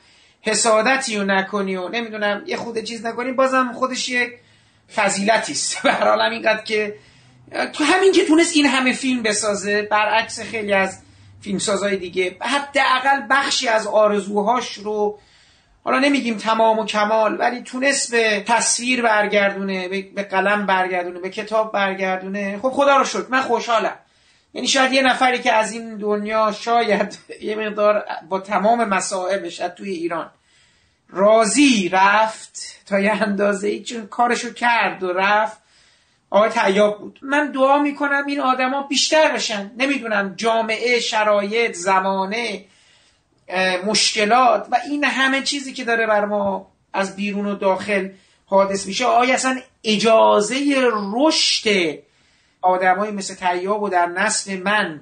[0.41, 4.39] حسادتی رو نکنی و نمی‌دونم یه خود چیز نکنی بازم خودش یه
[4.95, 5.79] فضیلتی است.
[5.83, 6.95] به هر اینقدر که
[7.73, 10.99] تو همین که تونست این همه فیلم بسازه برعکس خیلی از
[11.41, 12.37] فیلمسازهای دیگه.
[12.41, 15.19] حداقل بخشی از آرزوهاش رو
[15.85, 21.73] حالا نمیگیم تمام و کمال ولی تونست به تصویر برگردونه به قلم برگردونه به کتاب
[21.73, 22.59] برگردونه.
[22.59, 23.97] خب خدا رو شد من خوشحالم.
[24.55, 29.91] یعنی شاید یه نفری که از این دنیا شاید یه مقدار با تمام مسائبش توی
[29.91, 30.31] ایران
[31.09, 35.63] راضی رفت تا یه اندازه ای چون کارشو کرد و رفت.
[36.31, 37.19] آقای تیاب بود.
[37.23, 39.71] من دعا می‌کنم این آدما بیشتر بشن.
[39.77, 42.65] نمی‌دونم جامعه شرایط زمانه.
[43.87, 48.09] مشکلات و این همه چیزی که داره بر ما از بیرون و داخل
[48.47, 50.57] حادث میشه آیا اصلا اجازه
[50.93, 51.99] رشد
[52.63, 55.01] آدمایی مثل تیاب و در نسل من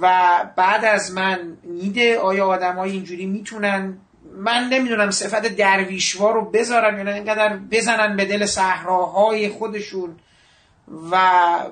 [0.00, 3.98] و بعد از من میده؟ آیا آدمای اینجوری می‌تونن؟
[4.36, 10.16] من نمی‌دونم صفت درویشوار رو بذارم یا نه اینقدر بزنن به دل صحراهای خودشون.
[10.88, 11.14] و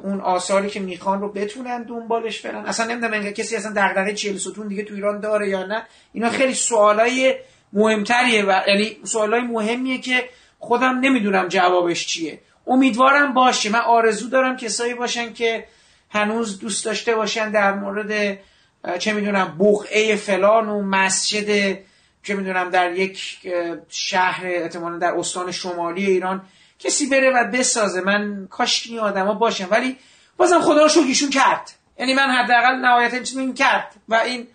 [0.03, 2.65] اون آثاری که می‌خوان رو بتونن دنبالش برن.
[2.67, 5.83] اصلا نمی‌دونم انگار کسی اصلا دغدغه چهل ستون دیگه تو ایران داره یا نه.
[6.13, 7.35] اینا خیلی سوالای
[7.73, 10.25] مهمتریه و یعنی سوالای مهمیه که
[10.59, 12.41] خودم نمی‌دونم جوابش چیه.
[12.67, 13.71] امیدوارم باشه.
[13.71, 15.65] من آرزو دارم کسایی باشن که
[16.11, 18.39] هنوز دوست داشته باشن در مورد
[18.99, 21.79] چه می‌دونم بقعه فلان و مسجد
[22.23, 23.39] چه می‌دونم در یک
[23.89, 26.43] شهر احتمالا در استان شمالی ایران
[26.83, 28.01] کسی بره و بسازه.
[28.01, 29.97] من کاش این آدما باشم ولی
[30.37, 31.71] بازم خدا رو شکرشون کرد.
[31.99, 33.95] یعنی من حداقل نهایت این کرد.
[34.09, 34.47] و این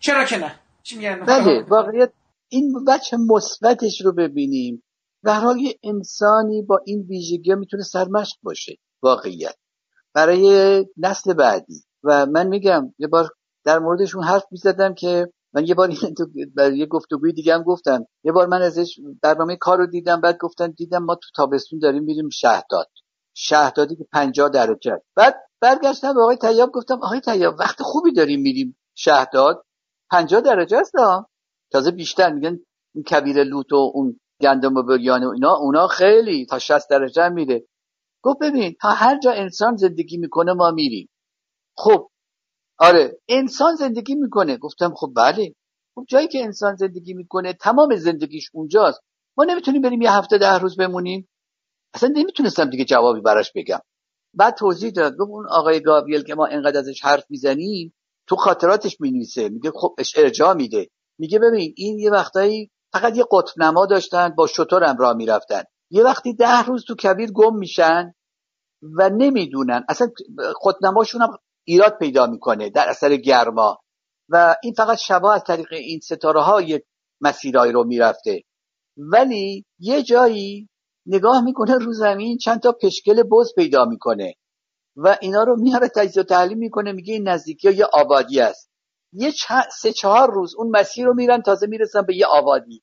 [0.00, 2.12] چرا که نه؟ چی میگن؟ بله واقعیت
[2.48, 4.82] این بچه مثبتش رو ببینیم.
[5.22, 8.76] و حال یه انسانی با این ویژگی می‌تونه سرمشق باشه.
[9.02, 9.56] واقعیت.
[10.14, 11.84] برای نسل بعدی.
[12.04, 13.28] و من میگم یه بار
[13.64, 16.26] در موردشون حرف می‌زدم که من یه بار تو
[16.56, 18.06] برای یه گفتگوی دیگه هم گفتم.
[18.24, 22.04] یه بار من ازش برنامه کار رو دیدم بعد گفتن دیدم ما تو تابستون داریم
[22.04, 22.88] میریم شهداد
[23.34, 28.40] شهدادی که 50 درجه بعد برگشتم به آقای طیاب گفتم آقای طیاب وقت خوبی داریم
[28.40, 29.64] میریم شهداد
[30.10, 30.92] 50 درجه است
[31.72, 32.58] تازه بیشتر میگن
[32.94, 37.28] این کبیر لوت و اون گندم و بریان و اینا اونا خیلی تا 60 درجه
[37.28, 37.66] میره.
[38.24, 41.08] گفت ببین تا هر جا انسان زندگی می‌کنه ما میریم.
[41.78, 42.10] خب
[42.78, 43.18] آره.
[43.28, 44.56] انسان زندگی می‌کنه.
[44.56, 45.54] گفتم خب بله.
[45.94, 49.00] خب جایی که انسان زندگی می‌کنه تمام زندگیش اونجاست.
[49.36, 51.28] ما نمی‌تونیم بریم یه هفته ده روز بمونیم.
[51.94, 53.78] اصلا نمی‌تونستم دیگه جوابی براش بگم.
[54.34, 55.12] بعد توضیح داد.
[55.16, 57.94] گفت اون آقای گابریل که ما انقدر ازش حرف می‌زنیم
[58.28, 59.48] تو خاطراتش می‌نویسه.
[59.48, 60.88] میگه خب ارجاع میده.
[61.18, 65.62] میگه ببین این یه وقتایی فقط یه قطب نما داشتن با شطورم راه می‌رفتن.
[65.90, 68.12] یه وقتی ده روز تو کبیر گم میشن
[68.82, 69.84] و نمی‌دونن.
[69.88, 70.08] اصلا
[70.54, 71.38] خودنماشون هم
[71.68, 73.78] ایراد پیدا می‌کنه در اثر گرما
[74.28, 76.82] و این فقط شبا از طریق این ستاره ها یک
[77.20, 78.42] مسیرهایی رو می‌رفته.
[78.96, 80.68] ولی یه جایی
[81.06, 84.34] نگاه می‌کنه رو زمین چند تا پشکل بز پیدا می‌کنه
[84.96, 88.70] و اینا رو میاره تجزیه و تحلیل می‌کنه میگه این نزدیکی یه آبادی است.
[89.12, 89.32] یه
[89.80, 92.82] سه چهار روز اون مسیر رو میرن تازه می‌رسن به یه آبادی.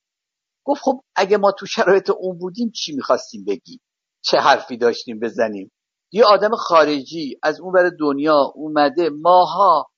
[0.66, 3.80] گفت خب اگه ما تو شرایط اون بودیم چی می‌خواستیم بگیم؟
[4.22, 5.72] چه حرفی داشتیم بزنیم؟
[6.16, 9.90] یه آدم خارجی از اون ور دنیا اومده ماها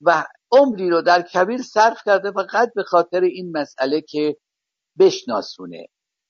[0.00, 4.36] و عمری رو در کبیر صرف کرده فقط به خاطر این مسئله که
[4.98, 5.86] بشناسونه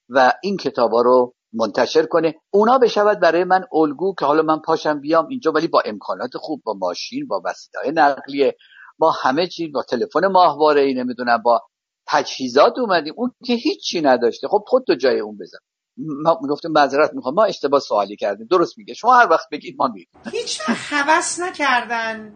[0.09, 2.35] و این کتابا رو منتشر کنه.
[2.51, 6.63] اونا بشود برای من الگو که حالا من پاشم بیام اینجا ولی با امکانات خوب
[6.65, 8.57] با ماشین با وسیله نقلیه
[8.99, 11.61] با همه چی با تلفن ماهواره ای نمی‌دونم با
[12.09, 13.15] تجهیزات اومدیم.
[13.17, 14.49] اون که هیچی نداشته.
[14.49, 15.59] خب خود تو جای اون بزن
[15.99, 18.47] ما می‌گفتیم معذرت می‌خوام ما اشتباه سوالی کردیم.
[18.51, 18.95] درست میگه.
[18.95, 20.09] شما هر وقت بگید ما میگیم.
[20.33, 22.33] هیچ حوس نکردن.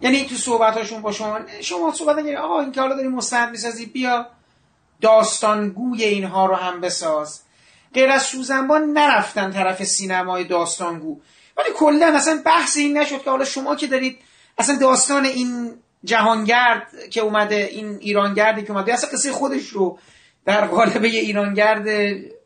[0.00, 3.86] یعنی تو صحبتاشون با شما شما صحبت نگید آقا این که حالا داری مستند می‌سازی
[3.86, 4.26] بیا
[5.00, 7.40] داستانگوی اینها رو هم بساز.
[7.94, 11.20] غیر از سوزنبان نرفتن طرف سینمای داستانگو.
[11.56, 14.18] ولی کلا اصلا بحث این نشد که حالا شما که دارید
[14.58, 19.98] اصلا داستان این جهانگرد که اومده این ایرانگردی که اومده اصلا قصه خودش رو
[20.44, 21.86] در قالب یه ایرانگرد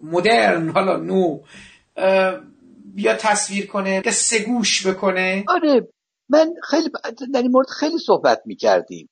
[0.01, 1.41] مدرن حالا نو
[2.95, 5.45] بیا تصویر کنه قصه گوش بکنه.
[5.49, 5.89] آره
[6.29, 6.91] من خیلی
[7.35, 9.09] در این مورد خیلی صحبت می‌کردیم.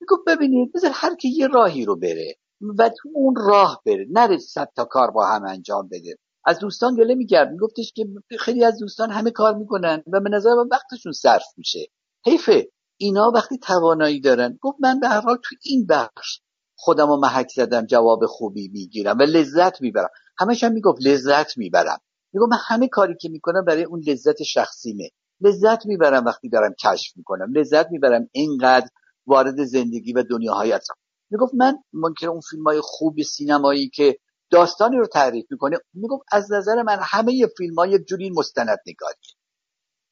[0.00, 2.36] میگو ببینید بذار هر کی یه راهی رو بره
[2.78, 6.16] و تو اون راه بره نره صد تا کار با هم انجام بده.
[6.44, 8.04] از دوستان گله می‌کرد میگفتش که
[8.40, 11.86] خیلی از دوستان همه کار می‌کنن و به نظر من وقتشون صرف میشه.
[12.26, 14.58] حیفه اینا وقتی توانایی دارن.
[14.60, 16.40] گفت من به هر حال تو این بخش
[16.84, 20.08] خودم رو محک زدم جواب خوبی می‌گیرم و لذت می‌برم.
[20.38, 21.98] همش هم می‌گفت لذت می‌برم.
[22.32, 25.10] می‌گفت من همه کاری که می‌کنم برای اون لذت شخصیمه.
[25.40, 27.52] لذت می‌برم وقتی دارم کشف می‌کنم.
[27.54, 28.88] لذت می‌برم اینقدر
[29.26, 30.94] وارد زندگی و دنیاهای هستم
[31.30, 34.18] می‌گفت من ممکنه اون فیلم های خوب سینمایی که
[34.50, 39.34] داستانی رو تعریف می‌کنه می‌گفت از نظر من همه فیلم های جوری مستند نگاریه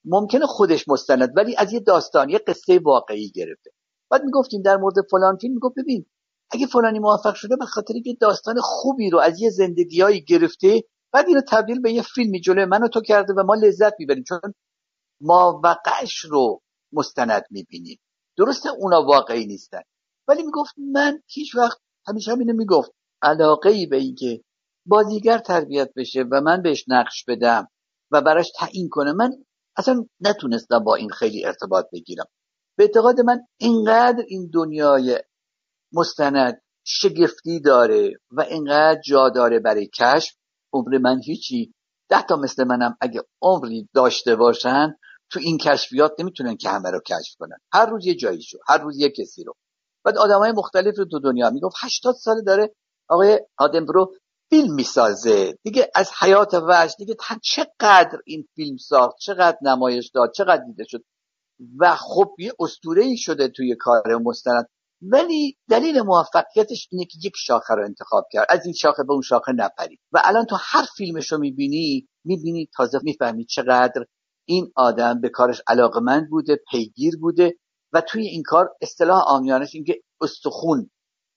[0.04, 3.70] ممکنه خودش مستند ولی از یه داستان یه قصه واقعی گرفته.
[4.10, 6.06] بعد می‌گفتیم در مورد فلان فیلم می‌گفت ببین
[6.52, 10.82] اگه فلانی موفق شده به خاطر یه داستان خوبی رو از یه زندگیهایی گرفته
[11.12, 14.24] بعد اینو تبدیل به یه فیلمی جلوی من و تو کرده و ما لذت می‌بریم
[14.28, 14.40] چون
[15.20, 16.60] ما وقعش رو
[16.92, 17.98] مستند می‌بینیم.
[18.38, 19.80] درسته اونا واقعی نیستن.
[20.28, 21.78] ولی می‌گفت من هیچ وقت
[22.08, 22.90] همیشه همینو می‌گفت.
[23.22, 24.42] علاقه ای به اینکه
[24.86, 27.68] بازیگر تربیت بشه و من بهش نقش بدم
[28.10, 29.30] و براش تعیین کنه من
[29.76, 32.26] اصلا نتونستم با این خیلی ارتباط بگیرم.
[32.78, 35.18] به اعتقاد من اینقدر این دنیای
[35.92, 36.60] مستند.
[36.84, 40.34] شگفتی داره و اینقدر جا داره برای کشف.
[40.72, 41.72] عمر من هیچی.
[42.08, 44.96] ده تا مثل منم اگه عمری داشته باشن
[45.30, 47.56] تو این کشفیات نمی‌تونن که همه رو کشف کنن.
[47.72, 49.54] هر روز یه جایی شو هر روز یه کسی رو.
[50.04, 52.74] بعد های مختلف رو تو دنیا می‌گفت 80 سال داره
[53.08, 54.14] آقای آدم رو
[54.50, 55.58] فیلم می‌سازه.
[55.62, 61.04] دیگه از حیات وحش دیگه چقدر این فیلم ساخت چقدر نمایش داد چقدر دیده شد.
[61.78, 64.68] و خب یه اسطوره شده توی کار مستند.
[65.02, 68.46] ولی دلیل موفقیتش اینه که یک شاخه رو انتخاب کرد.
[68.48, 72.68] از این شاخه به اون شاخه نپرید و الان تو هر فیلمش رو می‌بینی می‌بینی
[72.76, 74.04] تازه می‌فهمی چقدر
[74.44, 77.56] این آدم به کارش علاقمند بوده پیگیر بوده
[77.92, 80.90] و توی این کار اصطلاح آمیانش اینکه استخون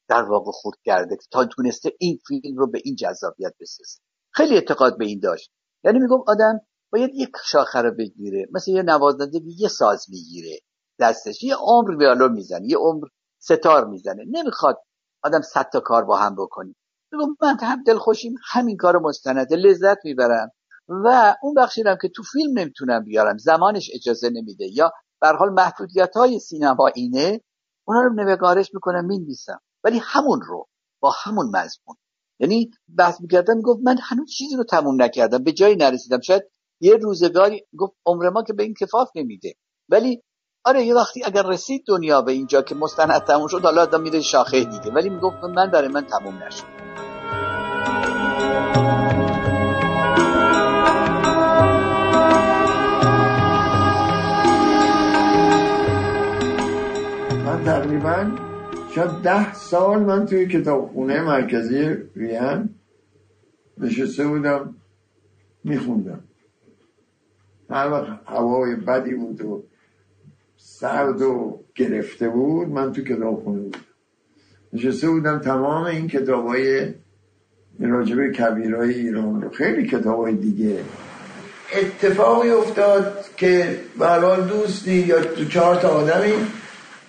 [0.08, 4.00] در واقع خورد کرده تا تونسته این فیلم رو به این جذابیت بسازه.
[4.32, 5.52] خیلی اعتقاد به این داشت.
[5.84, 6.60] یعنی میگم آدم
[6.92, 8.48] باید یک شاخه رو بگیره.
[8.52, 10.60] مثل یه نوازنده یه ساز می‌گیره
[11.00, 11.44] دستش.
[11.44, 12.66] یه عمر ویالو می‌زنه.
[12.70, 13.08] یه عمر
[13.44, 14.24] ستار می‌زنه.
[14.32, 14.84] نمی‌خواد
[15.24, 16.76] آدم صد تا کار با هم بکنی
[17.12, 20.52] میگم من هم دلخوشیم همین کار مستنده لذت می‌برم.
[20.88, 23.38] و اون بخشی که تو فیلم نمی‌تونم بیارم.
[23.38, 24.68] زمانش اجازه نمیده.
[24.74, 24.92] یا
[25.22, 27.42] به حال محدودیت های سینما اینه
[27.88, 29.60] اونها رو نگارش می‌کنم می‌نویسم.
[29.84, 30.68] ولی همون رو
[31.02, 31.96] با همون مضمون.
[32.40, 35.44] یعنی بحث می‌کردم گفت من هنوز چیزی رو تموم نکردم.
[35.44, 36.22] به جایی نرسیدم.
[36.22, 36.44] شاید
[36.82, 39.54] یه روزگاری گفت عمر ما که به این کفاف نمیده.
[39.90, 40.24] ولی
[40.66, 44.22] آره یه وقتی اگر رسید دنیا به اینجا که مستند تموم شد حالا آدم میره
[44.22, 44.92] شاخه دیگه.
[44.92, 46.64] ولی می‌گفت من برای من تموم نشد.
[57.46, 58.32] من تقریبا
[58.96, 62.70] شاید ده سال من توی کتابخونه مرکزی وین
[63.78, 64.76] نشسته بودم
[65.64, 66.24] میخوندم.
[67.70, 69.64] هر وقت هوای بدی بود و
[70.66, 73.80] سرد و گرفته بود من تو کتابخونه بودم.
[74.74, 76.94] نشسته بودم تمام این کتاب های
[77.80, 79.50] راجب کبیرهای ایران رو.
[79.50, 80.80] خیلی کتاب های دیگه.
[81.76, 86.34] اتفاقی افتاد که برحال دوستی یا تو چهار تا آدمی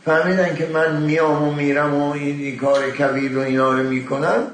[0.05, 4.47] فهمیدن که من میام و میرم و این, کار کبیر رو اینا رو می‌کنم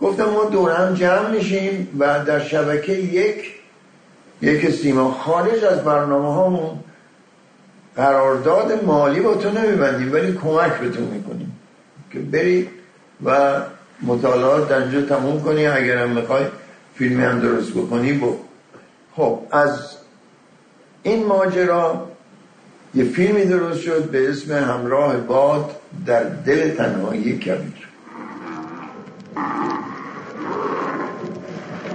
[0.00, 3.54] گفتم ما دورم جمع میشیم و در شبکه یک
[4.42, 6.78] یک سیما خارج از برنامه هامون
[7.96, 11.58] قرارداد مالی با تو نمیبندیم ولی کمک به تو می‌کنیم
[12.12, 12.68] که بری
[13.24, 13.60] و
[14.02, 15.66] مطالعات در اینجا تموم کنی.
[15.66, 16.44] اگرم می‌خوای
[16.94, 18.36] فیلمی هم درست بکنی با
[19.16, 19.96] خب از
[21.02, 22.08] این ماجرا
[22.94, 25.70] یه فیلمی درست شد به اسم همراه باد
[26.06, 27.88] در دل تنهایی کبیر.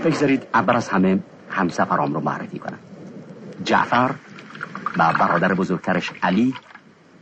[0.06, 1.20] بگذارید اول از همه
[1.50, 2.80] همسفرام رو معرفی کنم.
[3.64, 4.12] جعفر
[4.98, 6.54] و برادر بزرگترش علی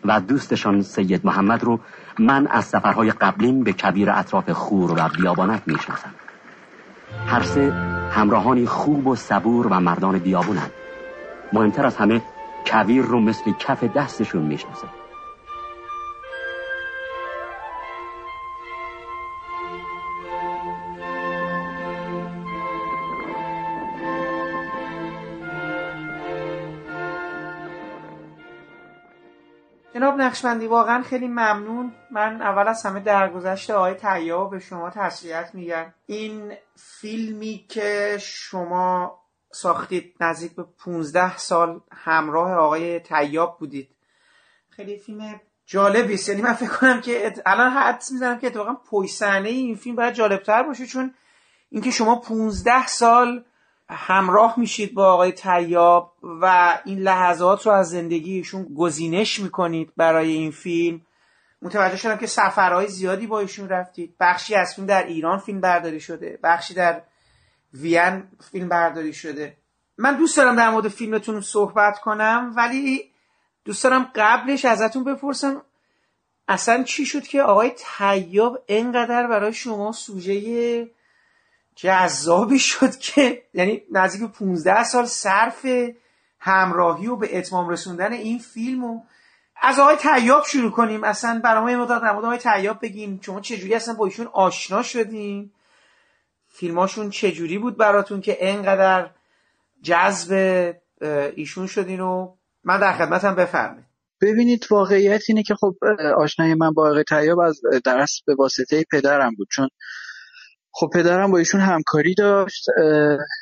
[0.06, 1.80] و دوستشان سید محمد رو
[2.20, 6.12] من از سفرهای قبلیم به کبیر اطراف خور و بیابانک می‌شناسم.
[7.28, 7.74] هر سه
[8.12, 10.72] همراهانی خوب و صبور و مردان بیابونند.
[11.54, 12.22] مهمتر از همه
[12.72, 14.88] کبیر رو مثل کف دستشون می‌شناسه.
[29.98, 31.94] جناب نقشبندی واقعا خیلی ممنون.
[32.12, 35.94] من اول از همه درگذشت آقای تیاب به شما تسلیت میگم.
[36.06, 39.20] این فیلمی که شما
[39.52, 43.90] ساختید نزدیک به 15 سال همراه آقای تیاب بودید.
[44.70, 46.14] خیلی فیلم جالبی.
[46.14, 50.14] است یعنی من فکر کنم که الان حدس می‌زنم که اتفاقا صحنه این فیلم باید
[50.14, 51.14] جالبتر باشه چون
[51.70, 53.44] اینکه شما 15 سال
[53.90, 60.52] همراه میشید با آقای تیاب و این لحظات رو از زندگیشون گزینش می‌کنید برای این
[60.52, 61.02] فیلم.
[61.62, 64.16] متوجه شدم که سفرهای زیادی با ایشون رفتید.
[64.20, 66.40] بخشی از فیلم در ایران فیلم برداری شده.
[66.44, 67.02] بخشی در
[67.74, 69.58] وین فیلم برداری شده.
[69.98, 73.12] من دوست دارم در مورد فیلمتون صحبت کنم ولی
[73.66, 75.62] دوست دارم قبلش ازتون بپرسم
[76.48, 80.90] اصلا چی شد که آقای تیاب انقدر برای شما سوژه
[81.78, 85.66] جذابی شد که یعنی نزدیک 15 سال صرف
[86.40, 89.02] همراهی و به اتمام رسوندن این فیلم و
[89.62, 91.04] از آقای تیاب شروع کنیم.
[91.04, 94.84] اصلا برای ما مدت در مورد آقای تیاب بگیم شما چجوری اصلا با ایشون آشنا
[94.84, 95.52] شدین؟
[96.48, 99.10] فیلماشون چجوری بود براتون که انقدر
[99.82, 100.74] جذب
[101.36, 103.86] ایشون شدین و من در خدمتم بفرمایید.
[104.22, 105.76] ببینید واقعیت اینه که خب
[106.18, 109.48] آشنای من با آقای تیاب از درس به واسطه پدرم بود.
[109.52, 109.70] چون
[110.80, 112.66] خب پدرم با ایشون همکاری داشت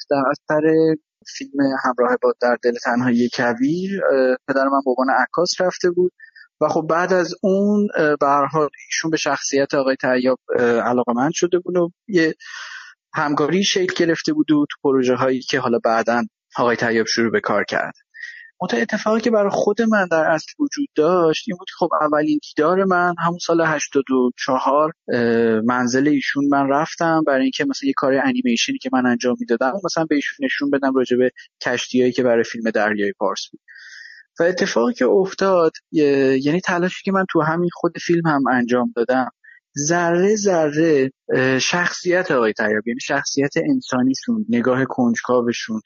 [0.10, 0.62] در اثر
[1.38, 1.52] فیلم
[1.84, 4.02] همراه با در دل تنهایی کویر
[4.48, 6.14] پدر من به عکاس رفته بود
[6.62, 7.88] و خب بعد از اون
[8.20, 8.28] به
[8.86, 12.36] ایشون به شخصیت آقای تیاب علاقه من شده بود و یه
[13.14, 16.24] همکاری شکل گرفته بود و تو پروژه هایی که حالا بعدا
[16.58, 17.94] آقای تیاب شروع به کار کرد.
[18.62, 22.84] منتها اتفاقی که برای خود من در اصل وجود داشت این بود خب اولین دیدار
[22.84, 24.94] من همون سال 84
[25.66, 30.06] منزل ایشون من رفتم برای اینکه مثلا یه کار انیمیشنی که من انجام می‌دادم مثلا
[30.06, 33.62] به ایشون نشون بدم راجع به کشتیایی که برای فیلم دریای پارس بود.
[34.40, 39.30] و اتفاقی که افتاد یعنی تلاشی که من تو همین خود فیلم هم انجام دادم
[39.78, 41.12] ذره ذره
[41.60, 45.82] شخصیت آقای تیاب یعنی شخصیت انسانیشون نگاه کنجکاوشون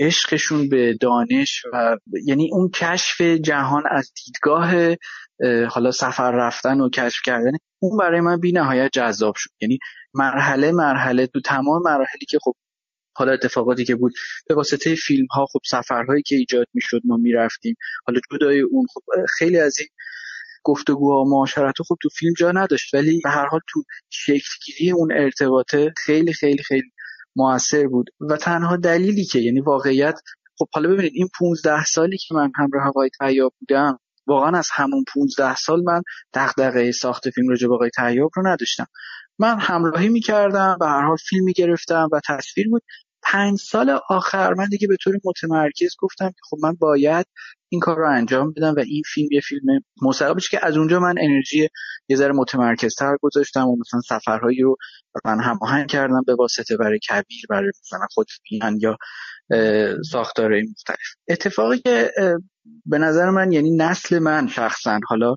[0.00, 4.96] عشقشون به دانش و یعنی اون کشف جهان از دیدگاه
[5.68, 9.50] حالا سفر رفتن و کشف کردن اون برای من بی نهایت جذاب شد.
[9.60, 9.78] یعنی
[10.14, 12.54] مرحله مرحله تو تمام مراحلی که خب
[13.16, 14.12] حالا اتفاقاتی که بود
[14.48, 17.74] به واسطه فیلم ها خب سفرهایی که ایجاد می‌شد ما می‌رفتیم.
[18.06, 19.02] حالا جدای اون خب
[19.38, 19.88] خیلی از این
[20.64, 22.94] گفتگوها و معاشرت خب تو فیلم جا نداشت.
[22.94, 26.92] ولی به هر حال تو شکلگیری اون ارتباطه خیلی خیلی خیلی
[27.40, 30.20] موثر بود و تنها دلیلی که یعنی واقعیت
[30.58, 35.04] خب حالا ببینید این 15 سالی که من همراه آقای تیاب بودم واقعا از همون
[35.14, 36.02] 15 سال من
[36.34, 38.86] دغدغه ساخت فیلم راجع به آقای تیاب رو نداشتم.
[39.38, 42.82] من همراهی می‌کردم و هر حال فیلم می‌گرفتم و تصویر بود.
[43.22, 47.26] پنج سال آخر من دیگه به طور متمرکز گفتم که خب من باید
[47.68, 49.62] این کار رو انجام بدم و این فیلم یه فیلم
[50.02, 51.68] مستقل که از اونجا من انرژی
[52.08, 54.76] یه ذره متمرکزتر گذاشتم و مثلا سفرهایی رو
[55.24, 58.26] من هماهنگ کردم به واسطه برای کبیر برای مثلا خود
[58.78, 58.96] یا
[60.10, 61.14] ساختارهای مختلف.
[61.28, 62.12] اتفاقی که
[62.86, 65.34] به نظر من یعنی نسل من شخصا حالا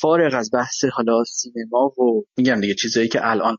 [0.00, 3.56] فارغ از بحث حالا سینما و میگم دیگه چیزایی که الان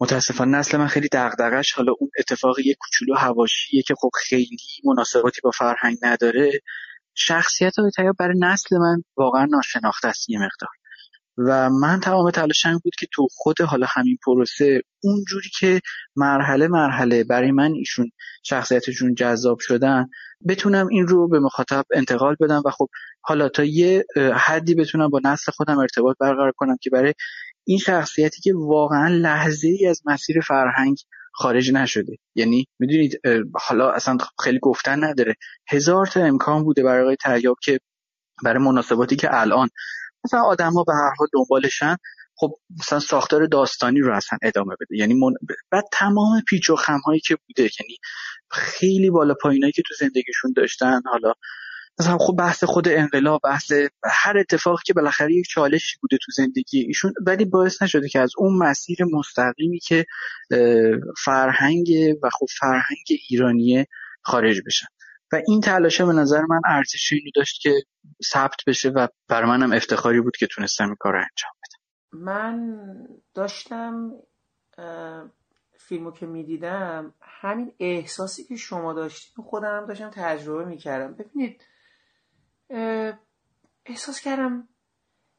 [0.00, 5.40] متاسفانه نسل من خیلی دغدغش حالا اون اتفاق یه کوچولو هواشیه که خب خیلی مناسباتی
[5.40, 6.60] با فرهنگ نداره.
[7.14, 10.70] شخصیت های برای نسل من واقعا ناشناخته است یه مقدار.
[11.38, 15.80] و من تمام تلاشم بود که تو خود حالا همین پروسه اونجوری که
[16.16, 18.10] مرحله مرحله برای من ایشون
[18.42, 20.06] شخصیتشون جذاب شدن
[20.48, 22.88] بتونم این رو به مخاطب انتقال بدم و خب
[23.20, 24.04] حالا تا یه
[24.34, 27.14] حدی بتونم با نسل خودم ارتباط برقرار کنم که برای
[27.64, 30.96] این شخصیتی که واقعا لحظه ای از مسیر فرهنگ
[31.32, 32.16] خارج نشده.
[32.34, 33.20] یعنی می‌دونید
[33.54, 35.34] حالا اصلا خیلی گفتن نداره.
[35.68, 37.80] هزار تا امکان بوده برای آقای تریاب که
[38.44, 39.68] برای مناسباتی که الان
[40.24, 41.96] مثلا آدما به هر حال دنبالشن
[42.36, 44.96] خب مثلا ساختار داستانی رو اصلا ادامه بده.
[44.98, 45.34] یعنی من...
[45.70, 47.96] بعد تمام پیچ و خم هایی که بوده یعنی
[48.50, 51.32] خیلی بالا پایینایی که تو زندگیشون داشتن حالا
[52.00, 53.72] مثلا خب بحث خود انقلاب بحث
[54.04, 58.32] هر اتفاقی که بالاخره یک چالشی بوده تو زندگی ایشون ولی باعث نشده که از
[58.38, 60.06] اون مسیر مستقیمی که
[61.24, 61.88] فرهنگ
[62.22, 63.86] و خب فرهنگ ایرانیه
[64.22, 64.86] خارج بشن
[65.32, 67.72] و این تلاشه به نظر من ارزش اینو داشت که
[68.24, 72.18] ثبت بشه و بر منم افتخاری بود که تونستم این کار انجام بدم.
[72.24, 72.78] من
[73.34, 74.12] داشتم
[75.78, 81.14] فیلمو که می‌دیدم همین احساسی که شما داشتید خودم داشتم تجربه می‌کردم.
[81.14, 81.64] ببینید
[83.86, 84.68] احساس کردم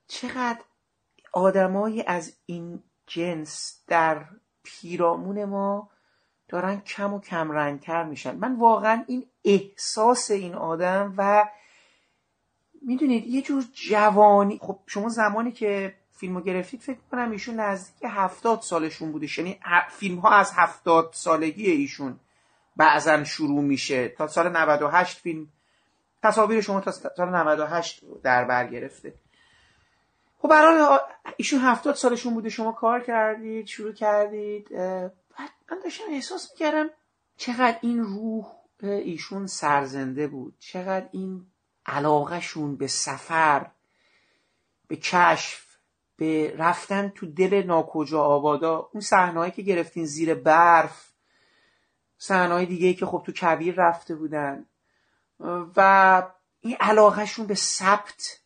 [0.08, 0.60] چقدر
[1.34, 4.26] آدمایی از این جنس در
[4.64, 5.90] پیرامون ما
[6.48, 8.36] دارن کم و کم رنگتر میشن.
[8.36, 11.50] من واقعا این احساس این آدم و
[12.82, 18.62] می‌دونید یه جور جوانی خب شما زمانی که فیلمو گرفتید فکر کنم ایشون نزدیک هفتاد
[18.62, 19.60] سالشون بوده یعنی
[19.90, 22.20] فیلم ها از هفتاد سالگی ایشون
[22.76, 24.08] بعضا شروع میشه.
[24.08, 25.48] تا سال 98 فیلم
[26.24, 29.14] تصاویر شما تا سال 98 در بر گرفته.
[30.38, 31.00] خب برای
[31.38, 36.90] ایشون هفتاد سالشون بوده شما کار کردید شروع کردید بعد من داشتم احساس می‌کردم
[37.38, 38.46] چقدر این روح
[38.82, 40.56] ایشون سرزنده بود.
[40.60, 41.46] چقدر این
[41.86, 43.72] علاقهشون به سفر
[44.88, 45.78] به کشف
[46.18, 51.12] به رفتن تو دل ناکجا آبادا اون صحنه‌ای که گرفتین زیر برف
[52.18, 54.66] صحنه‌های دیگه که خب تو کبیر رفته بودن.
[55.78, 56.24] و
[56.62, 58.40] این علاقهشون به ثبت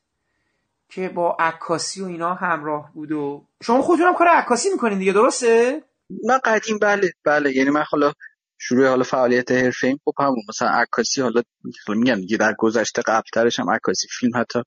[0.89, 5.13] که با عکاسی و اینا همراه بود و شما خودتون هم کار عکاسی می‌کنین دیگه
[5.13, 5.83] درسته؟
[6.25, 8.13] من قدیم بله بله یعنی من حالا
[8.57, 11.41] شروع حالا فعالیت حرفه خب همون مثلا عکاسی حالا
[11.87, 14.59] میگم دیگه در گذشته قبلترش هم عکاسی فیلم حتی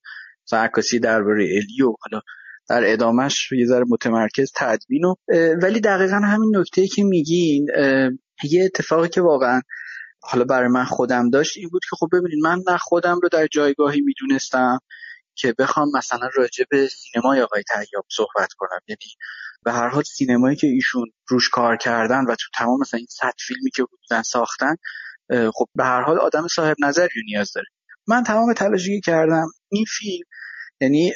[0.46, 2.22] مثلا عکاسی درباره الیو حالا
[2.68, 5.14] در ادامهش یه ذره متمرکز تدوین و
[5.62, 7.66] ولی دقیقا همین نکته که میگین
[8.44, 9.60] یه اتفاقی که واقعا
[10.30, 13.46] حالا برای من خودم داشت این بود که خب ببینید من نه خودم رو در
[13.46, 14.78] جایگاهی می‌دونستم
[15.34, 18.80] که بخوام مثلا راجع به سینمای آقای تیاب صحبت کنم.
[18.88, 19.14] یعنی
[19.62, 23.32] به هر حال سینمایی که ایشون روش کار کردن و تو تمام مثلا این صد
[23.46, 24.74] فیلمی که بودن ساختن
[25.55, 27.66] خب به هر حال آدم صاحب نظری نیاز داره.
[28.06, 30.24] من تمام تلاشی کردم این فیلم
[30.80, 31.12] یعنی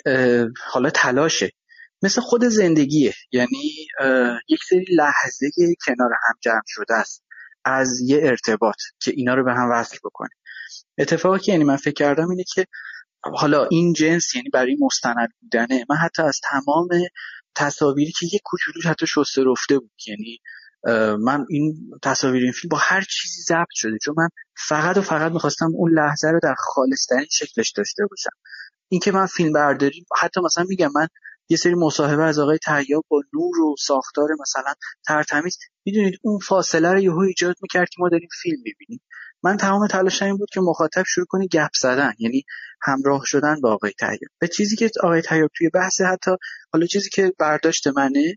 [0.66, 1.50] حالا تلاشه.
[2.02, 3.14] مثل خود زندگیه.
[3.32, 3.86] یعنی
[4.48, 5.50] یک سری لحظه
[5.86, 7.24] کنار هم جمع شده است.
[7.64, 10.30] از یه ارتباط که اینا رو به هم وصل بکنه.
[10.98, 12.66] اتفاقی که یعنی من فکر کردم اینه که
[13.34, 16.88] حالا این جنس یعنی برای مستند بودنه من حتی از تمام
[17.54, 20.38] تصاویری که یه کوچولو حتی شسته رفته بود یعنی
[21.18, 25.32] من این تصاویر این فیلم با هر چیزی ضبط شده چون من فقط و فقط
[25.32, 28.36] می‌خواستم اون لحظه رو در خالصترین شکلش داشته باشم.
[28.88, 31.06] اینکه من فیلم برداری حتی مثلا میگم من
[31.48, 34.74] یه سری مصاحبه از آقای تیاب با نور و ساختار مثلا
[35.06, 39.00] ترتمیز می‌دونید اون فاصله رو یهو ایجاد می‌کرد که ما داریم فیلم می‌بینیم.
[39.44, 42.44] من تمام تلاشم این بود که مخاطب شروع کنه گپ زدن یعنی
[42.82, 43.92] همراه شدن با آقای
[44.42, 46.30] و چیزی که آقای تیاب توی بحث حتی
[46.72, 48.34] حالا چیزی که برداشت منه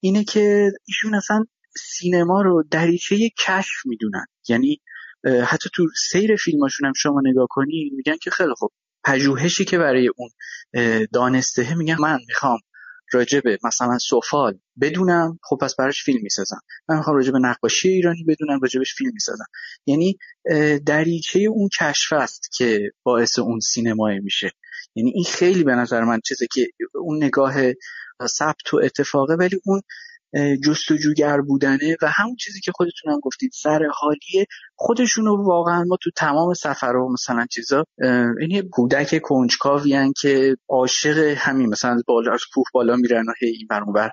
[0.00, 1.44] اینه که ایشون اصلا
[1.76, 4.26] سینما رو دریچه کشف می‌دونن.
[4.48, 4.80] یعنی
[5.46, 8.72] حتی تو سیر فیلماشون هم شما نگاه کنی میگن که خیلی خوب.
[9.04, 10.30] پژوهشی که برای اون
[11.12, 12.58] دانسته میگن من می‌خوام
[13.12, 16.60] راجع به مثلا سفال بدونم خب پس براش فیلم می‌سازم.
[16.88, 19.46] من می‌خوام راجع به نقاشی ایرانی بدونم راجبش فیلم می‌سازم.
[19.86, 20.18] یعنی
[20.86, 24.50] دریچه اون کشف است که باعث اون سینمای میشه.
[24.94, 27.54] یعنی این خیلی به نظر من چیزی که اون نگاه
[28.26, 29.82] ثبت و اتفاقه ولی اون
[30.64, 34.46] جستجوگر بودنه و همون چیزی که خودتون هم گفتید سر حالیه
[34.76, 37.84] خودشونو واقعا ما تو تمام سفرها مثلا چیزا
[38.40, 43.66] یعنی کودک کنجکاوی که عاشق همین مثلا بالا از کوه بالا میرن و هی این
[43.94, 44.10] بر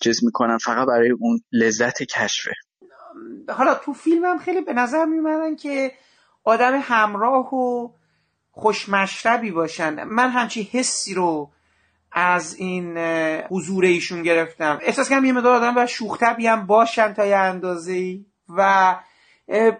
[0.00, 2.50] چیز می‌کنن فقط برای اون لذت کشفه.
[3.48, 5.92] حالا تو فیلم هم خیلی به نظر میمدن که
[6.44, 7.88] آدم همراه و
[8.50, 10.04] خوشمشربی باشن.
[10.04, 11.50] من همچی حسی رو
[12.12, 12.98] از این
[13.50, 14.78] حضور ایشون گرفتم.
[14.82, 18.24] احساس کنم یه مدار آدم و شوختبی هم باشن تا یه اندازه ای
[18.56, 18.96] و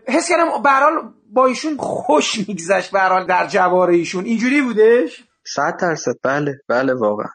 [0.09, 0.93] حس کردم برحال
[1.33, 4.25] با ایشون خوش میگذشت برحال در جوار ایشون.
[4.25, 6.15] اینجوری بودش؟ صد درصد.
[6.23, 7.29] بله بله واقعا.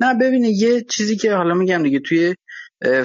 [0.00, 2.34] نه ببینه یه چیزی که حالا میگم دیگه توی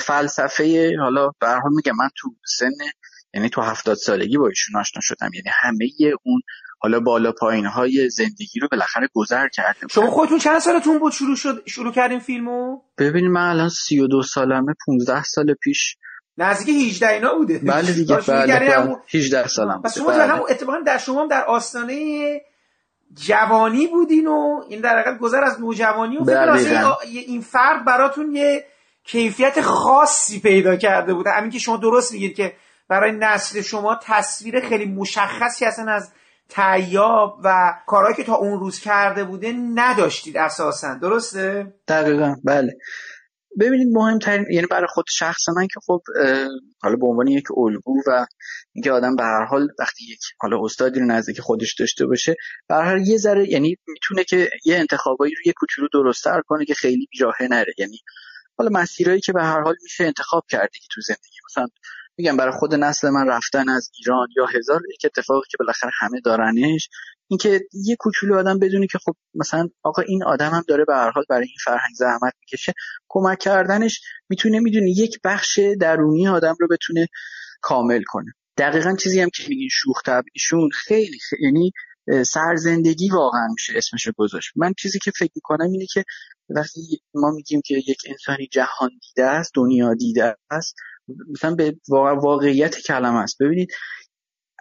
[0.02, 2.72] فلسفه حالا به حال میگم من تو سن
[3.34, 5.30] یعنی تو هفتاد سالگی با ایشون آشنا شدم.
[5.34, 6.42] یعنی همه اون
[6.82, 11.36] حالا بالا پایین های زندگی رو بالاخره گذر کردیم شما خودتون چند سالتون بود شروع
[11.36, 15.96] شد شروع کردین فیلمو؟ ببینید من الان 32 سالمه 15 سال پیش.
[16.38, 17.60] نزدیک 18 اینا بوده.
[17.60, 18.96] بله دیگه بله, بله.
[19.14, 20.42] 18 سالم پس شما بله.
[20.42, 22.42] اتفاقا در شما در آستانه
[23.14, 28.66] جوانی بودین و این در حقیقت گذر از نوجوانی و فکر این فرد براتون یه
[29.04, 31.30] کیفیت خاصی پیدا کرده بوده.
[31.30, 32.54] همین که شما درست میگید که
[32.88, 36.12] برای نسل شما تصویر خیلی مشخصی اصلا از
[36.50, 40.94] تیاب و کارهایی که تا اون روز کرده بوده نداشتید اساسا.
[40.94, 42.36] درسته؟ دقیقا.
[42.44, 42.78] بله.
[43.60, 46.02] ببینید مهمترین یعنی برای خود شخص من که خب
[46.82, 48.26] حالا به عنوان یک الگو و
[48.74, 52.36] اینکه آدم به هر حال وقتی یک حالا استادی رو نزدیک خودش داشته باشه
[52.70, 56.74] به هر یه ذره یعنی می‌تونه که یه انتخابایی رو یه کوچولو درستتر کنه که
[56.74, 57.74] خیلی بیراهه نره.
[57.78, 57.98] یعنی
[58.58, 61.38] حالا مسیرهایی که به هر حال میشه انتخاب کرده که تو زندگی.
[61.50, 61.68] مثلا
[62.20, 66.22] میگم برای خود نسل من رفتن از ایران یا هزار یک اتفاقی که بالاخره همه
[66.26, 66.90] دارنش
[67.28, 71.12] اینکه یه کوچولو آدم بدونی که خب مثلا آقا این آدم هم داره به هر
[71.12, 72.74] حال برای این فرهنگ زحمت می‌کشه.
[73.10, 77.08] کمک کردنش می‌تونه می‌دونی یک بخش درونی آدم رو بتونه
[77.62, 78.32] کامل کنه.
[78.58, 80.02] دقیقا چیزی هم که میگین شوخ
[80.34, 81.72] ایشون خیلی, یعنی
[82.26, 84.52] سرزندگی واقعا میشه اسمش گذاشت.
[84.56, 86.04] من چیزی که فکر می‌کنم اینه که
[86.50, 90.76] وقتی ما میگیم که یک انسانی جهان دیده است دنیا دیده است
[91.30, 93.38] مثلا به واقعیت کلمه است.
[93.40, 93.70] ببینید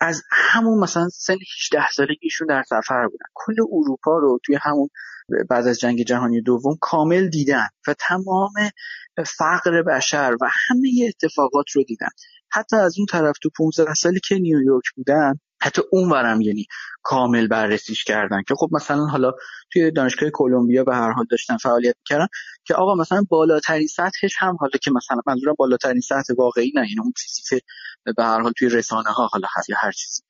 [0.00, 3.26] از همون مثلا سن 18 سالگیشون در سفر بودن.
[3.34, 4.88] کل اروپا رو توی همون
[5.50, 8.52] بعد از جنگ جهانی دوم کامل دیدن و تمام
[9.38, 12.08] فقر بشر و همه اتفاقات رو دیدن.
[12.50, 16.66] حتی از اون طرف تو 15 سالی که نیویورک بودن حتی اون ورم یعنی
[17.02, 19.32] کامل بررسیش کردن که خب مثلا حالا
[19.72, 22.26] توی دانشگاه کلمبیا به هر حال داشتن فعالیت می‌کردن
[22.64, 27.00] که آقا مثلا بالاترین سطحش هم حالا که مثلا منظورم بالاترین سطح واقعی نه یعنی
[27.00, 27.60] اون چیزی که
[28.16, 30.22] به هر حال توی رسانه ها حالا هست یا هر چیزی.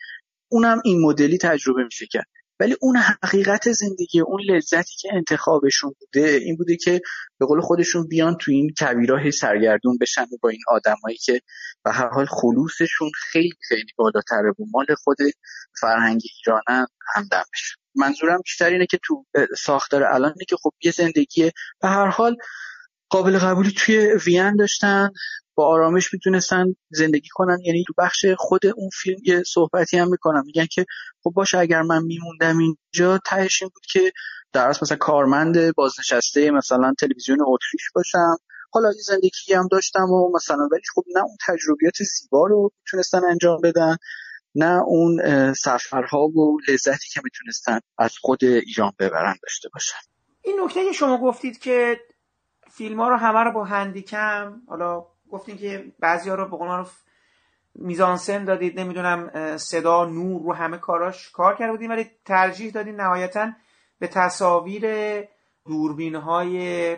[0.48, 2.26] اونم این مدلی تجربه میشه کرد.
[2.60, 7.00] ولی اون حقیقت زندگی اون لذتی که انتخابشون بوده این بوده که
[7.38, 11.40] به قول خودشون بیان تو این کبیراه سرگردون بشن با این آدمایی که
[11.84, 14.50] به هر حال خلوصشون خیلی خیلی بالاتره.
[14.50, 15.16] و مال خود
[15.80, 19.26] فرهنگ ایرانن همدم بشه منظورم بیشتر اینه که تو
[19.58, 22.36] ساختار الان که خب یه زندگی به هر حال
[23.10, 25.10] قابل قبولی توی وین داشتن.
[25.58, 27.58] با آرامش می‌تونستن زندگی کنن.
[27.64, 30.42] یعنی تو بخش خود اون فیلم یه صحبتی هم می‌کنم.
[30.46, 30.86] میگن که
[31.24, 34.12] خب باشه اگر من میموندم اینجا تهش این بود که
[34.52, 38.36] در مثلا کارمند بازنشسته مثلا تلویزیون اتریش باشم.
[38.72, 43.24] حالا یه زندگی هم داشتم و مثلا ولی خب نه اون تجربیات زیبا رو می‌تونستن
[43.30, 43.96] انجام بدن
[44.54, 45.22] نه اون
[45.54, 49.98] سفرها و لذتی که می‌تونستن از خود ایران ببرن داشته باشن.
[50.44, 52.00] این نکته که شما گفتید که
[52.70, 56.84] فیلم ها رو همه رو با هندیکم حالا گفتین که بعضی ها رو به قول
[57.74, 63.52] میزانسن دادید نمی‌دونم صدا نور رو همه کاراش کار کرده بودیم ولی ترجیح دادین نهایتا
[63.98, 64.84] به تصاویر
[65.66, 66.96] دوربین های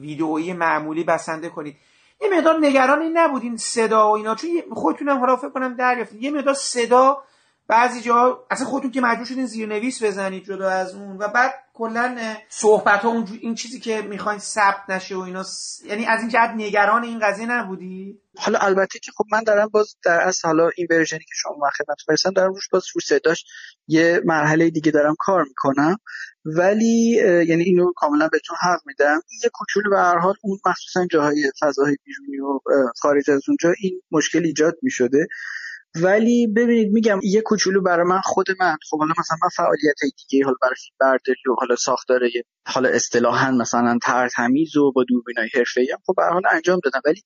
[0.00, 1.76] ویدئویی معمولی بسنده کنید.
[2.20, 6.30] یه مقدار نگران این نبودین صدا و اینا چون خودتونم حالا فکر کنم دریافتید یه
[6.30, 7.22] مقدار صدا
[7.68, 12.36] بعضی جا اصلا خودتون که مجبور شدین زیرنویس بزنید جدا از اون و بعد کلا
[12.48, 15.44] صحبت ها این چیزی که می‌خواین ثبت نشه و اینا
[15.86, 19.96] یعنی از این جهت نگران این قضیه نبودی؟ حالا البته که خب من دارم باز
[20.04, 23.44] در از حالا این ورژنی که شما من خدمت فرستم دارم روش باز رو صداش
[23.86, 25.96] یه مرحله دیگه دارم کار می‌کنم.
[26.44, 29.20] ولی یعنی اینو کاملا بهتون حق میدم.
[29.44, 32.60] یه کوچولو به هر حال اون مخصوصا جاهای فضاهای بیرونی و
[33.00, 35.26] خارج از اونجا این مشکل ایجاد می‌شده.
[35.94, 38.76] ولی ببینید میگم یه کوچولو برای من خود من.
[38.90, 42.20] خب حالا مثلا من فعالیت دیگه حالا برای برداری و حالا ساختار
[42.66, 46.22] حالا اصطلاحا مثلا تر تمیز و با دوربینای حرفه‌ای خب به
[46.52, 47.00] انجام دادم.
[47.04, 47.22] ولی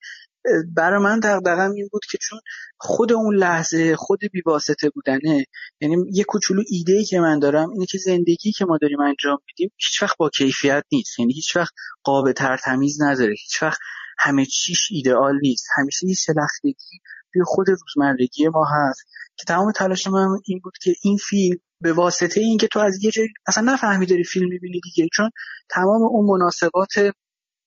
[0.77, 2.41] برای من دغدغم این بود که چون
[2.79, 5.45] خود اون لحظه خود بیواسطه بودنه
[5.81, 9.39] یعنی یه کوچولو ایده ای که من دارم اینه که زندگی که ما داریم انجام
[9.47, 11.19] میدیم هیچ وقت با کیفیت نیست.
[11.19, 11.73] یعنی هیچ وقت
[12.03, 13.79] قابل ترتمیز نداره هیچ وقت
[14.19, 15.67] همه چیش ایدئال نیست.
[15.77, 17.01] همیشه یه شلختگی
[17.35, 19.07] توی خود روزمرگی ما هست.
[19.37, 23.11] که تمام تلاش من این بود که این فیلم به واسطه اینکه تو از یه
[23.11, 25.31] جایی اصلا نفهمی داری فیلم می‌بینی دیگه چون
[25.71, 26.93] تمام اون مناسبات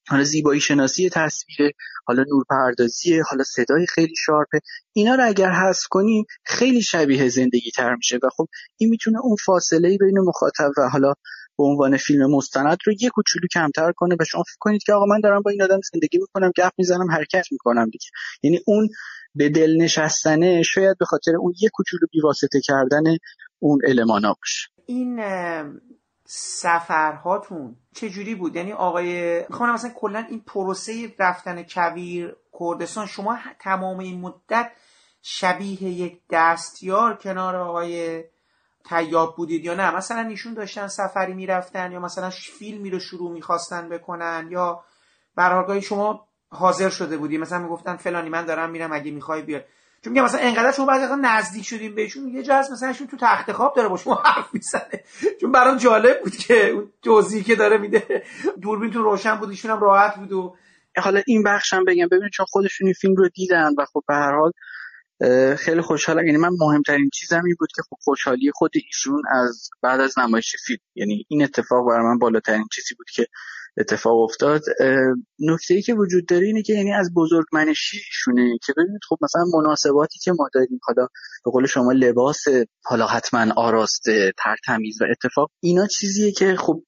[0.07, 1.71] حالا زیبایی شناسی تصویر
[2.05, 4.59] حالا نورپردازی حالا صدای خیلی شارپه.
[4.93, 8.19] اینا رو اگر حذف کنیم خیلی شبیه زندگی تر میشه.
[8.23, 8.47] و خب
[8.77, 11.13] این می‌تونه اون فاصله بین مخاطب و حالا
[11.57, 14.15] به عنوان فیلم مستند رو یه کوچولو کمتر کنه.
[14.19, 17.11] و شما فکر کنید که آقا من دارم با این آدم زندگی می‌کنم گپ می‌زنم
[17.11, 18.07] حرکت می‌کنم دیگه.
[18.43, 18.89] یعنی اون
[19.35, 23.03] به دل نشستنه شاید به خاطر اون یه کوچولو بیواسطه کردن
[23.59, 24.69] اون المانا باشه.
[24.85, 25.19] این
[26.25, 33.99] سفرهاتون چجوری بود؟ یعنی آقای می‌خوام مثلا کلا این پروسه رفتن کویر کردستان شما تمام
[33.99, 34.71] این مدت
[35.21, 38.23] شبیه یک دستیار کنار آقای
[38.85, 43.89] تیاب بودید یا نه؟ مثلا ایشون داشتن سفری می‌رفتن یا مثلا فیلمی رو شروع می‌خواستن
[43.89, 44.83] بکنن یا
[45.35, 49.63] برحالگاهی شما حاضر شده بودی مثلا می‌گفتن فلانی من دارم میرم اگه می‌خوای بیار
[50.07, 53.75] چون میگم مثلا انقدر شما بعضی نزدیک شدیم بهشون یه جا مثلا تو تخت خواب
[53.75, 55.03] داره با شما حرف می‌زنه.
[55.41, 58.23] چون برام جالب بود که اون توضیحی که داره میده
[58.61, 60.55] دوربینتون روشن بود ایشون هم راحت بود و
[60.97, 62.07] حالا این بخشم بگم.
[62.07, 64.51] ببینید چون خودشون این فیلم رو دیدن و خب به هر حال
[65.55, 69.99] خیلی خوشحالم یعنی من مهمترین چیزم این بود که خب خوشحالی خود ایشون از بعد
[69.99, 70.79] از نمایش فیلم.
[70.95, 73.27] یعنی این اتفاق برای من بالاترین چیزی بود که
[73.77, 74.61] اتفاق افتاد.
[75.39, 79.45] نکته ای که وجود داره اینه که یعنی از بزرگمنشی ایشونه که ببینید خب مثلا
[79.53, 81.07] مناسباتی که ما داریم حالا
[81.45, 82.43] به قول شما لباس
[82.85, 86.83] حالا حتما آراسته ترتمیز و اتفاق اینا چیزیه که خب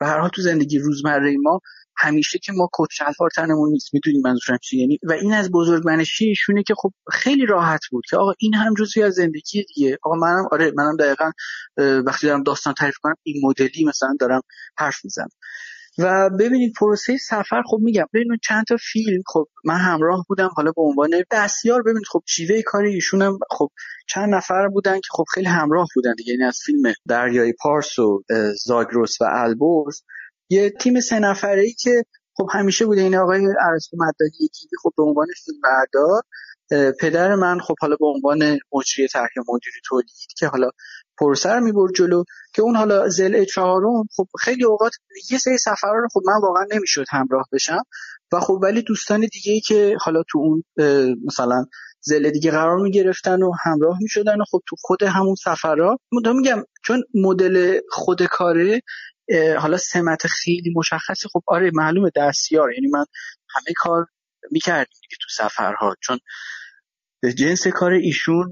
[0.00, 1.60] به هر حال تو زندگی روزمره ما
[2.00, 4.80] همیشه که ما کت شلوار تنمون نیست می‌دونیم منظورم چیه.
[4.80, 8.74] یعنی و این از بزرگمنشی ایشونه که خب خیلی راحت بود که آقا این هم
[8.74, 9.98] جزوی از زندگی دیگه.
[10.02, 11.30] آقا منم آره منم دقیقا
[12.06, 14.42] وقتی دارم داستان تعریف کنم این مدلی مثلا دارم
[14.78, 15.28] حرف می‌زنم.
[15.98, 20.72] و ببینید پروسه سفر خب میگم ببینید چند تا فیلم خب من همراه بودم حالا
[20.76, 23.70] به عنوان دستیار ببینید خب شیوه کار هم خب
[24.08, 26.32] چند نفر بودن که خب خیلی همراه بودن دیگه.
[26.32, 28.22] یعنی از فیلم دریای پارس و
[28.64, 30.02] زاگروس و البرز.
[30.50, 32.04] یه تیم سه نفره ای که
[32.36, 33.00] خب همیشه بوده.
[33.00, 34.50] این آقای ارسطو مدادی
[34.82, 35.58] خب به عنوان فیلم
[37.00, 40.70] پدر من خب حالا به عنوان مجری طرح مدیری تولید که حالا
[41.18, 42.24] پرسر می‌برد جلو
[42.54, 44.92] که اون حالا زل چهارم خب خیلی اوقات
[45.30, 47.82] یه سری سفرها رو خب من واقعا نمی‌شد همراه بشم.
[48.32, 50.64] و خب ولی دوستان دیگه ای که حالا تو اون
[51.26, 51.66] مثلا
[52.00, 57.02] زل دیگه قرار می‌گرفتن و همراه می‌شدن و خب تو خود همون سفرها میگم چون
[57.14, 58.82] مدل خود کاره
[59.58, 63.04] حالا سمت خیلی مشخصی خب آره معلومه دستیار یعنی من
[63.48, 64.06] همه کار
[64.50, 66.18] می‌کردیم دیگه تو سفرها چون
[67.24, 68.50] جنس کار ایشون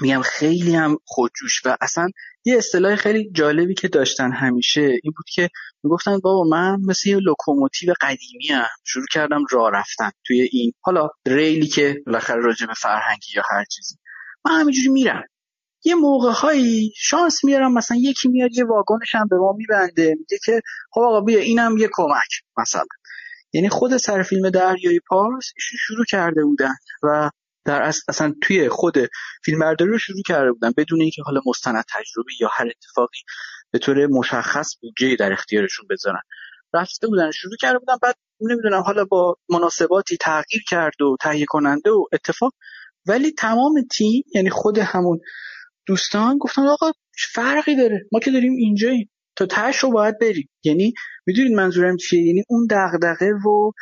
[0.00, 2.08] میگم خیلی هم خودجوش و اصلا
[2.44, 5.48] یه اصطلاح خیلی جالبی که داشتن همیشه این بود که
[5.82, 11.66] می‌گفتن بابا من مثل یه لوکوموتیو قدیمی‌ام شروع کردم راه رفتن توی این حالا ریلی
[11.66, 13.96] که بالاخره راجع به فرهنگی یا هر چیزی.
[14.44, 15.24] من همینجوری میرم.
[15.84, 20.38] یه موقع هایی شانس میارم مثلا یکی میاد یه واگنش هم به ما میبنده میگه
[20.44, 20.60] که
[20.90, 22.84] خب آقا بیا اینم یه کمک مثلا.
[23.52, 27.30] یعنی خود سر فیلم دریای پارس شروع کرده بودن و
[27.64, 28.96] در اصلا توی خود
[29.44, 33.18] فیلمبرداری رو شروع کرده بودن بدون اینکه حالا مستند تجربه یا هر اتفاقی
[33.70, 36.20] به طور مشخص بودجه در اختیارشون بذارن.
[36.74, 41.90] رفته بودن شروع کرده بودن بعد نمی‌دونم حالا با مناسباتی تغییر کرد و تهیه کننده
[41.90, 42.52] و اتفاق
[43.06, 45.20] ولی تمام تیم یعنی خود همون
[45.86, 46.92] دوستان گفتن آقا
[47.32, 49.10] فرقی داره ما که داریم اینجاییم.
[49.38, 50.92] تا تهش رو باید بریم یعنی
[51.26, 53.72] می‌دونید منظورم چیه؟ یعنی اون دغدغه و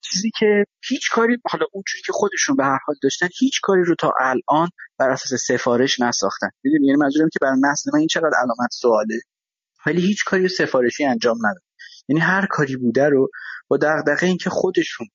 [0.00, 3.94] چیزی که هیچ کاری حالا اونجوری که خودشون به هر حال داشتن هیچ کاری رو
[3.94, 4.68] تا الان
[4.98, 6.48] بر اساس سفارش نساختن.
[6.64, 9.20] می‌دونی؟ یعنی منظورم که برای نسل من این چقدر علامت سواله.
[9.86, 11.62] ولی هیچ کاری سفارشی انجام نداد.
[12.08, 13.28] یعنی هر کاری بوده رو
[13.68, 15.06] با دغدغه اینکه خودشون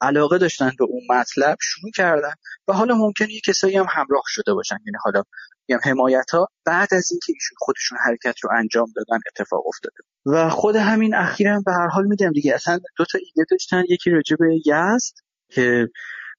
[0.00, 2.32] علاقه داشتن به اون مطلب شروع کردن
[2.68, 4.78] و حالا ممکنه یه کسایی هم همراه شده باشن.
[4.86, 5.22] یعنی حالا
[5.68, 9.96] میگم حمایت ها بعد از اینکه ایشون خودشون حرکت رو انجام دادن اتفاق افتاده.
[10.26, 13.82] و خود همین اخیرا به هر حال میگم دیگه اصلا دو تا ایده داشتن.
[13.88, 15.14] یکی راجع به یزد
[15.50, 15.88] که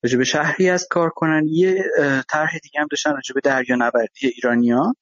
[0.03, 1.43] راجع به شهری از کار کنن.
[1.47, 1.83] یه
[2.29, 4.93] طرح دیگه هم داشتن راجع به دریا نوردی ایرانیا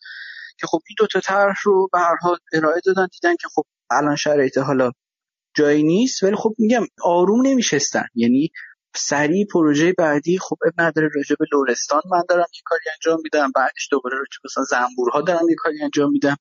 [0.57, 3.07] که خب این دو تا طرح رو به هر حال ارائه دادن.
[3.11, 4.91] دیدن که خب الان شرایط حالا
[5.55, 8.05] جایی نیست ولی خب میگم آروم نمیشستن.
[8.15, 8.51] یعنی
[8.95, 13.87] سریع پروژه بعدی خب اب نداره راجع لورستان من دارم یه کاری انجام میدم بعدش
[13.91, 16.37] دوباره راجع مثلا زنبورها دارم یه کاری انجام میدم.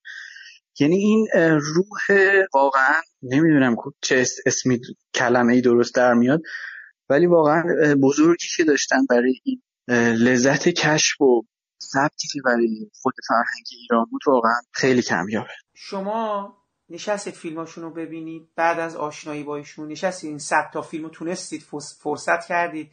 [0.81, 1.27] یعنی این
[1.59, 2.19] روح
[2.55, 4.81] واقعا نمی‌دونم چه اسمی
[5.15, 6.43] کلمه ای درست در میاد
[7.09, 7.62] ولی واقعا
[8.03, 9.62] بزرگی که داشتن برای این
[10.15, 11.43] لذت کشف و
[11.82, 15.51] ثبتی که برای خود فرهنگ ایران بود واقعا خیلی کمیابه.
[15.74, 16.57] شما
[16.90, 20.31] نشستید فیلماشون رو ببینید بعد از آشنایی با ایشون نشستید.
[20.31, 21.62] این صد تا فیلم رو تونستید
[22.02, 22.90] فرصت کردید.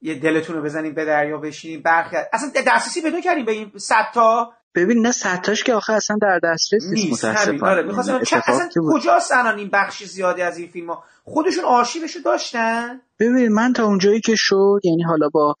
[0.00, 1.82] یه دلتون رو بزنید به دریا بشینید.
[1.82, 4.52] برخی اصلا دسترسی پیدا کردیم به این صد تا.
[4.74, 7.62] ببین نه صدتاش که آخه اصلا در دسترس نیست متاسفانه.
[7.62, 13.48] آره اصلا کجاست الان این بخش زیادی از این فیلم ها خودشون آرشیوشو داشتن؟ ببین
[13.48, 15.56] من تا اونجایی که شد یعنی حالا با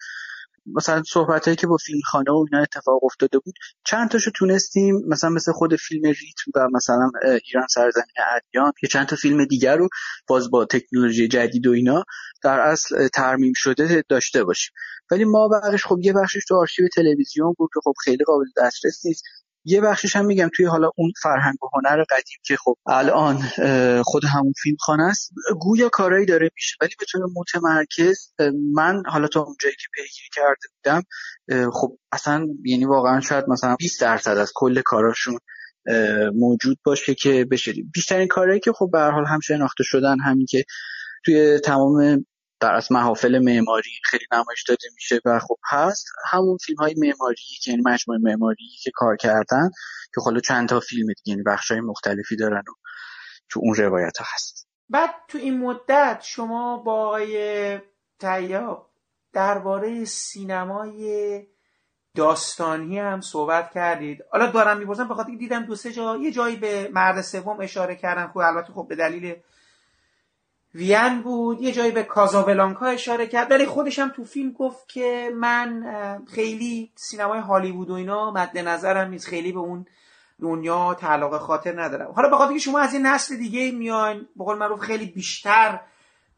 [0.74, 3.54] مثلا صحبت هایی که با فیلم خانه و اینا اتفاق افتاده بود
[3.84, 7.10] چند تاشو تونستیم مثلا مثل خود فیلم ریتم و مثلا
[7.44, 9.88] ایران سرزمین ادیان که چند تا فیلم دیگر رو
[10.26, 12.04] باز با تکنولوژی جدید و اینا
[12.42, 14.74] در اصل ترمیم شده داشته باشیم.
[15.10, 19.06] ولی ما بخش خب یه بخشش تو آرشیو تلویزیون بود که خب خیلی قابل دسترس
[19.06, 19.24] نیست.
[19.68, 23.36] یه بخشش هم میگم توی حالا اون فرهنگ و هنر قدیم که خب الان
[24.02, 25.30] خود همون فیلم خانه است
[25.60, 26.76] گویا کارایی داره میشه.
[26.80, 28.32] ولی به طور متمرکز
[28.74, 31.02] من حالا تا اونجایی که پیگیری کرده بودم
[31.70, 35.38] خب اصلا یعنی واقعا شاید مثلا 20 درصد از کل کاراشون
[36.34, 37.72] موجود باشه که بشه.
[37.94, 40.64] بیشترین کارهایی که خب به هر حال هم شناخته شدن همین که
[41.24, 42.26] توی تمام
[42.60, 47.42] در از محافل معماری خیلی نمایش داده میشه و خب هست همون فیلم های معماری
[47.62, 49.70] که یعنی مجموعه معماری که کار کردن
[50.14, 52.72] که خلا چند تا فیلم دیگه یعنی بخش های مختلفی دارن و
[53.48, 54.68] تو اون روایت ها هست.
[54.88, 57.78] بعد تو این مدت شما با آقای
[58.18, 58.90] تیاب
[59.32, 61.46] درباره سینمای
[62.14, 64.18] داستانی هم صحبت کردید.
[64.32, 67.96] حالا دارم می‌پرسم به خاطر دیدم دو سه جا یه جایی به مرد سوم اشاره
[67.96, 69.36] کردن خب البته خب به دلیل
[70.74, 75.30] وین بود یه جایی به کازابلانکا اشاره کرد ولی خودش هم تو فیلم گفت که
[75.34, 75.84] من
[76.34, 79.86] خیلی سینمای هالیوود و اینا مد نظرم نیست خیلی به اون
[80.42, 82.12] دنیا تعلق خاطر ندارم.
[82.12, 85.80] حالا بخاطر که شما از این نسل دیگه میان به قول معروف خیلی بیشتر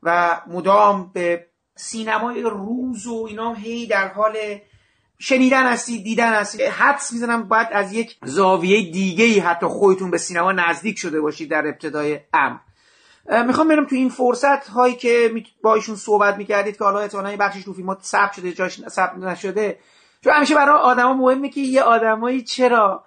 [0.02, 1.46] و مدام به
[1.76, 4.36] سینمای روز و اینا هی در حال
[5.18, 6.60] شنیدن هستید دیدن هستید.
[6.60, 11.66] حدس می‌زنم باید از یک زاویه دیگه حتی خودتون به سینما نزدیک شده باشید در
[11.66, 12.58] ابتدای امر.
[13.30, 15.32] می‌خوام برم تو این فرصت هایی که
[15.62, 19.78] با ایشون صحبت می‌کردید که حالا احتمالاً بخشش تو فیلمات ثبت شده جاش ثبت نشده.
[20.24, 23.04] چون همیشه برای آدما مهمه که یه آدمایی چرا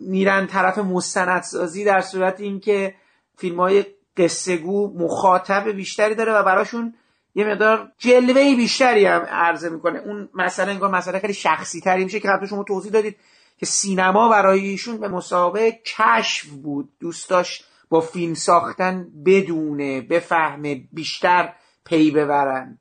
[0.00, 2.94] میرن طرف مستندسازی در صورت اینکه
[3.38, 3.84] فیلم های
[4.16, 6.94] قصه گو مخاطب بیشتری داره و براشون
[7.34, 9.98] یه مقدار جلوه بیشتری هم عرضه می‌کنه.
[9.98, 13.16] اون مسئله انگار مسئله خیلی شخصی تری میشه که حتی شما توضیح دادید
[13.58, 16.88] که سینما برای ایشون به مسابقه کشف بود.
[17.00, 21.52] دوست داشت با فیلم ساختن بدونه بفهمه بیشتر
[21.84, 22.78] پی ببرن.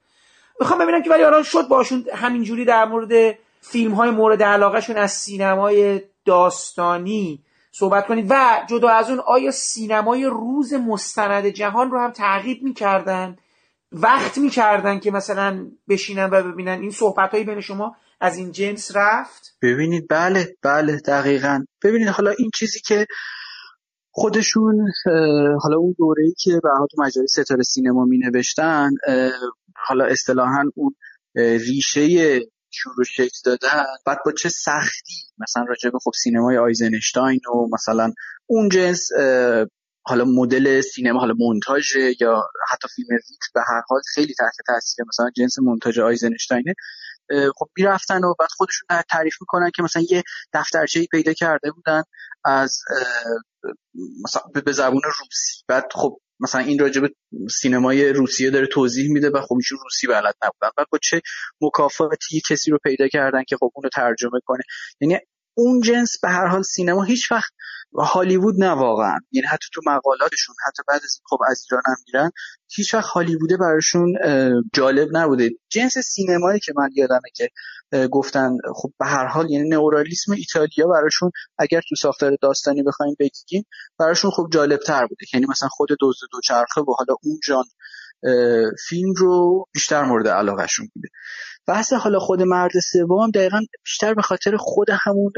[0.60, 5.12] می‌خوام ببینم که ولی الان شد باشون همینجوری در مورد فیلم های مورد علاقهشون از
[5.12, 12.12] سینمای داستانی صحبت کنید و جدا از اون آیا سینمای روز مستند جهان رو هم
[12.12, 13.36] تعقیب می‌کردن؟
[13.92, 18.92] وقت می‌کردن که مثلا بشینن و ببینن؟ این صحبت هایی بین شما از این جنس
[18.96, 21.66] رفت؟ ببینید بله بله دقیقا.
[21.84, 23.06] ببینید حالا این چیزی که
[24.18, 24.92] خودشون
[25.62, 28.92] حالا اون دوره‌ای که به تو مجله ستاره سینما می نوشتن
[29.76, 30.96] حالا اصطلاحا اون
[31.36, 32.40] ریشه
[32.72, 38.14] شروع شکل دادن بعد با چه سختی؟ مثلا راجع به خب سینمای آیزنشتاین و مثلا
[38.46, 39.10] اون جنس
[40.06, 45.06] حالا مدل سینما حالا مونتاژ یا حتی فیلم ریت به هر حال خیلی تحت تاثیر
[45.08, 46.74] مثلا جنس مونتاژ آیزنشتاینه.
[47.56, 50.24] خب می‌رفتن و بعد خودشون تعریف می‌کنن که مثلا یه
[50.54, 52.04] دفترچه پیدا کرده بودن
[52.46, 52.80] از
[54.24, 55.64] مثلا به زبون روسی.
[55.68, 57.04] بعد خب مثلا این راجب
[57.50, 60.70] سینمای روسیه داره توضیح میده و خب ایشون روسی بلد نبودن.
[60.78, 61.22] بعد با چه
[61.62, 64.64] مکافاتی کسی رو پیدا کردن که خب اونو ترجمه کنه.
[65.02, 65.20] یعنی
[65.58, 67.52] اون جنس به هر حال سینما هیچ وقت
[67.98, 69.20] هالیوود نه واقعا.
[69.32, 72.32] یعنی حتی تو مقالاتشون حتی بعد از خب از ایران هم میرن
[72.76, 74.14] هیچ وقت هالیووده براشون
[74.74, 75.50] جالب نبوده.
[75.70, 77.50] جنس سینمایی که من یادمه که
[78.12, 83.66] گفتن خب به هر حال یعنی نئورالیسم ایتالیا براشون اگر تو ساختار داستانی بخوایم بگیم
[84.00, 85.26] براشون خب جالب تر بوده.
[85.34, 87.64] یعنی مثلا خود دزد دوچرخه و حالا اون جان
[88.88, 91.08] فیلم رو بیشتر مورد علاقهشون بوده.
[91.68, 95.32] بحث حالا خود مرد سوم دقیقا بیشتر به خاطر خود همون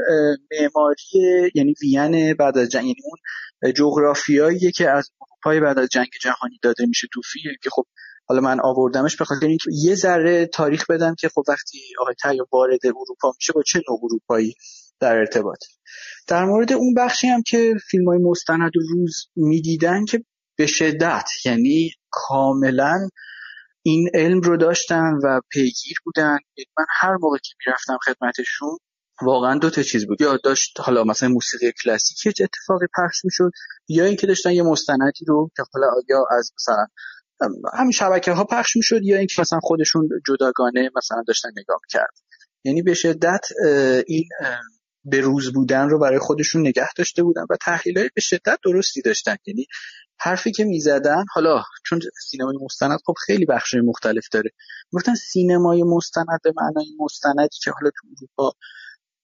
[0.52, 6.08] معماری یعنی وین بعد از جنگ یعنی اون جغرافیاییه که از اروپای بعد از جنگ
[6.22, 7.84] جهانی داده میشه تو فیلم که خب
[8.28, 12.46] حالا من آوردمش به خاطر اینکه یه ذره تاریخ بدم که خب وقتی آقای تیا
[12.52, 14.54] وارد اروپا میشه با چه نوع اروپایی
[15.00, 15.58] در ارتباط.
[16.26, 20.24] در مورد اون بخشی هم که فیلم های مستند روز می‌دیدن که
[20.56, 23.08] به شدت یعنی کاملا
[23.88, 26.38] این علم رو داشتن و پیگیر بودن.
[26.78, 28.78] من هر موقع که می‌رفتم خدمتشون
[29.22, 30.20] واقعا دو تا چیز بود.
[30.20, 33.50] یا داشت حالا مثلا موسیقی کلاسیکی چه اتفاقی پخش می‌شد
[33.88, 36.86] یا اینکه داشتن یه مستندی رو که حالا یا از مثلا
[37.78, 42.14] همین شبکه ها پخش می‌شد یا اینکه مثلا خودشون جداگانه مثلا داشتن نگاه کرد
[42.64, 43.46] یعنی به شدت
[44.06, 44.24] این
[45.04, 49.36] به روز بودن رو برای خودشون نگه داشته بودن و تحلیل به شدت درستی داشتن.
[49.46, 49.66] یعنی
[50.20, 52.00] حرفی که می‌زدن حالا چون
[52.30, 54.50] سینمای مستند خب خیلی بخش مختلف داره.
[54.92, 58.52] گفتن سینمای مستند به معنای مستندی که حالا تو اروپا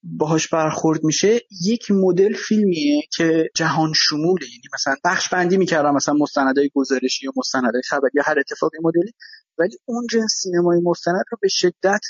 [0.03, 4.47] باهاش برخورد میشه یک مدل فیلمیه که جهان شموله.
[4.47, 9.13] یعنی مثلا بخش بندی می‌کردم مثلا مستندهای گزارشی یا مستندهای خبری یا هر اتفاقی مدلی
[9.59, 12.01] ولی اون جنس سینمای مستند رو به شدت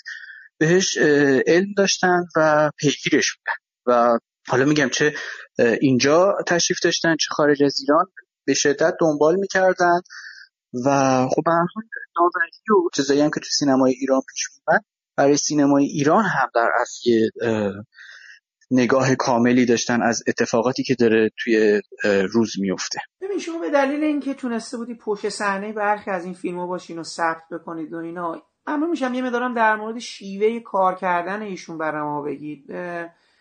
[0.59, 0.99] بهش
[1.47, 3.57] علم داشتن و پیگیرش بودن.
[3.87, 5.15] و حالا میگم چه
[5.81, 8.07] اینجا تشریف داشتن چه خارج از ایران.
[8.45, 10.01] به شدت دنبال می‌کردن
[10.85, 10.89] و
[11.29, 11.67] خب به هر
[12.17, 12.31] حال
[12.71, 14.85] و چیزایی هم که تو سینمای ایران پیش می‌برد
[15.17, 17.11] برای سینمای ایران هم در اصل
[18.71, 21.83] نگاه کاملی داشتن از اتفاقاتی که داره توی
[22.33, 26.67] روز میفته ببین شما به دلیل اینکه تونسته بودی پشت صحنه برخی از این فیلم‌ها
[26.67, 31.43] باشین و ثبت بکنید و اینا ممنون میشم یه مدارم در مورد شیوه کار کردن
[31.43, 32.73] ایشون برای ما بگید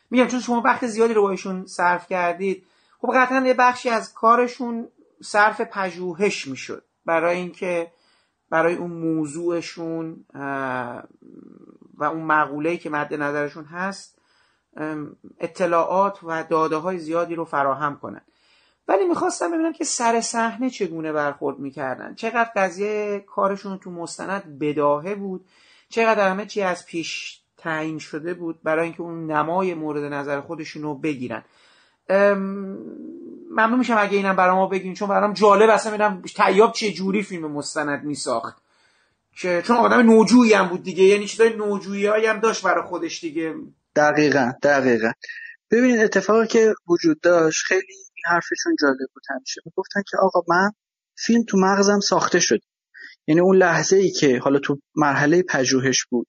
[0.10, 2.66] میگم چون شما وقت زیادی رو با ایشون صرف کردید
[3.06, 4.88] خب قطعا یه بخشی از کارشون
[5.24, 6.84] صرف پژوهش می‌شد.
[7.06, 7.92] برای اینکه
[8.50, 10.26] برای اون موضوعشون
[11.94, 14.20] و اون مقوله‌ای که مد نظرشون هست
[15.40, 18.22] اطلاعات و داده های زیادی رو فراهم کنن.
[18.88, 22.16] ولی می‌خواستم ببینم که سر صحنه چگونه برخورد می‌کردن.
[22.16, 25.46] چقدر قضیه کارشون تو مستند بداهه بود
[25.90, 30.82] چقدر همه چی از پیش تعیین شده بود برای اینکه اون نمای مورد نظر خودشون
[30.84, 31.44] رو بگیرن.
[32.10, 37.52] ممنون میشم اگه اینم برای بگین چون برام جالب اصلا ببینم تیاب چه جوری فیلم
[37.52, 38.64] مستند میساخت.
[39.36, 43.56] که چون آدم نوجویی هم بود دیگه یعنی چیزای نوجویی هم داشت برای خودش دیگه.
[43.96, 45.12] دقیقا دقیقا.
[45.72, 49.62] ببینید اتفاقی که وجود داشت خیلی این حرفشون جالب بود همیشه.
[49.76, 50.72] گفتن که آقا من
[51.18, 52.60] فیلم تو مغزم ساخته شد
[53.28, 56.28] یعنی اون لحظه ای که حالا تو مرحله پژوهش بود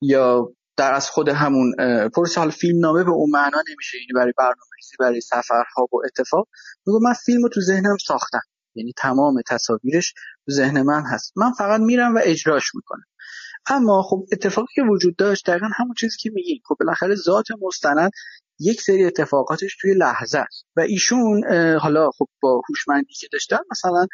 [0.00, 1.74] یا در از خود همون
[2.08, 6.48] پروسه حال فیلم نامه به اون معنا نمیشه یعنی برای برنامه‌ریزی برای سفرها و اتفاق.
[6.86, 8.40] میگم من فیلم رو تو ذهنم ساختم
[8.74, 10.14] یعنی تمام تصاویرش
[10.46, 11.32] تو ذهن من هست.
[11.36, 13.04] من فقط میرم و اجراش می‌کنم.
[13.66, 16.62] اما خب اتفاقی که وجود داشت دقیقا همون چیزی که میگیم.
[16.68, 18.10] خب بالاخره ذات مستند
[18.60, 20.66] یک سری اتفاقاتش توی لحظه است.
[20.76, 21.44] و ایشون
[21.80, 24.06] حالا خب با هوشمندی که داشتن مثلا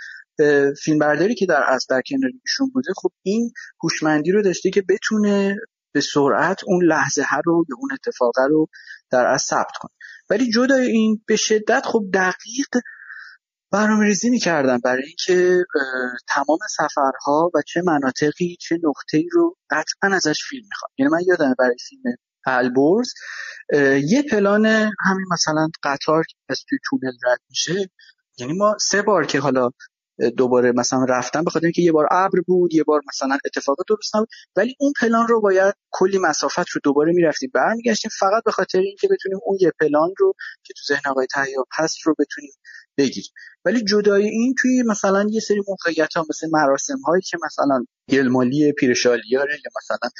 [0.82, 5.56] فیلمبرداری که در از در کنار ایشون بوده خب این هوشمندی رو داشته که بتونه
[5.94, 8.68] به سرعت اون لحظه ها رو یا اون اتفاقه رو
[9.10, 9.90] در از ثبت کنه.
[10.30, 12.68] ولی جدای این به شدت خب دقیق
[13.72, 15.64] برنامه ریزی می‌کردن برای اینکه
[16.28, 21.54] تمام سفرها و چه مناطقی چه نقطه رو قطعا ازش فیلم می‌خواد یعنی من یادم
[21.58, 22.02] برای فیلم
[22.46, 23.12] البرز
[24.08, 24.66] یه پلان
[25.00, 27.90] همین مثلا قطار از توی تونل رد میشه
[28.38, 29.70] یعنی ما سه بار که حالا
[30.36, 34.28] دوباره مثلا رفتن بخاطر اینکه یه بار ابر بود یه بار مثلا اتفاقات درست نبود.
[34.56, 37.50] ولی اون پلان رو باید کلی مسافت رو دوباره می‌رفتیم.
[37.54, 40.34] برمیگشتیم فقط به خاطر اینکه بتونیم اون یه پلان رو
[40.64, 42.52] که تو ذهن آقای تهیاب هست رو بتونیم
[42.98, 43.32] بگیریم.
[43.64, 48.72] ولی جدای این توی مثلا یه سری موقعیت ها مثل مراسم هایی که مثلا گلمالی
[48.72, 50.10] پیرشالیاره یا مثلا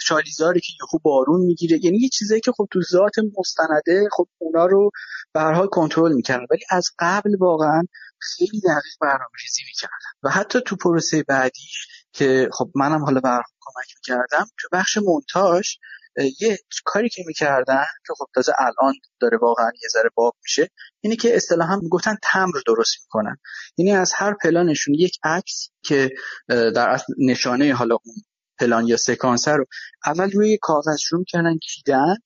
[0.00, 4.66] شالیزاری که یهو بارون می‌گیره یعنی یه چیزایی که خب تو ذات مستنده خب اونا
[4.66, 4.90] رو
[5.34, 6.46] به هر حال کنترل می‌کردن.
[6.50, 7.82] ولی از قبل واقعا
[8.18, 13.44] خیلی دقیق برنامه ریزی می‌کردن و حتی تو پروسه بعدیش که خب منم حالا برنامه
[13.60, 15.68] کمک می‌کردم تو بخش مونتاژ
[16.40, 20.70] یه کاری که می‌کردن که خب تازه الان داره واقعا یه ذره باب میشه
[21.00, 23.36] اینه که اصطلاحا می‌گفتن تمر درست می‌کنن.
[23.76, 26.10] یعنی از هر پلانشون یک عکس که
[26.48, 28.14] در نشانه حالا اون
[28.58, 29.64] پلان یا سکانس رو
[30.06, 32.16] اول روی کاغذ شروع می‌کردن کیدن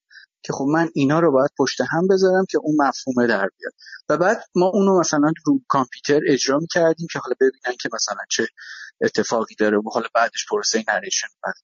[0.42, 3.72] که خب من اینا رو باید پشت هم بذارم که اون مفهومه در بیاد.
[4.08, 8.46] و بعد ما اونو مثلا رو کامپیوتر اجرا می‌کردیم که حالا ببینن که مثلا چه
[9.00, 11.54] اتفاقی داره و حالا بعدش پروسه نریشن بعد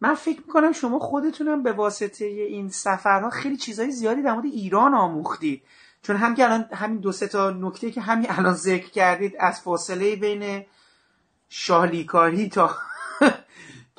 [0.00, 4.94] من فکر می‌کنم شما خودتونم به واسطه این سفرها خیلی چیزهای زیادی در مورد ایران
[4.94, 5.62] آموختید.
[6.02, 9.60] چون هم که الان همین دو سه تا نکته که همین الان ذکر کردید از
[9.60, 10.64] فاصله بین
[11.48, 12.76] شالیکاری تا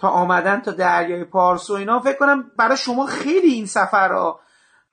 [0.04, 4.40] تا آمدن تا دریای پارس و اینا فکر کنم برای شما خیلی این سفرها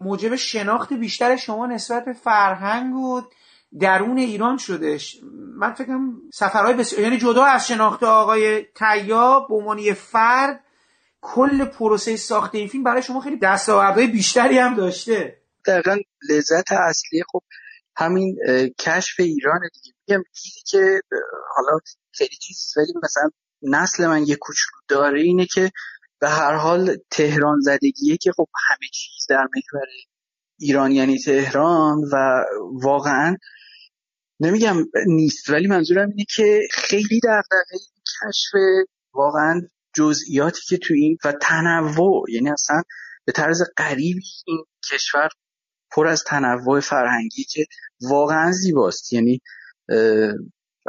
[0.01, 3.23] موجب شناخت بیشتر شما نسبت به فرهنگ و
[3.81, 5.17] درون ایران شدش.
[5.57, 10.65] من فکرم سفرهای بسیار یعنی جدا از شناخت آقای تیاب به عنوان فرد
[11.21, 15.43] کل پروسه ساخت این فیلم برای شما خیلی دستاوردهای بیشتری هم داشته.
[15.67, 15.97] دقیقا
[16.31, 17.43] لذت اصلی خب
[17.97, 18.39] همین
[18.79, 19.97] کشف ایران دیگه.
[20.09, 20.23] میگم
[20.67, 21.01] که
[21.57, 21.79] حالا
[22.13, 23.31] خیلی چیز ولی مثلا
[23.63, 25.71] نسل من یه کوچولو داره اینه که
[26.21, 29.87] به هر حال تهران زدگیه که خب همه چیز در محور
[30.59, 32.45] ایران یعنی تهران و
[32.83, 33.37] واقعا
[34.41, 34.77] نمیگم
[35.07, 37.79] نیست ولی منظورم اینه که خیلی دغدغه
[38.23, 38.51] کشف
[39.15, 39.61] واقعا
[39.95, 42.83] جزئیاتی که تو این و تنوع یعنی اصلا
[43.25, 45.29] به طرز غریبی این کشور
[45.91, 47.67] پر از تنوع فرهنگی که
[48.01, 49.13] واقعا زیباست.
[49.13, 49.41] یعنی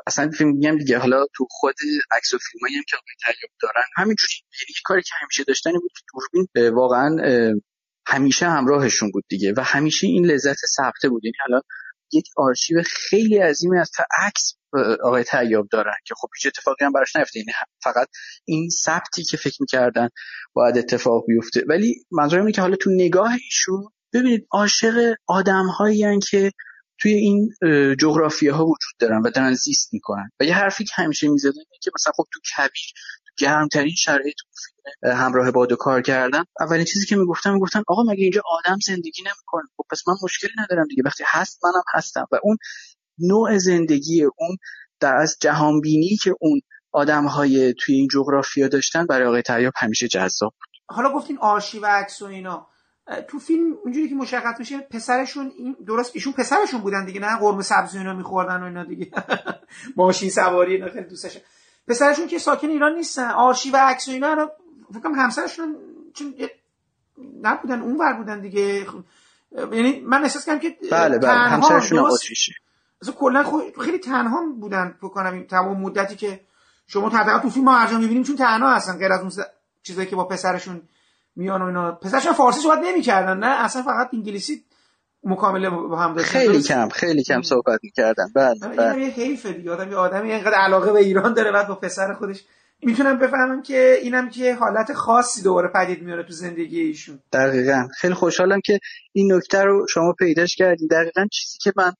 [0.07, 1.75] اصلا فیلم میگم دیگه حالا تو خود
[2.11, 5.91] عکس و فیلمایی هم که آقای تریاب دارن همینجوری یعنی کاری که همیشه داشتن بود
[5.95, 7.15] که دوربین واقعا
[8.07, 11.25] همیشه همراهشون بود دیگه و همیشه این لذت ثبته بود.
[11.25, 11.61] یعنی حالا
[12.13, 13.91] یک آرشیو خیلی عظیمی از
[14.25, 14.53] عکس
[15.03, 17.39] آقای تیاب دارن که خب هیچ اتفاقی هم براش نیفته.
[17.39, 17.51] یعنی
[17.83, 18.07] فقط
[18.45, 20.09] این ثبتی که فکر می‌کردن
[20.53, 21.63] باید اتفاق بیفته.
[21.67, 23.83] ولی منظورم اینه که حالا تو نگاه ایشون
[24.13, 26.51] ببینید عاشق آدم هایی که
[27.01, 27.49] توی این
[27.99, 30.29] جغرافیه ها وجود دارن و دارن زیست می‌کنن.
[30.39, 32.91] و یه حرفی که همیشه می‌زدن که مثلا خب تو کبیر
[33.25, 34.35] تو گرمترین شرایط
[35.03, 39.21] همراه باد و کار کردم اولین چیزی که می‌گفتم می‌گفتن آقا مگه اینجا آدم زندگی
[39.21, 41.03] نمی‌کنه؟ خب پس من مشکلی ندارم دیگه.
[41.05, 42.27] وقتی هست منم هستم.
[42.31, 42.57] و اون
[43.19, 44.57] نوع زندگی اون
[44.99, 46.61] در از جهان بینی که اون
[46.91, 50.95] آدم های توی این جغرافیا داشتن برای آقای تریاب همیشه جذاب بود.
[50.95, 52.67] حالا گفتین آرشیو عکس و اینا.
[53.27, 57.63] تو فیلم اونجوری که مشخص میشه پسرشون این درست ایشون پسرشون بودن دیگه نه قرمه
[57.63, 59.11] سبزی اینا میخوردن و اینا دیگه.
[59.97, 61.37] ماشین سواری اینا خیلی دوستش.
[61.87, 64.51] پسرشون که ساکن ایران نیستن آرشیو عکس و اینا رو
[64.93, 65.75] فکر همسرشون
[66.13, 66.35] چون
[67.41, 68.85] نبودن اون ور بودن دیگه.
[69.51, 72.53] یعنی من احساس کردم که بله بله همسرشون اتریشی
[73.19, 73.45] کلا
[73.81, 76.41] خیلی تنها بودن فکر کنم این تمام مدتی که
[76.87, 79.31] شما تو فیلم ما هر می‌بینیم چون تنها هستن غیر از اون
[79.83, 80.81] چیزایی که با پسرشون
[81.35, 81.91] میان و اینا.
[81.91, 84.63] پسرشون فارسی صحبت نمی‌کردن نه؟ اصلا فقط انگلیسی
[85.23, 86.39] مکامله با هم داشتن.
[86.39, 88.27] خیلی کم خیلی کم صحبت می‌کردن.
[88.35, 89.01] بله بله.
[89.01, 89.71] یه حیفه دیگه.
[89.71, 92.43] آدم یه آدمی اینقدر علاقه به ایران داره بعد با پسر خودش.
[92.83, 97.19] می‌تونم بفهمم که اینم که حالت خاصی دوباره پدید میاره تو زندگی ایشون.
[97.33, 97.87] دقیقا.
[97.97, 98.79] خیلی خوشحالم که
[99.13, 101.93] این نکته رو شما پیداش کردید دقیقا چیزی که من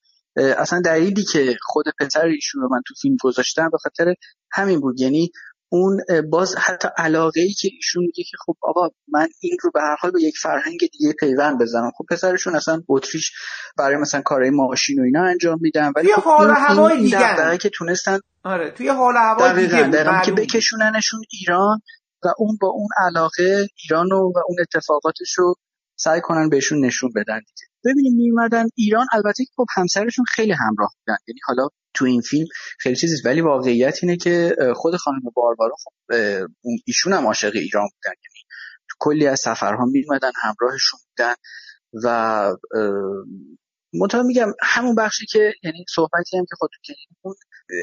[0.58, 4.14] اصلا دلیلی که خود پسر ایشون رو من تو فیلم گذاشتم به خاطر
[4.52, 4.99] همین بود.
[4.99, 5.32] یعنی
[5.73, 9.81] اون باز حتی علاقه ای که ایشون میگه که خب آقا من این رو به
[9.81, 11.91] هر حال به یک فرهنگ دیگه پیوند بزنم.
[11.98, 13.31] خب پسرشون اصلا اتریش
[13.77, 18.19] برای مثلا کارهای ماشین و اینا انجام میدن ولی خب حال هوای دیگه که تونستن
[18.43, 21.81] آره توی حال هوای دیگه که بکشوننشون ایران
[22.23, 25.56] و اون با اون علاقه ایران و اون اتفاقاتش رو
[25.95, 27.70] سعی کنن بهشون نشون بدن دیگه.
[27.86, 31.18] ببینیم میومدن ایران البته خب همسرشون خیلی همراه بودن.
[31.28, 32.48] یعنی حالا تو این فیلم
[32.80, 35.94] خیلی چیزی ولی واقعیت اینه که خود خانم باروارا خب
[36.86, 38.16] ایشون هم عاشق ایران بودن.
[38.24, 38.45] یعنی
[38.90, 41.34] تو کلی از سفرها میومدن همراهشون بودن
[42.03, 42.56] و
[43.94, 47.36] منتها میگم همون بخشی که یعنی صحبتی هم که خودتون که اون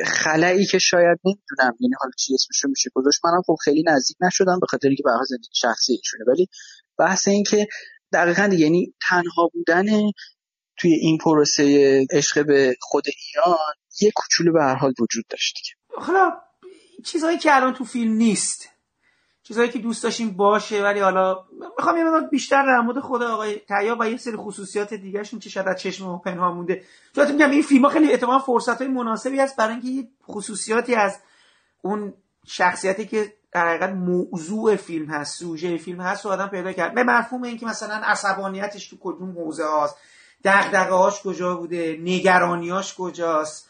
[0.06, 4.60] خلایی که شاید نمی‌دونم یعنی حالا چی اسمش میشه گذاشت منم خب خیلی نزدیک نشدم
[4.60, 6.24] به خاطر اینکه به زندگی شخصی ایشونه.
[6.28, 6.48] ولی
[6.98, 7.66] بحث این که
[8.12, 9.86] دقیقا یعنی تنها بودن
[10.76, 13.58] توی این پروسه عشق به خود ایران
[14.00, 15.58] یه کوچولو به هر حال وجود داشت
[15.96, 16.32] حالا
[17.04, 18.68] چیزهایی که الان تو فیلم نیست.
[19.42, 21.44] چیزهایی که دوست داشتیم باشه ولی حالا
[21.78, 25.50] می‌خوام یه مقدار بیشتر در مورد خود آقای تیاب و یه سری خصوصیات دیگهشون که
[25.50, 26.82] شاید از چشم ما پنهان مونده.
[27.14, 31.18] چون میگم این فیلم ها خیلی احتمال فرصت های مناسبی هست برای اینکه خصوصیاتی از
[31.82, 32.14] اون
[32.46, 36.94] شخصیتی که در حقیقت موضوع فیلم هست سوژه فیلم هست و آدم پیدا کرد.
[36.94, 39.96] به مفهوم اینکه مثلا عصبانیتش تو کدوم حوزه هاست
[40.44, 43.68] دغدغه هاش کجا بوده نگرانیاش کجاست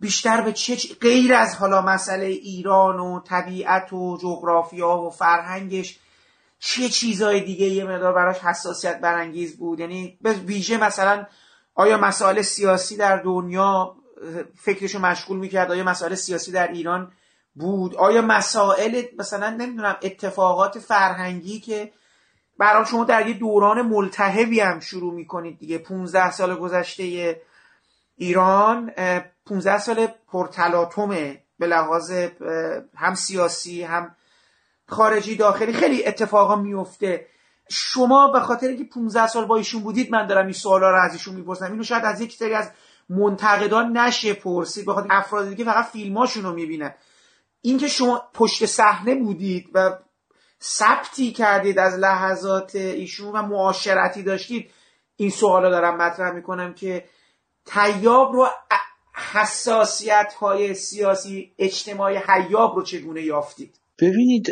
[0.00, 5.98] بیشتر به چه غیر از حالا مسئله ایران و طبیعت و جغرافیا و فرهنگش
[6.58, 9.80] چه چیزای دیگه یه مقدار براش حساسیت برانگیز بود.
[9.80, 11.26] یعنی به ویژه مثلا
[11.74, 13.96] آیا مسائل سیاسی در دنیا
[14.56, 17.12] فکرشو مشغول می‌کرد؟ آیا مسائل سیاسی در ایران
[17.54, 17.96] بود.
[17.96, 21.92] آیا مسائل مثلا نمی‌دونم اتفاقات فرهنگی که
[22.58, 27.36] برای شما در یه دوران ملتهبی هم شروع می‌کنید دیگه 15 سال گذشته
[28.16, 28.90] ایران
[29.46, 32.12] 15 سال پرتلاطمه به لحاظ
[32.96, 34.16] هم سیاسی هم
[34.88, 37.26] خارجی داخلی خیلی اتفاقا میفته
[37.70, 41.12] شما به خاطر اینکه 15 سال با ایشون بودید من دارم این سوالا رو از
[41.12, 41.72] ایشون می‌پرسم.
[41.72, 42.70] اینو شاید از یک سری از
[43.08, 46.94] منتقدان نشه پرسید بخاطر افراد دیگه فقط فیلماشون رو می‌بینن.
[47.62, 49.98] اینکه شما پشت صحنه بودید و
[50.62, 54.70] ثبتی کردید از لحظات ایشون و معاشرتی داشتید
[55.16, 57.04] این سوالا دارم مطرح می‌کنم که
[57.66, 58.48] تیاب رو
[59.32, 64.50] حساسیت های سیاسی اجتماعی حیاب رو چگونه یافتید؟ ببینید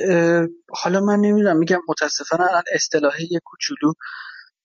[0.70, 3.92] حالا من نمی‌دونم میگم متاسفانه الان اصطلاحی کوچولو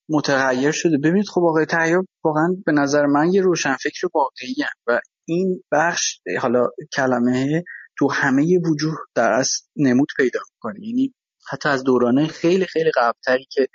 [0.10, 0.98] متغیر شده.
[0.98, 4.56] ببینید خب آقای تیاب واقعا به نظر من یه روشنفکر واقعی
[4.88, 7.64] و این بخش حالا کلمه
[7.98, 11.14] تو همه وجوه در اصل نمود پیدا می‌کنه یعنی
[11.52, 13.68] حتی از دورانه خیلی خیلی قبلتری که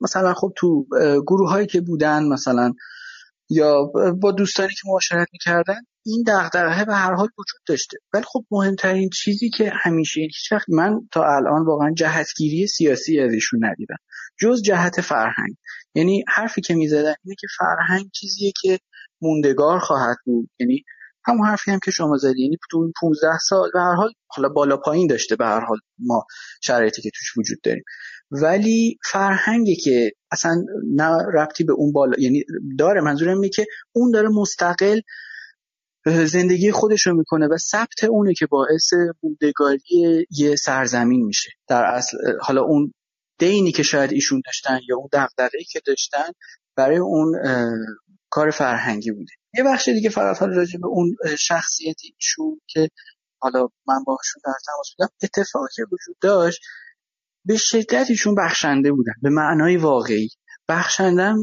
[0.00, 0.86] مثلا خب تو
[1.26, 2.72] گروه هایی که بودن مثلا
[3.50, 3.84] یا
[4.20, 7.98] با دوستانی که معاشرت می‌کردن این دغدغه به هر حال وجود داشته.
[8.12, 13.32] ولی خب مهمترین چیزی که همیشه هیچ وقت من تا الان واقعا جهتگیری سیاسی از
[13.32, 13.96] ایشون ندیدم.
[14.40, 15.56] جز جهت فرهنگ.
[15.94, 18.78] یعنی حرفی که می‌زدن اینه که فرهنگ چیزیه که
[19.22, 20.50] موندگار خواهد بود.
[20.60, 20.84] یعنی
[21.26, 22.42] همون حرفی هم که شما زدی.
[22.42, 25.78] یعنی تو این 15 سال به هر حال حالا بالا پایین داشته به هر حال
[25.98, 26.26] ما
[26.62, 27.84] شرایطی که توش وجود داریم.
[28.30, 32.44] ولی فرهنگی که اصلا نه ربطی به اون بالا یعنی
[32.78, 35.00] داره منظورم اینه که اون داره مستقل
[36.06, 38.92] زندگی خودش رو می‌کنه و ثبت اونه که باعث
[39.22, 41.50] موندگاری یه سرزمین میشه.
[41.68, 42.92] در اصل حالا اون
[43.38, 46.32] دینی که شاید ایشون داشتن یا اون دغدغه‌ای که داشتن
[46.76, 47.32] برای اون
[48.36, 49.32] کار فرهنگی بوده.
[49.54, 52.88] یه بخش دیگه فقط حالا راجع به اون شخصیت ایشون که
[53.38, 56.60] حالا من باهاشون در تماس بودم اتفاقی وجود داشت
[57.44, 60.28] به شدت ایشون بخشنده بودن به معنای واقعی.
[60.68, 61.36] بخشندم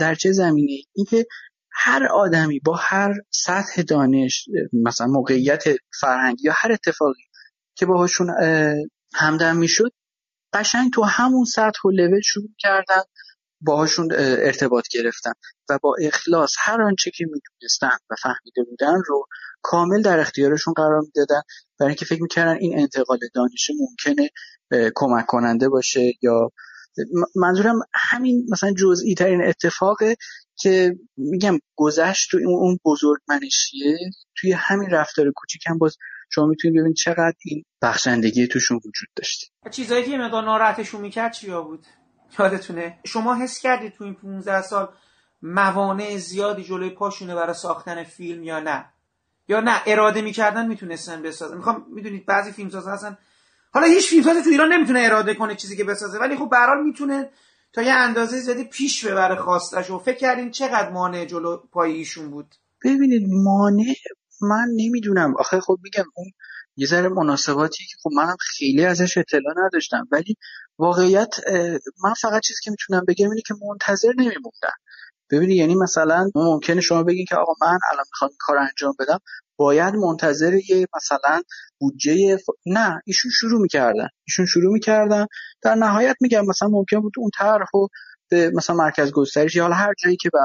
[0.00, 1.26] در چه زمینه اینکه
[1.72, 5.64] هر آدمی با هر سطح دانش مثلا موقعیت
[6.00, 7.24] فرهنگی یا هر اتفاقی
[7.74, 8.30] که باهاشون
[9.14, 9.90] همدم می‌شد
[10.52, 13.02] قشنگ تو همون سطح و لول شروع کردن
[13.64, 15.32] باهاشون ارتباط گرفتن
[15.68, 19.26] و با اخلاص هر آنچه که می‌دونستن و فهمیده بودن رو
[19.62, 21.42] کامل در اختیارشون قرار می‌دادن.
[21.80, 24.30] برای اینکه فکر می‌کردن این انتقال دانش ممکنه
[24.94, 26.50] کمک کننده باشه یا
[27.36, 30.16] منظورم همین مثلا جزئی ترین اتفاقه
[30.56, 33.98] که میگم گذشت تو اون بزرگ منشیه
[34.36, 35.96] توی همین رفتار کوچیکم باز
[36.30, 39.46] شما می‌تونید ببینید چقدر این بخشندگی توشون وجود داشته.
[39.70, 41.86] چیزایی که مقدار ناراحتشون می‌کرد چیا بود؟
[42.38, 44.88] یادتونه؟ شما حس کردید تو این 15 سال
[45.42, 48.84] موانع زیادی جلوی پاشونه برای ساختن فیلم یا نه؟
[49.48, 53.18] یا نه اراده می‌کردن می‌تونستن بسازن؟ می‌خوام می‌دونید بعضی فیلمساز هستن.
[53.72, 57.30] حالا هیچ فیلمسازی تو ایران نمی‌تونه اراده کنه چیزی که بسازه ولی خب به می‌تونه
[57.72, 59.90] تا یه اندازه زیادی پیش ببره خواستش.
[59.90, 62.54] و فکر کردین چقدر مانع جلو پای ایشون بود؟
[62.84, 63.94] ببینید مانع
[64.40, 65.34] من نمی‌دونم.
[65.38, 66.30] آخه خب میگم اون
[66.76, 70.08] یه ذره مناسباتی که خب منم خیلی ازش اطلاع نداشتم.
[70.12, 70.36] ولی
[70.78, 71.34] واقعیت
[72.04, 74.74] من فقط چیزی که می‌تونم بگم اینه که منتظر نمیموندن
[75.30, 79.18] ببینید یعنی مثلا ممکنه شما بگین که آقا من الان می‌خوام کار انجام بدم.
[79.56, 81.42] باید منتظر یه مثلا
[81.80, 84.08] بودجه نه ایشون شروع می‌کردن.
[84.28, 85.26] ایشون شروع می‌کردن.
[85.62, 87.88] در نهایت میگم مثلا ممکن بود اون طرح رو
[88.30, 90.38] به مثلا مرکز گسترش یا هر جایی که به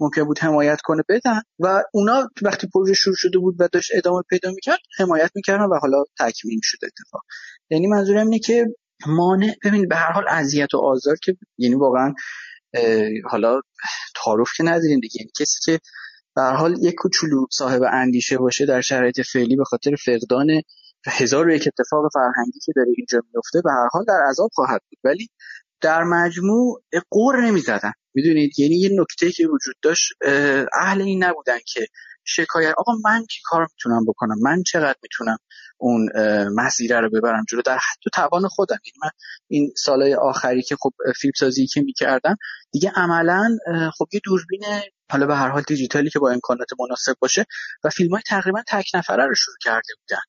[0.00, 4.22] ممکن بود حمایت کنه بدن و اونا وقتی پروژه شروع شده بود و داشت ادامه
[4.30, 7.22] پیدا می‌کرد حمایت می‌کردن و حالا تکمیل شد اتفاق.
[7.70, 8.66] یعنی منظورم اینه که
[9.06, 12.14] مانع ببین به هر حال اذیت و آزار که یعنی واقعا
[13.30, 13.60] حالا
[14.24, 15.20] تعارف که نداریم دیگه.
[15.20, 15.80] یعنی کسی که
[16.36, 20.62] به هر حال یک کوچولو صاحب اندیشه باشه در شرایط فعلی به خاطر فقدان
[21.06, 24.80] هزار و یک اتفاق فرهنگی که داره اینجا میفته به هر حال در عذاب خواهد
[24.90, 24.98] بود.
[25.04, 25.28] ولی
[25.80, 27.92] در مجموع قور نمی‌زدن.
[28.14, 30.12] می‌دونید؟ یعنی یه نکته که وجود داشت
[30.74, 31.86] اهل این نبودن که
[32.30, 32.74] شکایت.
[32.78, 35.36] آقا من چی کار می‌تونم بکنم؟ من چقدر می‌تونم
[35.78, 36.08] اون
[36.54, 38.78] مسیره رو ببرم جلو؟ در حد توان خودم.
[38.86, 39.10] یعنی من
[39.48, 42.36] این سالهای آخری که خب فیلم سازی که می‌کردم
[42.72, 43.56] دیگه عملا
[43.98, 44.64] خب یه دوربین
[45.10, 47.44] حالا به هر حال دیجیتالی که با امکانات مناسب باشه
[47.84, 50.22] و فیلم های تقریبا تک نفره رو شروع کرده بودن.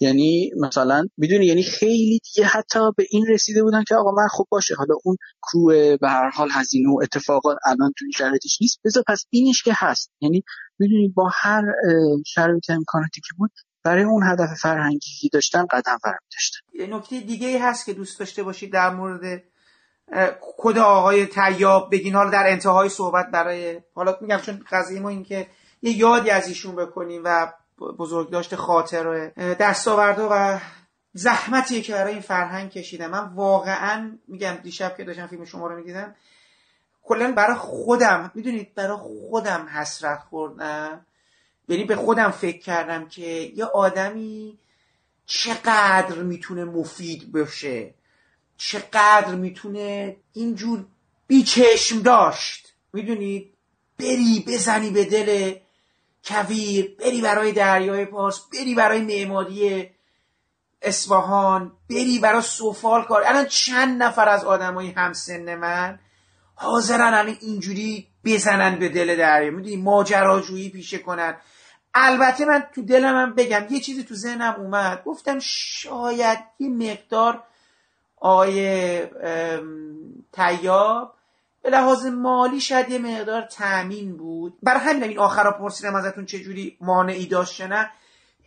[0.00, 4.46] یعنی مثلا می‌دونی یعنی خیلی دیگه حتی به این رسیده بودن که آقا من خوب
[4.50, 4.74] باشه.
[4.74, 8.80] حالا اون کروه به هر حال هزینه و اتفاقات الان تو شرایطش نیست.
[8.84, 10.10] بذار پس اینش که هست.
[10.20, 10.44] یعنی
[10.78, 11.62] می‌دونی با هر
[12.26, 13.50] شرایط امکاناتی که بود
[13.84, 15.98] برای اون هدف فرهنگی که داشتن قدم
[16.32, 16.58] داشتن.
[16.74, 19.42] یه نکته دیگه ای هست که دوست داشته باشید در مورد
[20.40, 22.14] کد آقای تیاب بگین.
[22.14, 25.46] حالا در انتهای صحبت برای حالا میگم چون قضیه ما این که
[25.82, 29.30] یه یادی از ایشون بکنیم و بزرگ داشته خاطر
[30.30, 30.60] و
[31.12, 35.76] زحمتی که برای این فرهنگ کشیدم من واقعا میگم دیشب که داشتم فیلم شما رو
[35.76, 36.14] می‌دیدم
[37.02, 41.06] کلا برای خودم می‌دونید برای خودم حسرت خوردم.
[41.68, 43.22] یعنی به خودم فکر کردم که
[43.54, 44.58] یه آدمی
[45.26, 47.94] چقدر می‌تونه مفید باشه
[48.56, 50.84] چقدر می‌تونه اینجور
[51.26, 52.74] بیچشم داشت.
[52.92, 53.54] می‌دونید؟
[53.98, 55.54] بری بزنی به دل
[56.24, 59.90] کویر بری برای دریای پارس بری برای معماری
[60.82, 63.22] اصفهان بری برای سفال کار.
[63.26, 65.98] الان چند نفر از آدمای همسن من
[66.54, 69.50] حاضرن الان اینجوری بزنن به دل دریا.
[69.50, 71.36] می‌دونی؟ ماجراجویی پیشه کنن.
[71.94, 75.04] البته من تو دلم هم بگم یه چیزی تو ذهنم اومد.
[75.04, 77.42] گفتم شاید یه مقدار
[78.16, 79.00] آقای
[80.32, 81.14] تیاب
[81.62, 84.58] به لحاظ مالی شاید یه مقدار تأمین بود.
[84.62, 87.90] برای همین این آخرا پرسیدم ازتون چه جوری مانعی داشت نه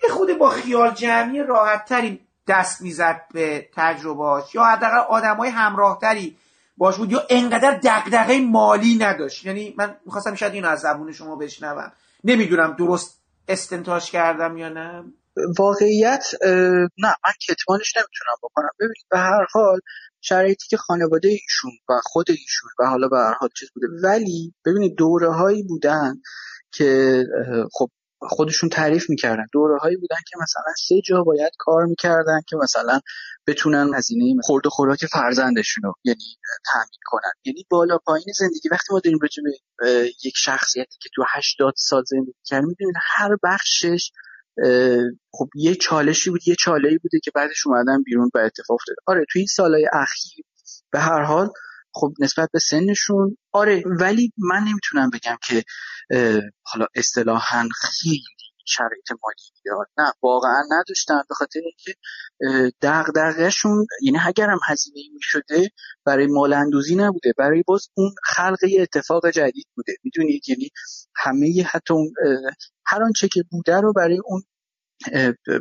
[0.03, 6.37] یه خود با خیال جمعی راحت تری دست می‌زد به تجربهاش یا حداقل آدمای همراهتری
[6.77, 9.45] باش بود یا انقدر دغدغه مالی نداشت.
[9.45, 11.91] یعنی من می‌خواستم شاید اینو از زبون شما بشنوم.
[12.23, 15.03] نمی‌دونم درست استنتاج کردم یا نه.
[15.59, 16.25] واقعیت
[16.97, 18.69] نه من کتمانش نمی‌تونم بکنم.
[18.79, 19.79] ببینید به هر حال
[20.25, 23.87] شرایطی که خانواده ایشون و خود ایشون و حالا به هر حال چیز بوده.
[24.03, 26.21] ولی ببینید دوره هایی بودن
[26.71, 27.23] که
[27.73, 27.89] خب
[28.21, 29.45] خودشون تعریف می‌کردن.
[29.53, 32.99] دوره هایی بودن که مثلا سه جا باید کار می‌کردن که مثلا
[33.47, 36.37] بتونن هزینه خورد و خوراک فرزندشون رو یعنی
[36.71, 37.31] تامین کنن.
[37.45, 38.69] یعنی بالا پایین زندگی.
[38.71, 39.43] وقتی ما داریم راجع
[39.79, 44.11] به یک شخصیتی که تو 80 سال زندگی کرد می‌دونید هر بخشش
[45.31, 48.95] خب یه چالشی بود یه چالهی بوده که بعدش اومدن بیرون و اتفاق افتاد.
[49.05, 50.45] آره توی این سالهای اخیر
[50.91, 51.49] به هر حال
[51.93, 55.63] خب نسبت به سنشون آره ولی من نمی‌تونم بگم که
[56.63, 61.21] حالا اصطلاحا خیلی شرایط مالی بیدار نه واقعا نداشتن.
[61.29, 61.95] به خاطر اینکه
[62.81, 65.69] دغدغهشون یعنی اگرم هزینه می شده
[66.05, 67.33] برای مالندوزی نبوده.
[67.37, 69.93] برای باز اون خلق اتفاق جدید بوده.
[70.03, 70.69] می‌دونید؟ یعنی
[71.15, 72.13] همه حتی اون
[72.85, 74.43] هر آنچه که بوده رو برای اون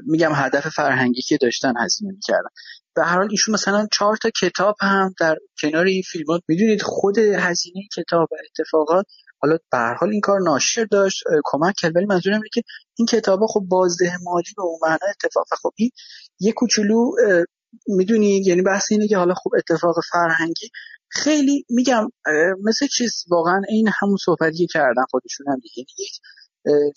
[0.06, 2.48] میگم هدف فرهنگی که داشتن هزینه می‌کردن.
[2.96, 7.18] به هر حال ایشون مثلا چهار تا کتاب هم در کنار این فیلمات می‌دونید؟ خود
[7.18, 9.06] هزینه کتاب و اتفاقات
[9.42, 11.96] حالا به حال این کار ناشر داشت کمک کرد.
[11.96, 12.62] ولی منظورم اینه که
[12.98, 15.46] این کتابا خب بازده مالی به اون معنا اتفاق.
[15.62, 15.90] خب این
[16.40, 17.10] یه کوچولو
[17.86, 20.70] می‌دونید یعنی بحث اینه که حالا خوب اتفاق فرهنگی
[21.08, 22.08] خیلی میگم
[22.64, 25.74] مثل چیز واقعا این همون صحبتی کردن خودشون هم دیگه.
[25.76, 26.12] یعنی یک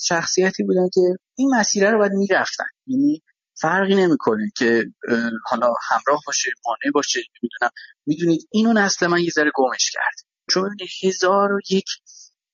[0.02, 1.02] شخصیتی بودن که
[1.36, 2.66] این مسیره رو باید می‌رفتن.
[2.88, 3.22] یعنی
[3.62, 4.84] فرقی نمی‌کنه که
[5.46, 7.72] حالا همراه باشه مانع باشه می‌دونم
[8.06, 10.28] می‌دونید اینو نسل من یه ذره گمش کرد.
[10.50, 11.86] چون هزار و یک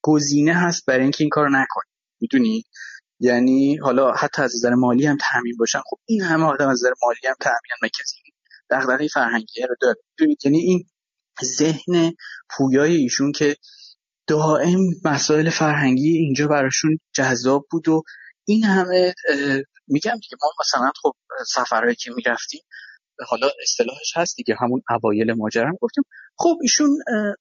[0.02, 1.92] گزینه هست برای اینکه این کارو نکنید
[2.22, 2.66] می‌دونید
[3.20, 5.80] یعنی حالا حتی از نظر مالی هم تامین باشن.
[5.90, 8.32] خب این همه آدم از نظر مالی هم تامین نکردن
[8.70, 9.96] دغدغه فرهنگی رو داره.
[10.46, 10.84] یعنی این
[11.44, 12.14] ذهن
[12.50, 13.56] پویای ایشون که
[14.28, 18.04] دائم مسائل فرهنگی اینجا براشون جذاب بود و
[18.48, 19.14] این همه
[19.88, 21.16] میگم دیگه ما مثلا خب
[21.48, 22.62] سفرهایی که می‌رفتیم
[23.28, 26.04] حالا اصطلاحش هست دیگه همون اوایل ماجرا گفتیم.
[26.38, 26.90] خب ایشون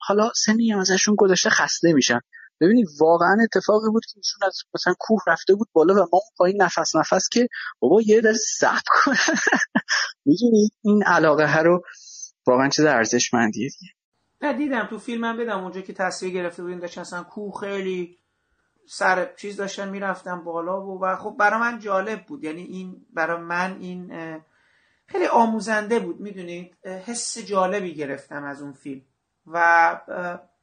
[0.00, 2.20] حالا سنی ازشون گذشته خسته میشن.
[2.60, 6.62] ببینید واقعا اتفاقی بود که ایشون از مثلا کوه رفته بود بالا و ما پایین
[6.62, 9.16] نفس نفس که بابا یه در سب کنه.
[10.26, 11.82] می‌دونید؟ این علاقه ها رو
[12.46, 13.92] واقعا چیز ارزشمندیه دیگه.
[14.42, 18.18] نه دیدم تو فیلمم بدم اونجا که تصویر گرفته بودین داشتن اصلا کوه خیلی
[18.88, 22.44] سر چیز داشتن می‌رفتن بالا و, و خب برای من جالب بود.
[22.44, 24.12] یعنی این برای من این
[25.06, 29.02] خیلی آموزنده بود می‌دونید؟ حس جالبی گرفتم از اون فیلم.
[29.46, 30.00] و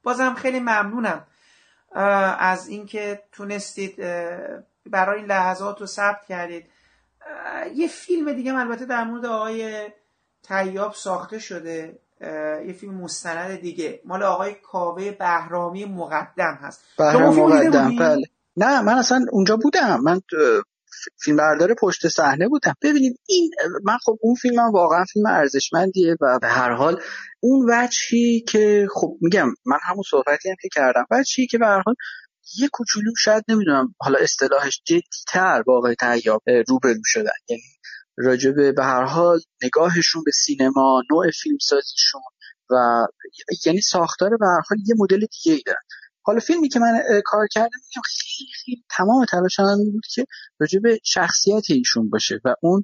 [0.04, 1.28] بازم خیلی ممنونم.
[2.40, 3.96] از اینکه تونستید
[4.86, 6.66] برای این لحظات رو ثبت کردید.
[7.76, 9.88] یه فیلم دیگه البته در مورد آقای
[10.44, 12.00] تیاب ساخته شده.
[12.68, 14.02] یه فیلم مستند دیگه.
[14.06, 16.82] مال آقای کاوه بهرامی مقدم هست.
[16.98, 18.26] بهرام مقدم بله.
[18.58, 20.00] نه من اصلا اونجا بودم.
[20.04, 20.22] من
[21.20, 22.74] فیلم بردار پشت صحنه بودم.
[22.82, 23.52] ببینید این
[23.84, 27.02] من خب اون فیلم هم واقعا فیلم ارزشمندیه و به هر حال
[27.40, 31.82] اون وجهی که خب میگم من همون صحبتی هم که کردم وجهی که به هر
[31.86, 31.96] حال
[32.60, 37.32] یه کوچولو شاید نمی‌دونم حالا اصطلاحش جدیتر واقع تیاب روبرو شدن.
[37.50, 37.64] یعنی
[38.18, 42.22] راجبه به هر حال نگاهشون به سینما نوع فیلم سازیشون
[42.70, 42.76] و
[43.66, 45.82] یعنی ساختار به هر حال یه مدل دیگه ای دارن.
[46.28, 50.26] حالا فیلمی که من کار کردم میگم خیلی خیلی تمام تلاشم بود که
[50.60, 52.84] راجع به شخصیت ایشون باشه و اون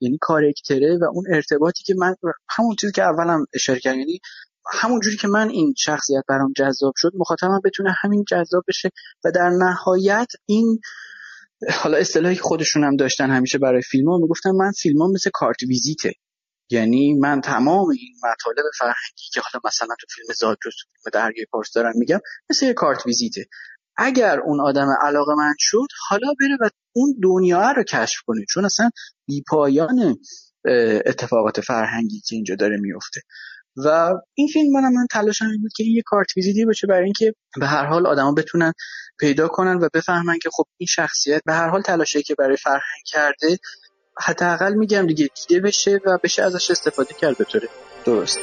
[0.00, 2.14] یعنی کارکتره و اون ارتباطی که من
[2.48, 4.20] همون چیزی که اولم اشاره کردم یعنی
[4.72, 8.90] همون جوری که من این شخصیت برام جذاب شد مخاطبم بتونه همین جذاب بشه
[9.24, 10.80] و در نهایت این
[11.70, 15.30] حالا اصطلاحی که خودشون هم داشتن همیشه برای فیلم ها می‌گفتن من فیلم ها مثل
[15.34, 16.12] کارت ویزیته.
[16.70, 21.46] یعنی من تمام این مطالب فرهنگی که حالا مثلا تو فیلم زاگرس تو فیلم درگیر
[21.50, 22.20] پارس دارم میگم
[22.50, 23.46] مثل یه کارت ویزیته.
[23.96, 28.64] اگر اون آدم علاقه من شد حالا بره و اون دنیا رو کشف کنه چون
[28.64, 28.90] اصلا
[29.26, 30.16] بیپایان
[31.06, 33.20] اتفاقات فرهنگی که اینجا داره میفته.
[33.76, 37.04] و این فیلم من من تلاشم این بود که این یه کارت ویزیتی باشه برای
[37.04, 38.72] اینکه به هر حال آدما بتونن
[39.18, 43.02] پیدا کنن و بفهمن که خب این شخصیت به هر حال تلاشی که برای فرهنگ
[43.06, 43.58] کرده
[44.20, 47.46] حداقل میگم دیگه دیده بشه و بشه ازش استفاده کرد به
[48.04, 48.38] درست.